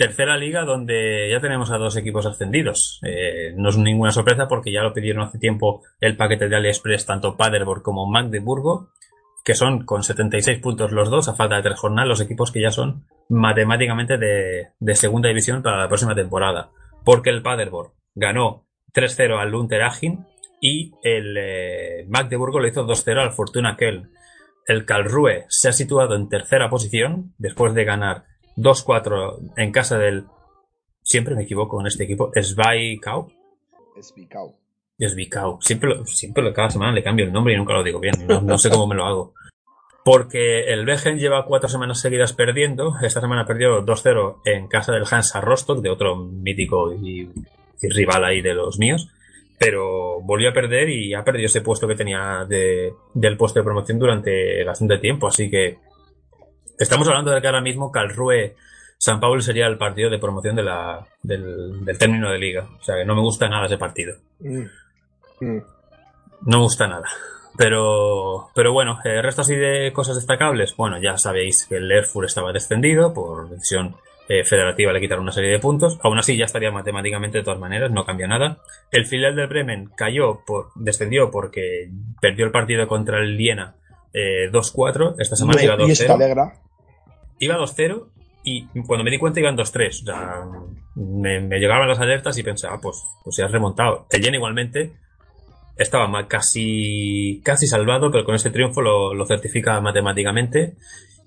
[0.02, 2.98] Tercera liga donde ya tenemos a dos equipos ascendidos.
[3.04, 7.06] Eh, no es ninguna sorpresa porque ya lo pidieron hace tiempo el paquete de AliExpress
[7.06, 8.88] tanto Paderborn como Magdeburgo,
[9.44, 12.60] que son con 76 puntos los dos a falta de tres jornadas los equipos que
[12.60, 16.72] ya son matemáticamente de, segunda división para la próxima temporada.
[17.04, 20.26] Porque el Paderborn ganó 3-0 al Unterhaching
[20.60, 24.10] y el eh, Magdeburgo lo hizo 2-0 al Fortuna Köln.
[24.66, 30.24] El Karlsruhe se ha situado en tercera posición después de ganar 2-4 en casa del.
[31.02, 32.30] Siempre me equivoco con este equipo.
[32.40, 33.28] Svaikau.
[33.96, 34.54] Espicao.
[34.98, 35.58] Svaikau.
[35.60, 38.14] Siempre, lo- siempre lo- cada semana le cambio el nombre y nunca lo digo bien.
[38.26, 39.34] No, no sé cómo me lo hago.
[40.04, 42.94] Porque el Begen lleva cuatro semanas seguidas perdiendo.
[43.02, 47.30] Esta semana perdió 2-0 en casa del Hansa Rostock, de otro mítico y,
[47.80, 49.08] y rival ahí de los míos.
[49.58, 53.64] Pero volvió a perder y ha perdido ese puesto que tenía de- del puesto de
[53.64, 55.28] promoción durante bastante tiempo.
[55.28, 55.78] Así que
[56.78, 58.54] estamos hablando de que ahora mismo Calrue
[59.02, 62.68] San Paulo sería el partido de promoción de la, del, del término de liga.
[62.80, 64.14] O sea que no me gusta nada ese partido.
[64.38, 64.64] Mm.
[65.40, 65.62] Mm.
[66.46, 67.08] No me gusta nada.
[67.56, 70.76] Pero, pero bueno, el resto así de cosas destacables.
[70.76, 73.96] Bueno, ya sabéis que el Erfurt estaba descendido por decisión
[74.28, 75.98] eh, federativa, le quitaron una serie de puntos.
[76.02, 78.58] Aún así, ya estaría matemáticamente de todas maneras, no cambia nada.
[78.92, 81.90] El filial del Bremen cayó, por, descendió porque
[82.20, 83.74] perdió el partido contra el Viena
[84.12, 85.14] eh, 2-4.
[85.18, 86.16] Esta semana iba Y, y está 2-0.
[86.16, 86.52] alegra.
[87.38, 88.06] Iba 2-0
[88.44, 89.88] y cuando me di cuenta iban 2-3.
[89.88, 90.44] O sea,
[90.96, 94.06] me, me llegaban las alertas y pensaba, pues, pues ya has remontado.
[94.10, 94.92] El Yen igualmente
[95.76, 100.74] estaba ma- casi, casi salvado, pero con este triunfo lo, lo certifica matemáticamente.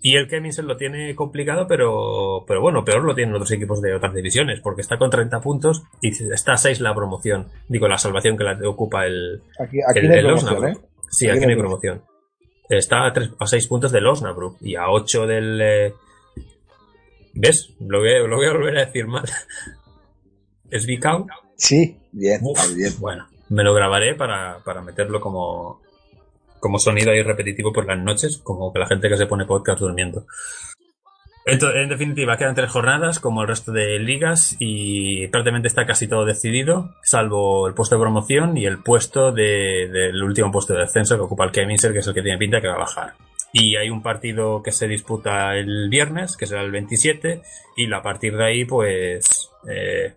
[0.02, 3.96] Y el Keminsen lo tiene complicado, pero, pero bueno, peor lo tienen otros equipos de
[3.96, 7.48] otras divisiones, porque está con 30 puntos y está a 6 la promoción.
[7.70, 10.78] Digo, la salvación que la ocupa el, Aquí, aquí el, no hay el promoción, Osnabrück.
[10.84, 10.88] ¿eh?
[11.10, 12.02] Sí, Aquí aquí no hay hay promoción.
[12.70, 15.62] Está a, tres, a 6 puntos del Osnabrück y a 8 del...
[15.62, 15.94] eh,
[17.34, 17.74] ¿Ves?
[17.80, 19.26] Lo voy, a, lo voy a volver a decir mal.
[20.72, 21.28] ¿Es Vicau?
[21.58, 22.94] Sí, bien, Uf, bien.
[23.00, 25.82] Bueno, me lo grabaré para, para meterlo como,
[26.60, 29.80] como sonido ahí repetitivo por las noches, como que la gente que se pone podcast
[29.80, 30.26] durmiendo.
[31.48, 36.08] Entonces, en definitiva, quedan tres jornadas, como el resto de ligas, y prácticamente está casi
[36.08, 40.82] todo decidido, salvo el puesto de promoción y el puesto de- del último puesto de
[40.82, 43.14] descenso que ocupa el Keminser, que es el que tiene pinta que va a bajar.
[43.54, 47.44] Y hay un partido que se disputa el viernes, que será el 27,
[47.78, 50.16] y a partir de ahí, pues, eh,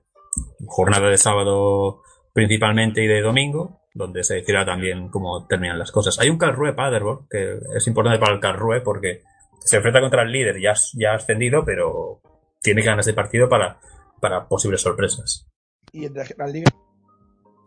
[0.66, 2.00] jornada de sábado
[2.32, 6.18] principalmente y de domingo, donde se decidirá también cómo terminan las cosas.
[6.20, 9.22] Hay un Calrue Paderborn, que es importante para el Calrue porque
[9.60, 12.20] se enfrenta contra el líder, ya, ya ascendido, pero
[12.60, 13.78] tiene que ganar ese partido para,
[14.20, 15.46] para posibles sorpresas.
[15.92, 16.70] Y en Regional Liga,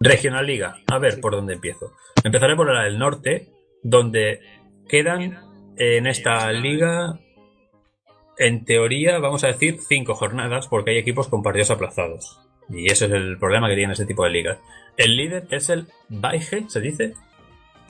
[0.02, 1.94] Regional Liga, a ver por dónde empiezo.
[2.24, 3.50] Empezaré por la del norte,
[3.84, 4.40] donde
[4.88, 5.40] quedan
[5.78, 7.20] en esta liga,
[8.38, 12.40] en teoría, vamos a decir, cinco jornadas, porque hay equipos con partidos aplazados.
[12.70, 14.58] Y ese es el problema que tiene ese tipo de ligas.
[14.98, 17.14] El líder es el Baige, ¿se dice?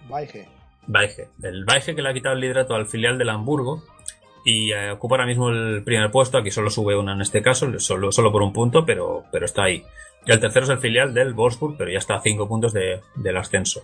[0.09, 0.47] Baige.
[0.87, 1.29] Baige.
[1.41, 3.83] El Baige que le ha quitado el liderato al filial del Hamburgo
[4.43, 6.37] y eh, ocupa ahora mismo el primer puesto.
[6.37, 9.63] Aquí solo sube una en este caso, solo, solo por un punto, pero, pero está
[9.63, 9.83] ahí.
[10.25, 13.01] Y el tercero es el filial del Wolfsburg, pero ya está a cinco puntos de,
[13.15, 13.81] del ascenso.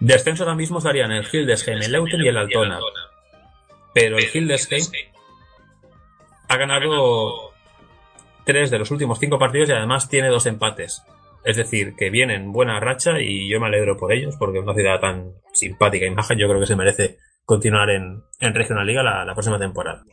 [0.00, 2.80] Descenso ahora mismo estarían el Hildesheim, el Leuten y el Altona.
[3.94, 4.84] Pero el Hildesheim
[6.48, 7.52] ha ganado
[8.44, 11.02] tres de los últimos cinco partidos y además tiene dos empates.
[11.44, 14.64] Es decir, que vienen en buena racha y yo me alegro por ellos porque es
[14.64, 16.34] una ciudad tan simpática maja.
[16.34, 20.04] Yo creo que se merece continuar en, en Regional Liga la, la próxima temporada.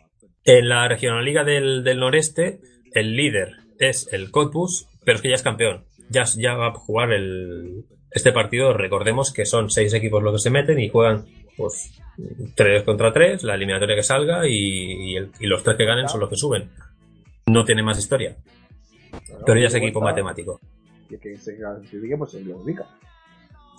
[0.44, 2.60] En la Regional Liga del, del Noreste,
[2.94, 5.86] el líder es el Cottbus, pero es que ya es campeón.
[6.10, 8.74] Ya, ya va a jugar el, este partido.
[8.74, 11.26] Recordemos que son seis equipos los que se meten y juegan
[11.56, 12.02] pues
[12.56, 16.08] tres contra tres, la eliminatoria que salga y, y el- y los tres que ganen
[16.10, 16.70] son los que suben.
[17.48, 18.38] No tiene más historia.
[19.46, 20.60] Pero ya es equipo matemático.
[21.10, 22.86] Y que se clasifique, pues se clasifica.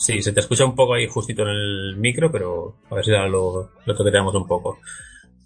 [0.01, 3.11] Sí, se te escucha un poco ahí justito en el micro, pero a ver si
[3.11, 4.79] ahora lo, lo toqueteamos un poco.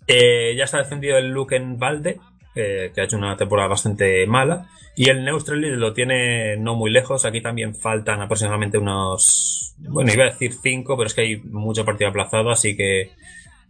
[0.07, 2.21] Eh, ya está descendido el Luken Valde,
[2.55, 4.69] eh, que ha hecho una temporada bastante mala.
[4.95, 7.25] Y el Neustrelitz lo tiene no muy lejos.
[7.25, 9.75] Aquí también faltan aproximadamente unos.
[9.79, 13.11] Bueno, iba a decir cinco, pero es que hay mucho partido aplazado, así que.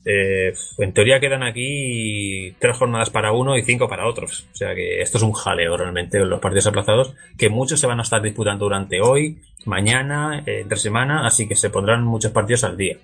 [0.04, 4.46] Eh, en teoría quedan aquí tres jornadas para uno y cinco para otros.
[4.52, 8.00] O sea que esto es un jaleo realmente los partidos aplazados, que muchos se van
[8.00, 12.64] a estar disputando durante hoy, mañana, eh, entre semana, así que se pondrán muchos partidos
[12.64, 12.98] al día.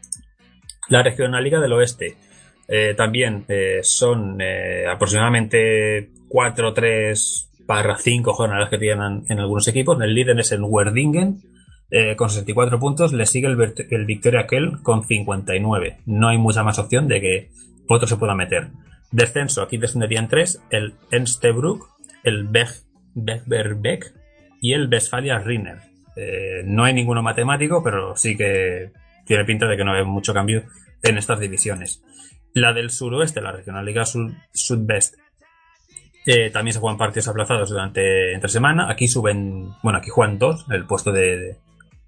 [0.89, 2.17] La Regional Liga del Oeste
[2.73, 9.67] eh, también eh, son eh, aproximadamente 4, 3 para 5 jornadas que tienen en algunos
[9.67, 10.01] equipos.
[10.01, 11.43] El líder es el Werdingen,
[11.91, 13.13] eh, con 64 puntos.
[13.13, 15.99] Le sigue el, el Victoria Kell con 59.
[16.07, 17.51] No hay mucha más opción de que
[17.89, 18.69] otro se pueda meter.
[19.13, 21.89] Descenso, aquí descenderían tres: el Enstebrook,
[22.23, 24.15] el Beck
[24.61, 25.79] y el Westfalia Rinner.
[26.17, 28.93] Eh, no hay ninguno matemático, pero sí que
[29.27, 30.65] tiene pinta de que no hay mucho cambio
[31.03, 32.03] en estas divisiones.
[32.53, 35.15] La del suroeste, la Regional Liga Sud- Sudwest,
[36.27, 38.91] eh, también se juegan partidos aplazados durante entre semana.
[38.91, 41.57] Aquí suben, bueno, aquí juegan dos, el puesto de-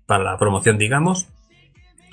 [0.07, 1.29] para la promoción, digamos.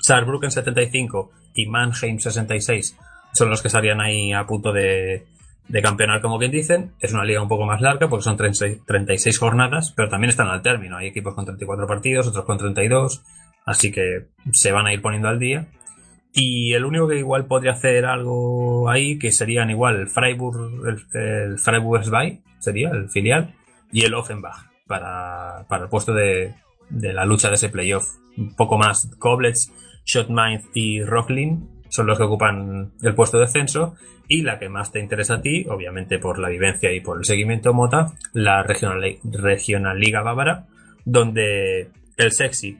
[0.00, 2.96] Saarbrücken 75 y Mannheim 66
[3.32, 5.26] son los que estarían ahí a punto de,
[5.68, 6.92] de campeonar, como bien dicen.
[7.00, 10.48] Es una liga un poco más larga porque son 36, 36 jornadas, pero también están
[10.48, 10.96] al término.
[10.96, 13.22] Hay equipos con 34 partidos, otros con 32,
[13.66, 15.68] así que se van a ir poniendo al día.
[16.32, 21.20] Y el único que igual podría hacer algo ahí, que serían igual el Freiburg, el,
[21.20, 22.04] el Freiburg
[22.60, 23.54] sería el filial,
[23.92, 26.54] y el Offenbach para, para el puesto de,
[26.90, 28.06] de la lucha de ese playoff.
[28.36, 29.72] Un poco más Koblitz,
[30.04, 33.94] Shotmind y Rocklin son los que ocupan el puesto de descenso.
[34.28, 37.24] Y la que más te interesa a ti, obviamente por la vivencia y por el
[37.24, 40.68] seguimiento Mota, la Regional, Regional Liga Bávara,
[41.04, 42.78] donde el Sexy,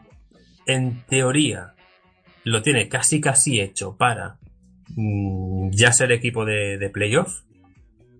[0.66, 1.74] en teoría,
[2.44, 4.38] lo tiene casi casi hecho para
[4.94, 7.40] mm, ya ser equipo de, de playoff.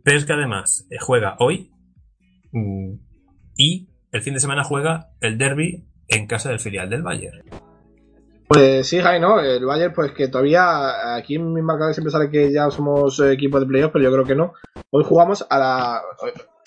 [0.03, 1.71] Pero es que además eh, juega hoy
[2.51, 2.95] mm,
[3.57, 7.43] y el fin de semana juega el derby en casa del filial del Bayern.
[8.49, 9.39] Pues sí, Jai, ¿no?
[9.39, 13.61] El Bayern, pues que todavía aquí en mi marcador siempre sale que ya somos equipo
[13.61, 14.55] de playoff, pero yo creo que no.
[14.91, 16.03] Hoy jugamos a la.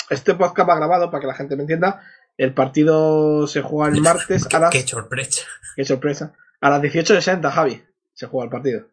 [0.10, 2.02] Este podcast va grabado para que la gente me entienda.
[2.38, 4.72] El partido se juega el martes a las.
[4.72, 5.42] qué sorpresa.
[5.76, 6.34] Qué sorpresa.
[6.62, 7.84] A las 18.60, Javi.
[8.14, 8.88] Se juega el partido.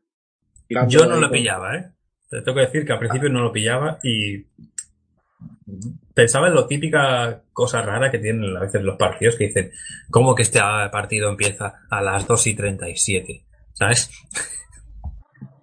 [0.88, 1.92] Yo no lo pillaba, ¿eh?
[2.28, 4.46] Te tengo que decir que al principio no lo pillaba y
[6.14, 9.72] pensaba en lo típica cosa rara que tienen a veces los partidos que dicen,
[10.10, 10.60] ¿cómo que este
[10.92, 13.44] partido empieza a las 2 y 37?
[13.72, 14.10] ¿Sabes?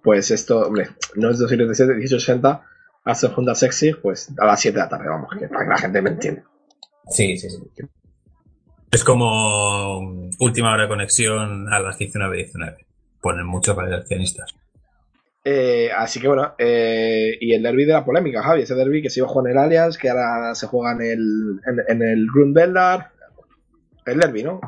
[0.02, 2.62] Pues esto, hombre, no es 2.37, 18.60.
[3.04, 5.78] A segunda sexy, pues a las 7 de la tarde, vamos, que para que la
[5.78, 6.44] gente me entienda.
[7.08, 7.58] Sí, sí, sí.
[8.90, 12.86] Es como última hora de conexión a las 19.19.
[13.20, 14.54] Ponen mucho para los accionistas.
[15.50, 19.08] Eh, así que bueno, eh, y el derby de la polémica, Javi, ese derby que
[19.08, 22.02] se iba a jugar en el Allianz, que ahora se juega en el, en, en
[22.02, 22.26] el.
[24.04, 24.60] El derby, ¿no?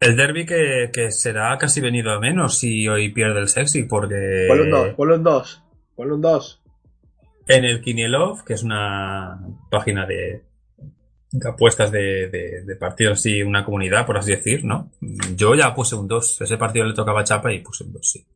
[0.00, 4.46] El derby que, que, será casi venido a menos si hoy pierde el sexy, porque.
[4.48, 6.62] Ponle un 2, ponle un 2, ponle un 2.
[7.46, 9.38] En el Kinielov, que es una
[9.70, 10.42] página de,
[11.30, 14.90] de apuestas de, de, de, partidos así, una comunidad, por así decir, ¿no?
[15.36, 16.40] Yo ya puse un 2.
[16.40, 18.26] Ese partido le tocaba Chapa y puse un 2, sí.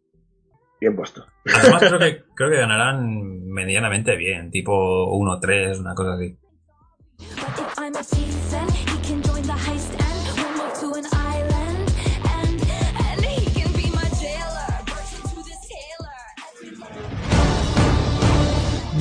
[0.80, 1.26] Bien puesto.
[1.54, 4.72] Además, creo que, creo que ganarán medianamente bien, tipo
[5.12, 6.36] 1-3, una cosa así.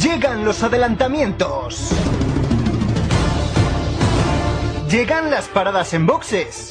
[0.02, 1.92] Llegan los adelantamientos.
[4.90, 6.70] Llegan las paradas en boxes.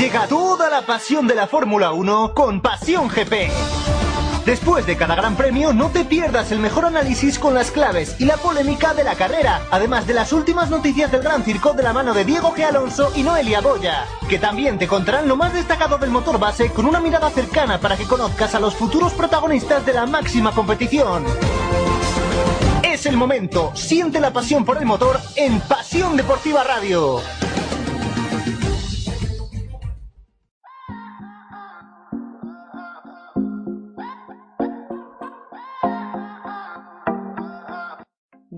[0.00, 3.50] Llega toda la pasión de la Fórmula 1 con Pasión GP.
[4.46, 8.24] Después de cada gran premio, no te pierdas el mejor análisis con las claves y
[8.24, 11.92] la polémica de la carrera, además de las últimas noticias del Gran Circo de la
[11.92, 12.64] mano de Diego G.
[12.64, 16.86] Alonso y Noelia Goya, que también te contarán lo más destacado del motor base con
[16.86, 21.26] una mirada cercana para que conozcas a los futuros protagonistas de la máxima competición.
[22.82, 27.20] Es el momento, siente la pasión por el motor en Pasión Deportiva Radio.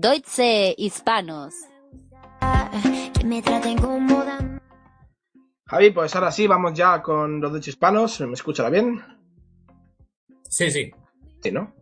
[0.03, 1.53] Deutsche Hispanos.
[5.65, 8.19] Javi, pues ahora sí, vamos ya con los Deutsche Hispanos.
[8.19, 9.01] ¿Me escuchará bien?
[10.49, 10.91] Sí, sí.
[11.41, 11.73] Sí, ¿no?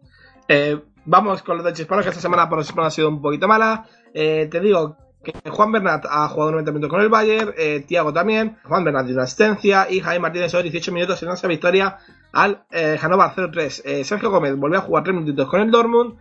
[0.48, 3.24] Eh, vamos con los Deutsche Hispanos, que esta semana por los hispanos ha sido un
[3.24, 3.88] poquito mala.
[4.14, 8.14] Eh, te digo que Juan Bernat ha jugado 90 minutos con el Bayern, eh, Tiago
[8.14, 11.98] también, Juan Bernat de una asistencia y Jaime Martínez hoy 18 minutos en esa victoria
[12.34, 14.04] al eh, Hannover 0-3.
[14.04, 16.20] Sergio Gómez volvió a jugar 3 minutos con el Dortmund.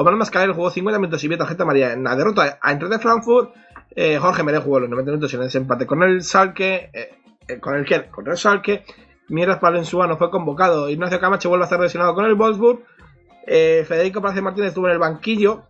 [0.00, 3.00] Omar Mascarell jugó 50 minutos y vio tarjeta María en la derrota a Eintracht de
[3.00, 3.52] Frankfurt.
[3.96, 6.92] Eh, Jorge Mere jugó los 90 minutos en ese empate con el Salke.
[6.92, 8.04] Eh, ¿Con el quién?
[8.08, 8.84] Con el Salke.
[9.26, 10.88] Mientras Palensúa no fue convocado.
[10.88, 12.84] Ignacio Camacho vuelve a estar lesionado con el Wolfsburg.
[13.44, 15.64] Eh, Federico Palacio Martínez estuvo en el banquillo.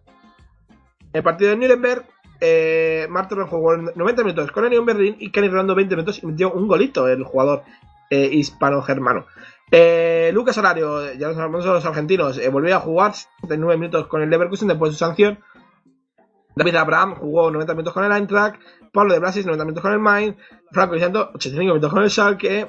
[1.15, 2.05] El partido de Nuremberg.
[2.39, 3.09] Eh,
[3.49, 7.09] jugó 90 minutos con el Berlín y Kenny Rolando 20 minutos y metió un golito
[7.09, 7.63] el jugador
[8.11, 9.25] eh, hispano-germano.
[9.71, 14.69] Eh, Lucas Alario, ya los argentinos, eh, volvió a jugar 79 minutos con el Leverkusen
[14.69, 15.39] después de su sanción.
[16.55, 18.61] David Abraham jugó 90 minutos con el Eintracht,
[18.93, 20.37] Pablo de Blasis 90 minutos con el Mainz,
[20.73, 22.69] Franco Vicento 85 minutos con el Schalke,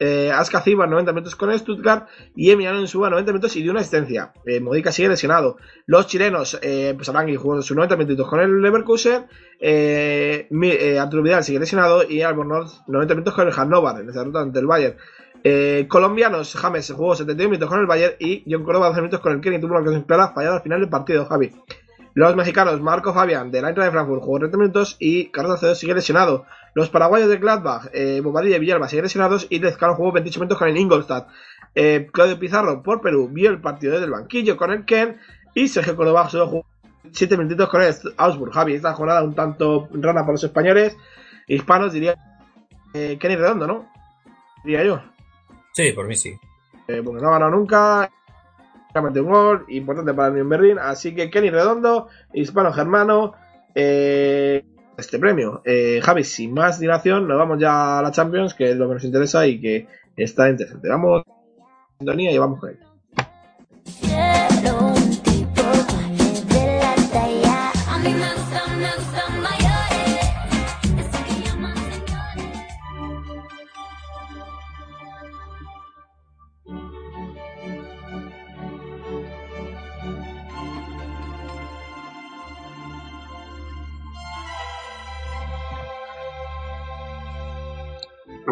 [0.00, 3.70] eh, Aska Ziba 90 minutos con el Stuttgart y Emiliano Suba 90 minutos y dio
[3.70, 4.32] una asistencia.
[4.46, 5.58] Eh, Modica sigue lesionado.
[5.86, 9.26] Los chilenos, eh, pues Arangui jugó sus 90 minutos con el Leverkusen,
[9.60, 14.40] eh, eh, Vidal sigue lesionado y Albornoz 90 minutos con el Hannover en esa derrota
[14.40, 14.96] ante el Bayern.
[15.42, 19.32] Eh, colombianos, James jugó 71 minutos con el Bayern y John Córdoba 12 minutos con
[19.32, 21.52] el Kenny tuvo una ocasión clara fallada al final del partido, Javi.
[22.14, 25.94] Los mexicanos, Marco Fabián del Eintracht de Frankfurt jugó 30 minutos y Carlos Acevedo sigue
[25.94, 26.44] lesionado.
[26.74, 30.58] Los paraguayos de Gladbach, eh, Bobadilla y Villalba siguen lesionados y Lezcano jugó 28 minutos
[30.58, 31.28] con el Ingolstadt.
[31.74, 35.18] Eh, Claudio Pizarro por Perú vio el partido desde el banquillo con el Ken
[35.54, 36.66] y Sergio Córdoba solo jugó
[37.12, 38.52] 7 minutitos con el Augsburg.
[38.52, 40.96] Javi, esta jornada un tanto rana para los españoles.
[41.46, 42.16] Hispanos diría
[42.92, 43.88] eh, Kenny Redondo, ¿no?
[44.64, 45.00] Diría yo.
[45.72, 46.38] Sí, por mí sí.
[46.88, 48.10] Eh, porque no ha ganado nunca.
[48.94, 50.78] Metido un gol importante para el Unión Berlín.
[50.80, 53.34] Así que Kenny Redondo, hispano-germano,
[53.74, 54.64] eh,
[54.96, 55.62] este premio.
[55.64, 58.94] Eh, Javi, sin más dilación, nos vamos ya a la Champions, que es lo que
[58.94, 59.86] nos interesa y que
[60.16, 60.88] está interesante.
[60.88, 61.22] Vamos
[61.98, 62.78] sintonía y vamos con él.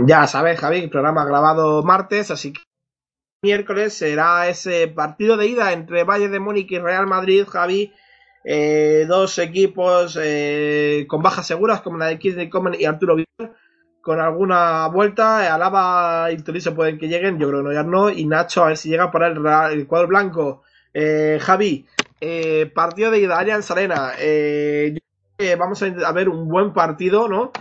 [0.07, 2.61] Ya sabes, Javi, el programa grabado martes, así que
[3.43, 7.93] miércoles será ese partido de ida entre Bayern de Múnich y Real Madrid, Javi.
[8.45, 13.57] Eh, dos equipos eh, con bajas seguras como la de Kingsley Coman y Arturo Vidal.
[14.01, 18.11] Con alguna vuelta, Alaba y Tolisso pueden que lleguen, yo creo que no, ya no.
[18.11, 20.63] Y Nacho a ver si llega para el, el cuadro blanco.
[20.95, 21.87] Eh, Javi,
[22.21, 24.13] eh, partido de ida, Allianz Arena.
[24.19, 24.99] Eh,
[25.59, 27.53] vamos a, a ver un buen partido, ¿no?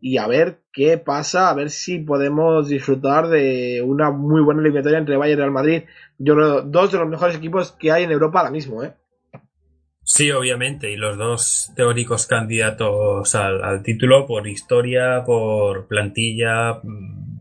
[0.00, 4.98] Y a ver qué pasa, a ver si podemos disfrutar de una muy buena eliminatoria
[4.98, 5.82] entre Bayern y Real Madrid.
[6.18, 8.94] Yo creo dos de los mejores equipos que hay en Europa ahora mismo, ¿eh?
[10.02, 17.40] Sí, obviamente, y los dos teóricos candidatos al, título por historia, por plantilla, mm,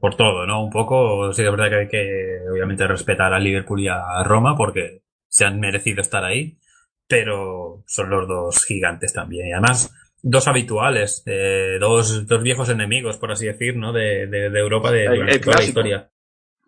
[0.00, 0.64] por todo, ¿no?
[0.64, 4.56] Un poco, sí, es verdad que hay que, obviamente, respetar a Liverpool y a Roma
[4.56, 6.58] porque se han merecido estar ahí,
[7.06, 9.46] pero son los dos gigantes también.
[9.48, 9.92] Y además,
[10.28, 13.92] dos habituales, eh, dos, dos viejos enemigos, por así decir, ¿no?
[13.92, 16.10] De, de, de Europa de, El- durante el toda la historia.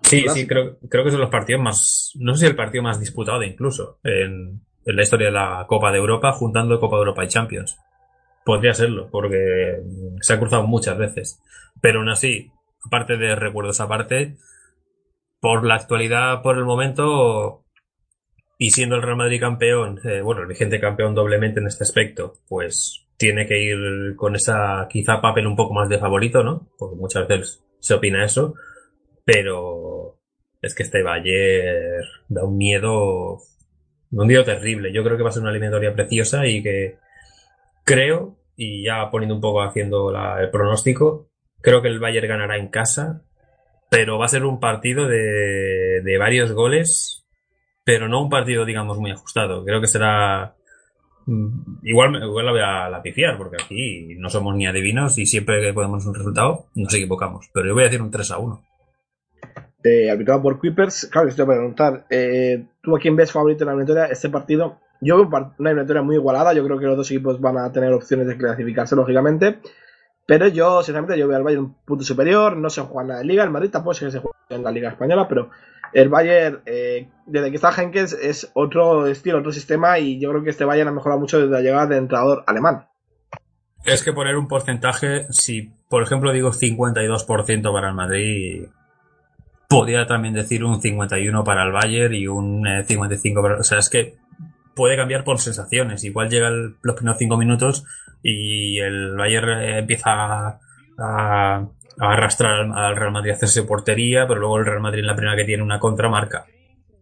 [0.05, 3.01] Sí, sí, creo, creo que son los partidos más, no sé si el partido más
[3.01, 7.25] disputado incluso en, en la historia de la Copa de Europa, juntando Copa de Europa
[7.25, 7.77] y Champions.
[8.45, 9.83] Podría serlo, porque
[10.21, 11.41] se ha cruzado muchas veces.
[11.83, 12.53] Pero aún así,
[12.87, 14.37] aparte de recuerdos aparte,
[15.41, 17.65] por la actualidad, por el momento,
[18.57, 22.35] y siendo el Real Madrid campeón, eh, bueno, el vigente campeón doblemente en este aspecto,
[22.49, 26.69] pues tiene que ir con esa quizá papel un poco más de favorito, ¿no?
[26.79, 28.55] Porque muchas veces se opina eso,
[29.25, 30.19] pero
[30.63, 33.39] es que este Bayern da un miedo,
[34.13, 34.93] un miedo terrible.
[34.93, 36.99] Yo creo que va a ser una eliminatoria preciosa y que
[37.85, 41.29] creo, y ya poniendo un poco haciendo la- el pronóstico,
[41.63, 43.23] creo que el Bayern ganará en casa,
[43.91, 47.27] pero va a ser un partido de, de varios goles,
[47.85, 49.65] pero no un partido, digamos, muy ajustado.
[49.67, 50.57] Creo que será
[51.83, 55.27] Igual, me- igual la voy a la pifiar, porque aquí no somos ni adivinos y
[55.27, 57.51] siempre que podemos un resultado nos equivocamos.
[57.53, 58.63] Pero yo voy a decir un 3 a 1.
[59.85, 61.09] Eh, arbitrado por Kuipers.
[61.13, 64.07] Claro, que te voy a preguntar, eh, ¿tú a quién ves favorito en la eliminatoria?
[64.07, 66.53] Este partido, yo veo una eliminatoria muy igualada.
[66.53, 69.59] Yo creo que los dos equipos van a tener opciones de clasificarse, lógicamente.
[70.27, 72.57] Pero yo, sinceramente, yo veo al Bayern un punto superior.
[72.57, 73.45] No se juega en Liga.
[73.45, 75.51] El Madrid tampoco sé que se juega en la Liga Española, pero
[75.93, 79.99] el Bayern, eh, desde que está Henkels, es otro estilo, otro sistema.
[79.99, 82.87] Y yo creo que este Bayern ha mejorado mucho desde la llegada del entrenador alemán.
[83.85, 88.67] Es que poner un porcentaje, si por ejemplo digo 52% para el Madrid,
[89.69, 93.59] podría también decir un 51 para el Bayern y un eh, 55 para...
[93.59, 94.17] O sea, es que
[94.75, 96.05] puede cambiar por sensaciones.
[96.05, 97.85] Igual llegan los primeros 5 minutos
[98.23, 100.61] y el Bayern eh, empieza
[100.99, 101.69] a
[102.01, 105.17] arrastrar al- al Real Madrid a hacerse portería, pero luego el Real Madrid en la
[105.17, 106.47] primera que tiene una contramarca.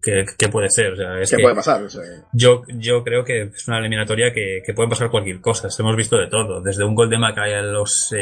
[0.03, 1.83] Que, que puede ser, o sea, es ¿Qué que- puede pasar?
[1.83, 2.03] O sea,
[2.33, 5.69] yo, yo creo que es una eliminatoria que, que puede pasar cualquier cosa.
[5.79, 6.61] Hemos visto de todo.
[6.61, 8.15] Desde un gol de Macay a los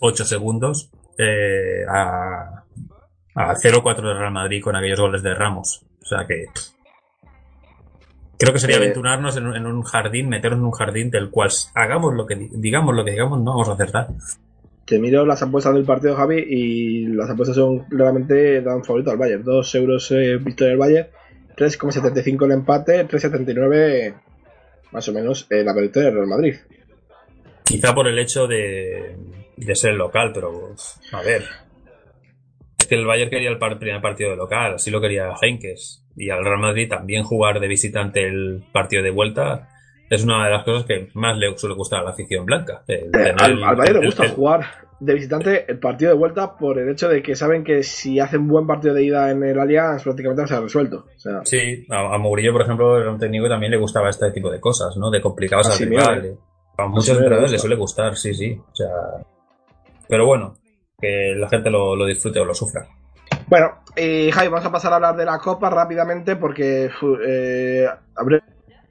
[0.00, 2.62] 8 segundos eh, a,
[3.36, 5.82] a 0-4 de Real Madrid con aquellos goles de Ramos.
[6.02, 6.44] O sea que.
[8.38, 11.30] Creo que sería Eh, aventurarnos en, un- en un jardín, meternos en un jardín del
[11.30, 14.08] cual hagamos lo que di- digamos lo que digamos, no vamos a acertar.
[14.84, 19.18] Te miro las apuestas del partido, Javi, y las apuestas son claramente dan favorito al
[19.18, 19.44] Bayern.
[19.44, 21.08] 2 euros eh, victoria del Bayern,
[21.56, 24.14] 3,75 el empate, 3,79
[24.92, 26.54] más o menos eh, la victoria del Real Madrid.
[27.64, 29.16] Quizá por el hecho de,
[29.56, 30.74] de ser local, pero
[31.12, 31.44] a ver.
[32.78, 36.04] Es que el Bayern quería el par- primer partido de local, así lo quería Henkes.
[36.16, 39.68] Y al Real Madrid también jugar de visitante el partido de vuelta
[40.10, 42.82] es una de las cosas que más le suele gustar a la afición blanca.
[42.86, 44.60] El Eh, al, el- al Bayern le gusta jugar
[45.00, 48.46] de visitante el partido de vuelta por el hecho de que saben que si hacen
[48.46, 51.06] buen partido de ida en el Allianz prácticamente se ha resuelto.
[51.16, 54.10] O sea, Sí, a, a Mourinho, por ejemplo, era un técnico que también le gustaba
[54.10, 55.10] este tipo de cosas, ¿no?
[55.10, 56.36] De complicados A al rival.
[56.76, 57.52] A A muchos Simeone le entrenadores gusta.
[57.52, 58.60] le suele gustar, sí, sí.
[58.70, 58.88] O sea,
[60.08, 60.54] pero bueno,
[61.00, 62.86] que la gente lo, lo disfrute o lo sufra.
[63.46, 66.90] Bueno, y Javi, vamos a pasar a hablar de la Copa rápidamente porque
[67.26, 68.40] eh, habré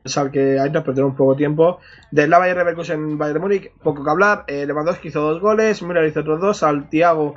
[0.10, 1.80] pensado que perder un poco tiempo.
[2.12, 4.44] Del Bayern Leverkusen Bayern Múnich, poco que hablar.
[4.48, 7.36] Eh, Lewandowski hizo dos goles, Müller hizo otros dos, al Thiago...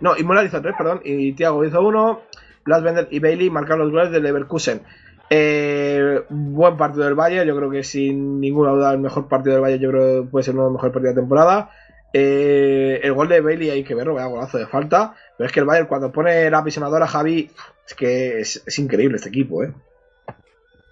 [0.00, 2.22] No, y Müller hizo tres, perdón, y Thiago hizo uno.
[2.64, 4.82] Blasbender y Bailey marcaron los goles del Leverkusen.
[5.28, 9.62] Eh, buen partido del Bayern, yo creo que sin ninguna duda el mejor partido del
[9.62, 11.70] Bayern, yo creo que puede ser uno de los mejores partidos de temporada.
[12.12, 15.14] Eh, el gol de Bailey hay que verlo, vaya golazo de falta.
[15.36, 17.50] Pero es que el Bayern cuando pone la apisonadora Javi,
[17.86, 19.72] es que es, es increíble este equipo, ¿eh?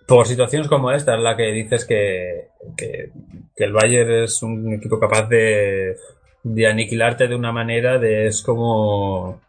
[0.06, 3.10] Por situaciones como esta, es la que dices que, que,
[3.56, 5.97] que el Bayern es un equipo capaz de,
[6.43, 9.40] de aniquilarte de una manera de es como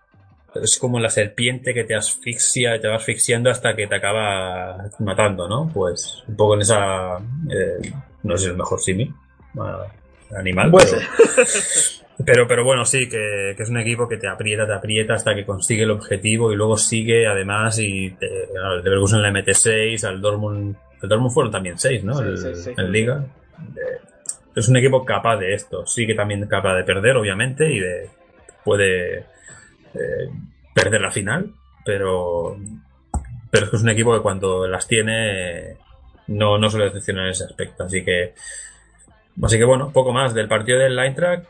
[0.56, 5.50] es como la serpiente que te asfixia te va asfixiando hasta que te acaba matando,
[5.50, 5.70] ¿no?
[5.74, 7.92] Pues un poco en esa eh,
[8.24, 9.14] no sé si es el mejor simi
[10.38, 11.02] animal, Puede pero,
[12.24, 15.34] pero pero bueno sí que, que es un equipo que te aprieta, te aprieta hasta
[15.36, 18.28] que consigue el objetivo y luego sigue además y te,
[18.64, 22.14] al Leverkusen le mete 6, al Dortmund el Dortmund fueron también 6, ¿no?
[22.14, 22.72] Sí, El- sí, sí.
[22.78, 23.26] En Liga.
[24.56, 28.10] Es un equipo capaz de esto, sí que también capaz de perder, obviamente, y de
[28.64, 30.30] puede eh,
[30.74, 31.52] perder la final,
[31.84, 32.58] pero
[33.52, 35.76] pero es que es un equipo que cuando las tiene
[36.28, 38.34] no, no suele decepcionar en ese aspecto, así que
[39.44, 41.46] así que bueno, poco más del partido del Eintracht.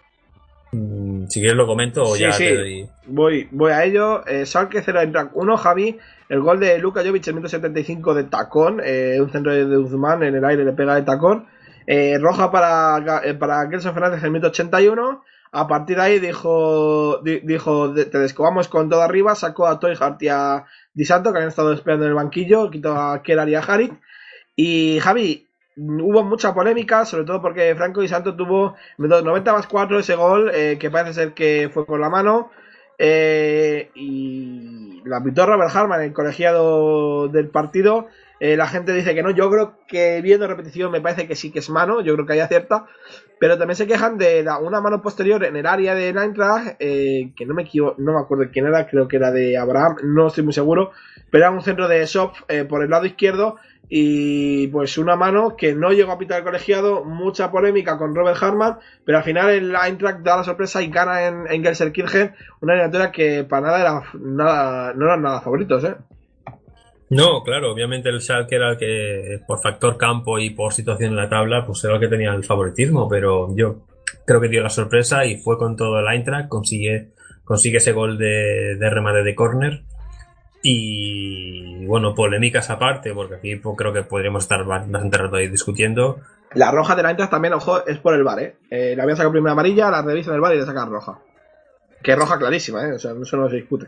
[0.79, 2.43] Mm, Si quieres lo comento o Sí, ya sí.
[2.45, 2.89] te doy.
[3.07, 4.25] Voy, voy a ello.
[4.27, 5.97] Eh, Schalke 0 Eintracht 1, Javi.
[6.29, 8.81] El gol de Luka Jovic en 175 de tacón.
[8.83, 11.45] eh, un centro de Guzmán en el aire le pega de tacón.
[11.87, 15.23] Eh, roja para, eh, para Gelson Fernández en el minuto 81.
[15.51, 19.35] A partir de ahí dijo, di- dijo te descobamos con todo arriba.
[19.35, 22.69] Sacó a Toy Hart y a Di Santo que habían estado esperando en el banquillo.
[22.71, 23.93] Quitó a Kerar y a Harit.
[24.55, 25.44] Y Javi,
[25.77, 30.15] hubo mucha polémica, sobre todo porque Franco Di Santo tuvo minutos 90 más 4 ese
[30.15, 32.51] gol, eh, que parece ser que fue con la mano.
[32.97, 38.07] eh, y la pitó Robert Harman, el colegiado del partido.
[38.39, 41.51] Eh, la gente dice que no, yo creo que viendo repetición me parece que sí
[41.51, 42.85] que es mano, yo creo que hay acierta.
[43.39, 47.31] Pero también se quejan de la- una mano posterior en el área de Eintracht, eh,
[47.35, 47.65] que no me
[47.97, 50.91] no me acuerdo quién era, creo que era de Abraham, no estoy muy seguro,
[51.29, 52.31] pero era un centro de Shop
[52.69, 53.57] por el lado izquierdo
[53.89, 58.41] y pues una mano que no llegó a pitar el colegiado, mucha polémica con Robert
[58.41, 63.11] Hartmann, pero al final el Eintracht da la sorpresa y gana en, en una eliminatoria
[63.11, 65.95] que para nada era nada, no eran nada favoritos, ¿eh?
[67.09, 71.17] No, claro, obviamente el Schalke era el que, por factor campo y por situación en
[71.17, 73.83] la tabla, pues era el que tenía el favoritismo, pero yo
[74.25, 77.09] creo que dio la sorpresa y fue con todo el Eintracht, consigue,
[77.43, 79.83] consigue ese gol de, de remate de córner.
[80.67, 85.47] Y bueno, polémicas aparte, porque aquí pues, creo que podríamos estar ba- bastante rato ahí
[85.47, 86.19] discutiendo.
[86.55, 88.55] La roja de la Eintracht también, ojo, es por el bar, ¿eh?
[88.71, 91.19] eh le habían sacado primera amarilla, la revisan el bar y le sacan roja.
[92.01, 92.93] Que es roja clarísima, ¿eh?
[92.93, 93.85] O sea, eso no se discute.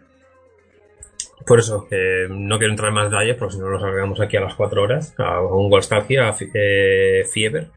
[1.47, 1.87] Por eso,
[2.29, 4.83] no quiero entrar en más detalles, porque si no nos alargamos aquí a las 4
[4.83, 7.69] horas, a un Golstalgia, a eh, Fieber.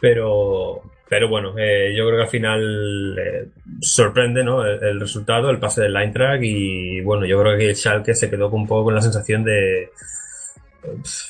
[0.00, 0.82] Pero,
[1.14, 3.46] pero bueno, eh, yo creo que al final eh,
[3.80, 4.66] sorprende ¿no?
[4.66, 8.48] el, resultado, el pase del Eintracht y bueno, yo creo que el Schalke se quedó
[8.48, 9.90] un poco con la sensación de...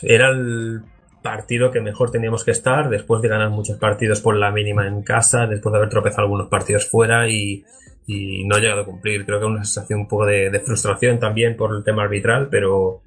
[0.00, 0.80] Era el
[1.22, 5.02] partido que mejor teníamos que estar después de ganar muchos partidos por la mínima en
[5.02, 7.62] casa, después de haber tropezado algunos partidos fuera y,
[8.06, 9.26] no ha llegado a cumplir.
[9.26, 13.02] Creo que una sensación un poco de, de frustración también por el tema arbitral, pero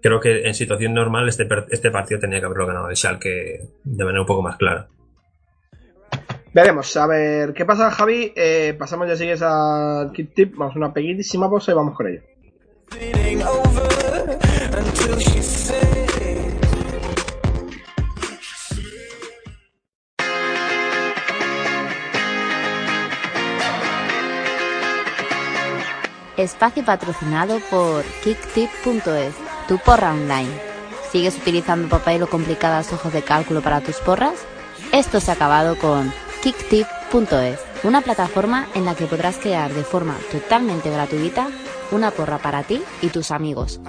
[0.00, 4.04] creo que en situación normal este, este partido tenía que haberlo ganado el Schalke de
[4.04, 4.86] manera un poco más clara.
[6.54, 8.32] Veremos, a ver qué pasa, Javi.
[8.36, 10.56] Eh, pasamos ya sigues al Kit Tip.
[10.56, 12.20] Vamos a una pequeñísima pausa y vamos con ello.
[26.36, 29.34] Espacio patrocinado por KickTip.es,
[29.68, 30.50] tu porra online.
[31.10, 34.34] ¿Sigues utilizando papel o complicadas hojas de cálculo para tus porras?
[34.92, 36.12] Esto se ha acabado con
[36.42, 41.46] KickTip.es, una plataforma en la que podrás crear de forma totalmente gratuita
[41.92, 43.80] una porra para ti y tus amigos.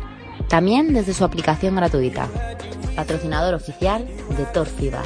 [0.50, 2.28] También desde su aplicación gratuita.
[2.96, 5.02] Patrocinador oficial de Torfiba.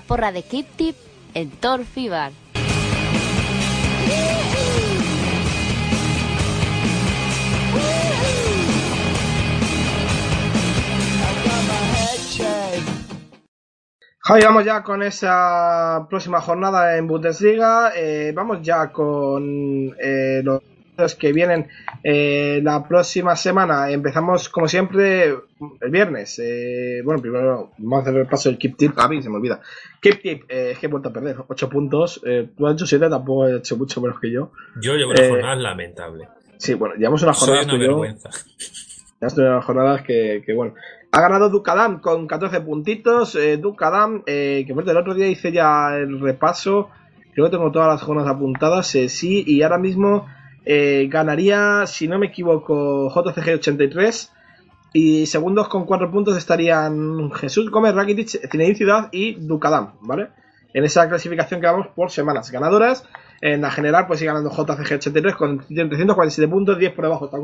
[0.00, 0.96] Porra de Kip Tip
[1.34, 2.32] en Thor Fever.
[14.28, 17.92] Javi, vamos ya con esa próxima jornada en Bundesliga.
[17.96, 20.60] Eh, vamos ya con eh, los
[21.14, 21.68] que vienen
[22.02, 23.90] eh, la próxima semana.
[23.90, 26.38] Empezamos, como siempre, el viernes.
[26.42, 28.98] Eh, bueno, primero vamos a hacer el paso del Keep Tip.
[28.98, 29.60] A mí se me olvida.
[30.00, 31.36] Keep Tip, eh, es que he vuelto a perder.
[31.46, 32.20] 8 puntos.
[32.26, 34.50] Eh, tú has hecho 7, tampoco he hecho mucho menos que yo.
[34.80, 36.28] Yo llevo una jornada lamentable.
[36.56, 37.92] Sí, bueno, llevamos unas Soy jornadas una tú y yo.
[37.92, 38.30] vergüenza.
[39.20, 40.74] Ya estoy en las jornadas que, que, bueno.
[41.10, 43.34] Ha ganado Ducadam con 14 puntitos.
[43.36, 46.90] Eh, Ducadam, eh, que fuerte, el otro día hice ya el repaso.
[47.32, 48.94] Creo que tengo todas las jornadas apuntadas.
[48.96, 50.26] eh, sí, y ahora mismo
[50.70, 54.32] eh, ganaría, si no me equivoco, JCG 83.
[54.92, 60.28] Y segundos con 4 puntos estarían Jesús Gómez, Rakitic, Zinedine Ciudad y Ducadam, ¿vale?
[60.74, 63.08] En esa clasificación que vamos por semanas ganadoras.
[63.40, 67.38] En la general, pues sigue ganando JCG 83 con 347 puntos, 10 por debajo está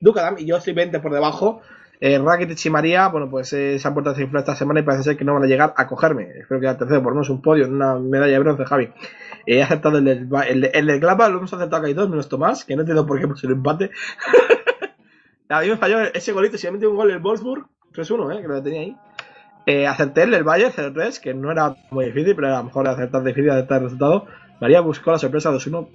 [0.00, 1.60] Ducadam, y yo estoy 20 por debajo.
[2.00, 3.94] Eh, Rakitic y María, bueno, pues eh, se han
[4.38, 6.30] esta semana y parece ser que no van a llegar a cogerme.
[6.40, 8.90] Espero que al tercero por lo menos un podio, una medalla de bronce, Javi.
[9.46, 12.76] He aceptado el del, el, el del lo hemos aceptado casi todos, menos Tomás, que
[12.76, 13.90] no entiendo por qué puso el empate.
[15.48, 18.42] a mí me falló ese golito, si me metido un gol el Wolfsburg, 3-1, eh,
[18.42, 18.96] que lo tenía ahí.
[19.66, 22.86] Eh, acerté el del Bayern 0-3, que no era muy difícil, pero a lo mejor
[22.88, 24.26] acertar difícil acertar el resultado.
[24.60, 25.88] María buscó la sorpresa 2-1,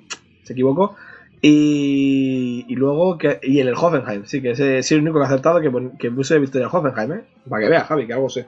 [0.43, 0.95] se equivocó.
[1.41, 5.23] Y, y luego, que, y en el Hoffenheim, sí, que ese es el único que
[5.23, 7.23] ha acertado que, que puse victoria al Hoffenheim, ¿eh?
[7.47, 8.47] Para que veas, Javi, que algo sé.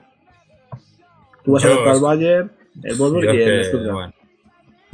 [1.44, 2.52] Tú vas a acertar el Bayern,
[2.82, 3.94] el Wolfsburg y el Stuttgart.
[3.94, 4.12] bueno,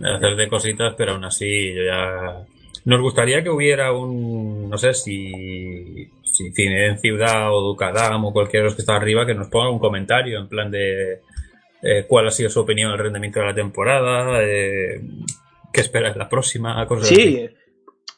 [0.03, 2.47] hacer de cositas, pero aún así yo ya...
[2.85, 8.33] Nos gustaría que hubiera un, no sé si, si Cine en Ciudad o Ducadam o
[8.33, 11.21] cualquiera de los que está arriba que nos ponga un comentario en plan de
[11.83, 15.03] eh, cuál ha sido su opinión del rendimiento de la temporada, eh,
[15.73, 17.17] qué espera de la próxima, cosas así.
[17.17, 17.49] Sí,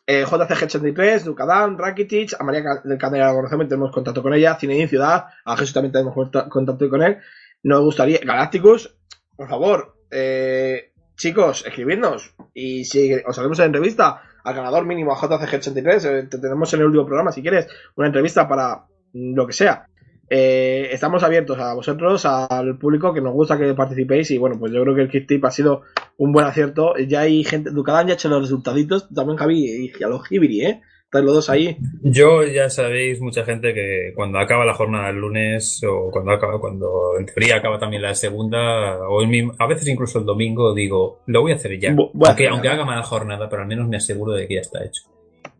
[0.07, 4.89] eh, JCG83, Ducadam, Rakitic, a María del Candela la conocemos, tenemos contacto con ella, Zinedine
[4.89, 7.19] Ciudad, a Jesús también tenemos conta- contacto con él.
[7.65, 8.94] Nos gustaría, Galacticus,
[9.36, 10.90] por favor, eh,
[11.20, 12.34] chicos, escribidnos.
[12.55, 16.80] Y si os haremos en entrevista al ganador mínimo a JCG83, eh, te tenemos en
[16.80, 19.86] el último programa, si quieres, una entrevista para lo que sea.
[20.30, 24.72] Eh, estamos abiertos a vosotros, al público que nos gusta que participéis y bueno, pues
[24.72, 25.82] yo creo que el Kit Tip ha sido
[26.16, 26.94] un buen acierto.
[26.97, 30.64] Ya hay gente, Ducadán ya ha hecho los resultaditos, también Javi y a los Hibiri,
[30.64, 30.82] ¿eh?
[31.12, 31.77] Están los dos ahí.
[32.05, 36.61] Yo ya sabéis, mucha gente, que cuando acaba la jornada del lunes o cuando acaba,
[36.61, 40.73] cuando en teoría acaba también la segunda, o el mismo- a veces incluso el domingo,
[40.73, 41.91] digo, lo voy a hacer ya.
[41.91, 44.61] Bu- aunque, hacer aunque haga mala jornada, pero al menos me aseguro de que ya
[44.61, 45.03] está hecho.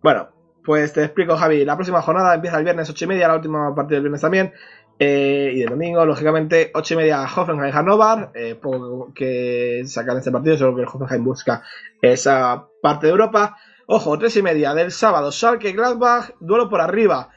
[0.01, 0.29] Bueno,
[0.65, 1.65] pues te explico, Javi.
[1.65, 4.53] La próxima jornada empieza el viernes 8 y media, la última parte del viernes también.
[5.01, 8.29] Eh, y el domingo, lógicamente, 8 y media Hoffenheim Hannover.
[8.37, 11.65] Eh, poco que sacar este partido, solo que el Hoffenheim busca
[12.01, 13.57] esa parte de Europa.
[13.93, 17.31] Ojo, 3 y media del sábado, Schalke Gladbach, duelo por arriba.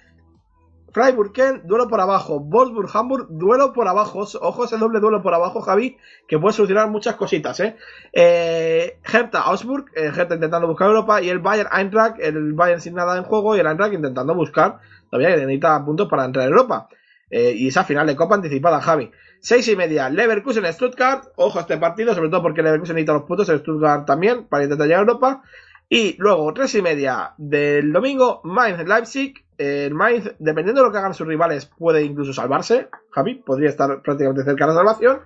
[0.91, 2.41] Freiburg duelo por abajo.
[2.41, 4.19] Wolfsburg Hamburg, duelo por abajo.
[4.39, 5.97] Ojo ese doble duelo por abajo, Javi,
[6.27, 7.75] que puede solucionar muchas cositas, ¿eh?
[8.13, 13.17] eh Hertha Augsburg, eh, intentando buscar Europa, y el Bayern Eintracht, el Bayern sin nada
[13.17, 14.77] en juego, y el Eintracht intentando buscar,
[15.09, 16.87] todavía necesita puntos para entrar a Europa.
[17.31, 19.09] Eh, y esa final de Copa anticipada, Javi.
[19.39, 21.29] Seis y media, Leverkusen Stuttgart.
[21.35, 24.65] Ojo a este partido, sobre todo porque Leverkusen necesita los puntos, el Stuttgart también, para
[24.65, 25.43] intentar llegar a Europa.
[25.89, 29.45] Y luego, tres y media del domingo, Mainz Leipzig.
[29.57, 32.89] El Mainz, dependiendo de lo que hagan sus rivales, puede incluso salvarse.
[33.11, 35.21] Javi, podría estar prácticamente cerca de la salvación.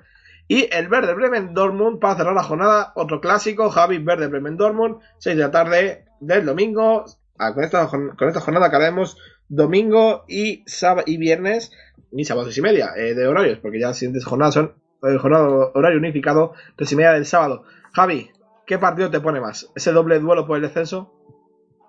[0.47, 2.93] Y el Verde Bremen Dortmund para cerrar la jornada.
[2.95, 7.05] Otro clásico, Javi Verde Bremen Dortmund, 6 de la tarde del domingo.
[7.37, 9.17] Ah, con, esta, con esta jornada haremos
[9.47, 11.71] domingo y, sábado y viernes
[12.11, 14.73] y sábado y media eh, de horarios, porque ya las siguientes jornadas son
[15.03, 17.63] eh, horario unificado, tres y media del sábado.
[17.93, 18.31] Javi,
[18.67, 19.71] ¿qué partido te pone más?
[19.75, 21.13] ¿Ese doble duelo por el descenso?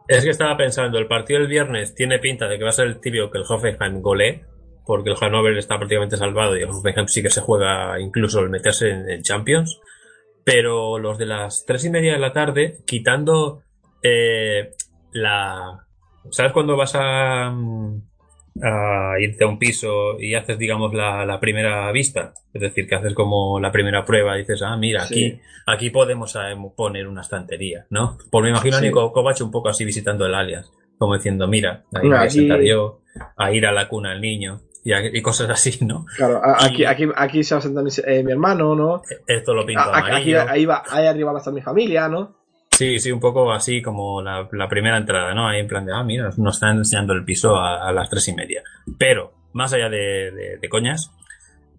[0.06, 2.86] Es que estaba pensando, el partido del viernes tiene pinta de que va a ser
[2.86, 4.42] el tibio que el Hoffenheim golee,
[4.86, 8.48] porque el Hannover está prácticamente salvado y el Hoffenheim sí que se juega incluso el
[8.48, 9.80] meterse en, en Champions.
[10.44, 13.62] Pero los de las tres y media de la tarde, quitando
[14.02, 14.70] eh,
[15.12, 15.86] la...
[16.30, 18.07] ¿Sabes cuando vas a, mm,
[18.62, 22.32] a irte a un piso y haces, digamos, la, la primera vista?
[22.52, 25.40] Es decir, que haces como la primera prueba y dices, ah, mira, aquí, Sí.
[25.66, 28.18] aquí podemos eh, poner una estantería, ¿no?
[28.30, 28.86] Pues me imagino a Sí.
[28.86, 32.30] Nico Kovac un poco así visitando el alias, como diciendo, mira, ahí me voy a
[32.30, 33.00] sentar yo,
[33.36, 36.04] a ir a la cuna del niño y, a- y cosas así, ¿no?
[36.16, 39.02] Claro, a- aquí, aquí, aquí se va a sentar mi, eh, mi hermano, ¿no?
[39.26, 42.37] Esto lo pinto A- aquí, ahí, va, ahí arriba va a estar mi familia, ¿no?
[42.78, 45.48] Sí, sí, un poco así como la, la primera entrada, ¿no?
[45.48, 48.28] Ahí en plan de, ah, mira, nos están enseñando el piso a, a las tres
[48.28, 48.62] y media.
[48.98, 51.10] Pero, más allá de, de- de coñas,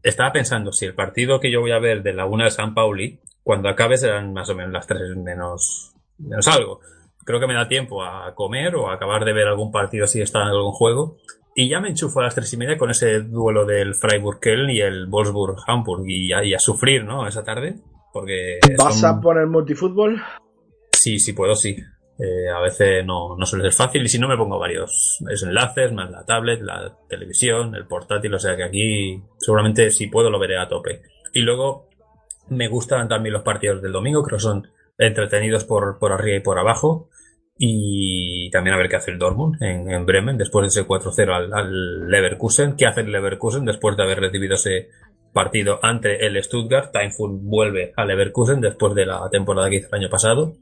[0.04, 2.74] estaba pensando si el partido que yo voy a ver de la una de San
[2.74, 6.82] Pauli, cuando acabe serán más o menos las tres menos, menos algo.
[7.24, 10.22] Creo que me da tiempo a comer o a acabar de ver algún partido si
[10.22, 11.16] está en algún juego.
[11.56, 14.82] Y ya me enchufo a las tres y media con ese duelo del Freiburg-Köln y
[14.82, 17.26] el Wolfsburg-Hamburg y, y a sufrir, ¿no?
[17.28, 17.76] Esa tarde.
[18.12, 20.22] Porque ¿Vas son- a poner multifútbol?
[21.00, 21.78] Sí, sí puedo, sí.
[22.18, 25.94] Eh, a veces no, no suele ser fácil y si no me pongo varios enlaces,
[25.94, 30.38] más la tablet, la televisión, el portátil, o sea que aquí seguramente si puedo lo
[30.40, 31.02] veré a tope.
[31.34, 31.88] Y luego
[32.50, 34.68] me gustan también los partidos del domingo, creo que son
[34.98, 37.10] entretenidos por, por arriba y por abajo.
[37.58, 41.34] Y también a ver qué hace el Dortmund en, en Bremen después de ese 4-0
[41.34, 42.76] al, al Leverkusen.
[42.76, 44.90] ¿Qué hace el Leverkusen después de haber recibido ese
[45.34, 46.92] partido ante el Stuttgart?
[46.92, 50.56] Timeful vuelve al Leverkusen después de la temporada que hizo el año pasado.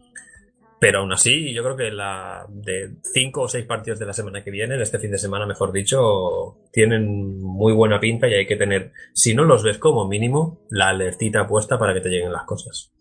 [0.80, 4.44] Pero aún así, yo creo que la de cinco o seis partidos de la semana
[4.44, 8.46] que viene, de este fin de semana, mejor dicho, tienen muy buena pinta y hay
[8.46, 12.32] que tener, si no los ves como mínimo, la alertita puesta para que te lleguen
[12.32, 12.94] las cosas.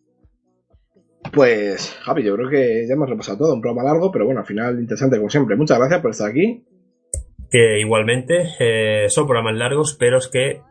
[1.32, 3.54] Pues, Javi, yo creo que ya hemos repasado todo.
[3.54, 5.56] Un programa largo, pero bueno, al final interesante como siempre.
[5.56, 6.64] Muchas gracias por estar aquí.
[7.50, 10.62] Que igualmente eh, son programas largos, pero es que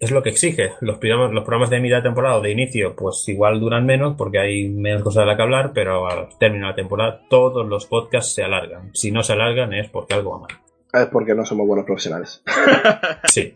[0.00, 0.72] es lo que exige.
[0.80, 4.14] Los programas, los programas de mitad de temporada o de inicio, pues igual duran menos
[4.16, 7.66] porque hay menos cosas de la que hablar, pero al término de la temporada todos
[7.66, 8.90] los podcasts se alargan.
[8.94, 10.58] Si no se alargan es porque algo va mal.
[10.92, 12.42] Es porque no somos buenos profesionales.
[13.24, 13.54] Sí.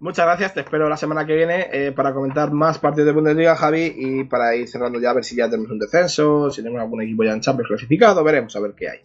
[0.00, 3.56] Muchas gracias, te espero la semana que viene eh, para comentar más partidos de Bundesliga,
[3.56, 6.80] Javi, y para ir cerrando ya a ver si ya tenemos un descenso, si tenemos
[6.80, 9.00] algún equipo ya en Champions clasificado, veremos a ver qué hay.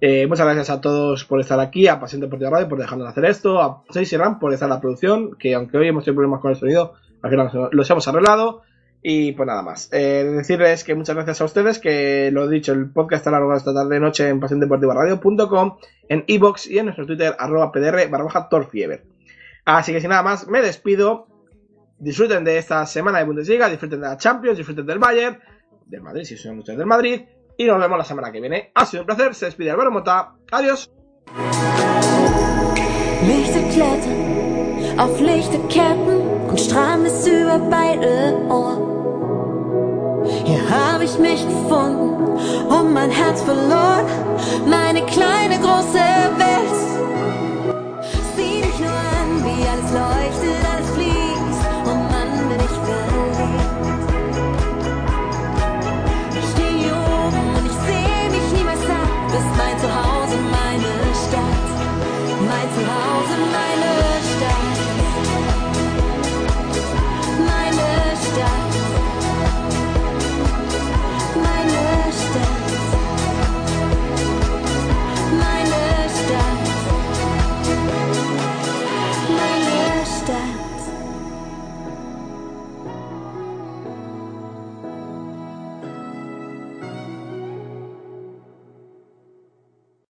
[0.00, 3.24] Eh, muchas gracias a todos por estar aquí, a Pasión Deportiva Radio por dejarnos hacer
[3.26, 6.40] esto, a 6 Ram por estar en la producción, que aunque hoy hemos tenido problemas
[6.40, 8.62] con el sonido, al final los- hemos arreglado.
[9.02, 9.88] Y pues nada más.
[9.92, 13.54] Eh, decirles que muchas gracias a ustedes, que lo he dicho, el podcast estará largo
[13.56, 15.78] esta tarde noche en pasiondeportivaradio.com,
[16.10, 18.48] en iBox y en nuestro Twitter, arroba pdr barra baja.
[19.64, 21.26] Así que sin nada más, me despido.
[21.98, 25.38] Disfruten de esta semana de Bundesliga, disfruten de la Champions, disfruten del Bayern,
[25.86, 27.22] del Madrid, si son ustedes del Madrid.
[27.60, 28.72] Y nos vemos la semana que viene.
[28.74, 30.32] Ha sido un placer, se despide Álvaro Mota.
[30.50, 30.90] Adiós.
[34.96, 40.24] Auf lichte Ketten und strahlen bis über beide Ohren.
[40.46, 44.06] Hier hab ich mich gefunden und mein Herz verloren,
[44.66, 46.00] meine kleine große
[46.38, 46.78] Welt.
[48.36, 51.09] Sieh dich nur an, wie alles leuchtet, alles fließt.
[59.56, 59.99] 买走。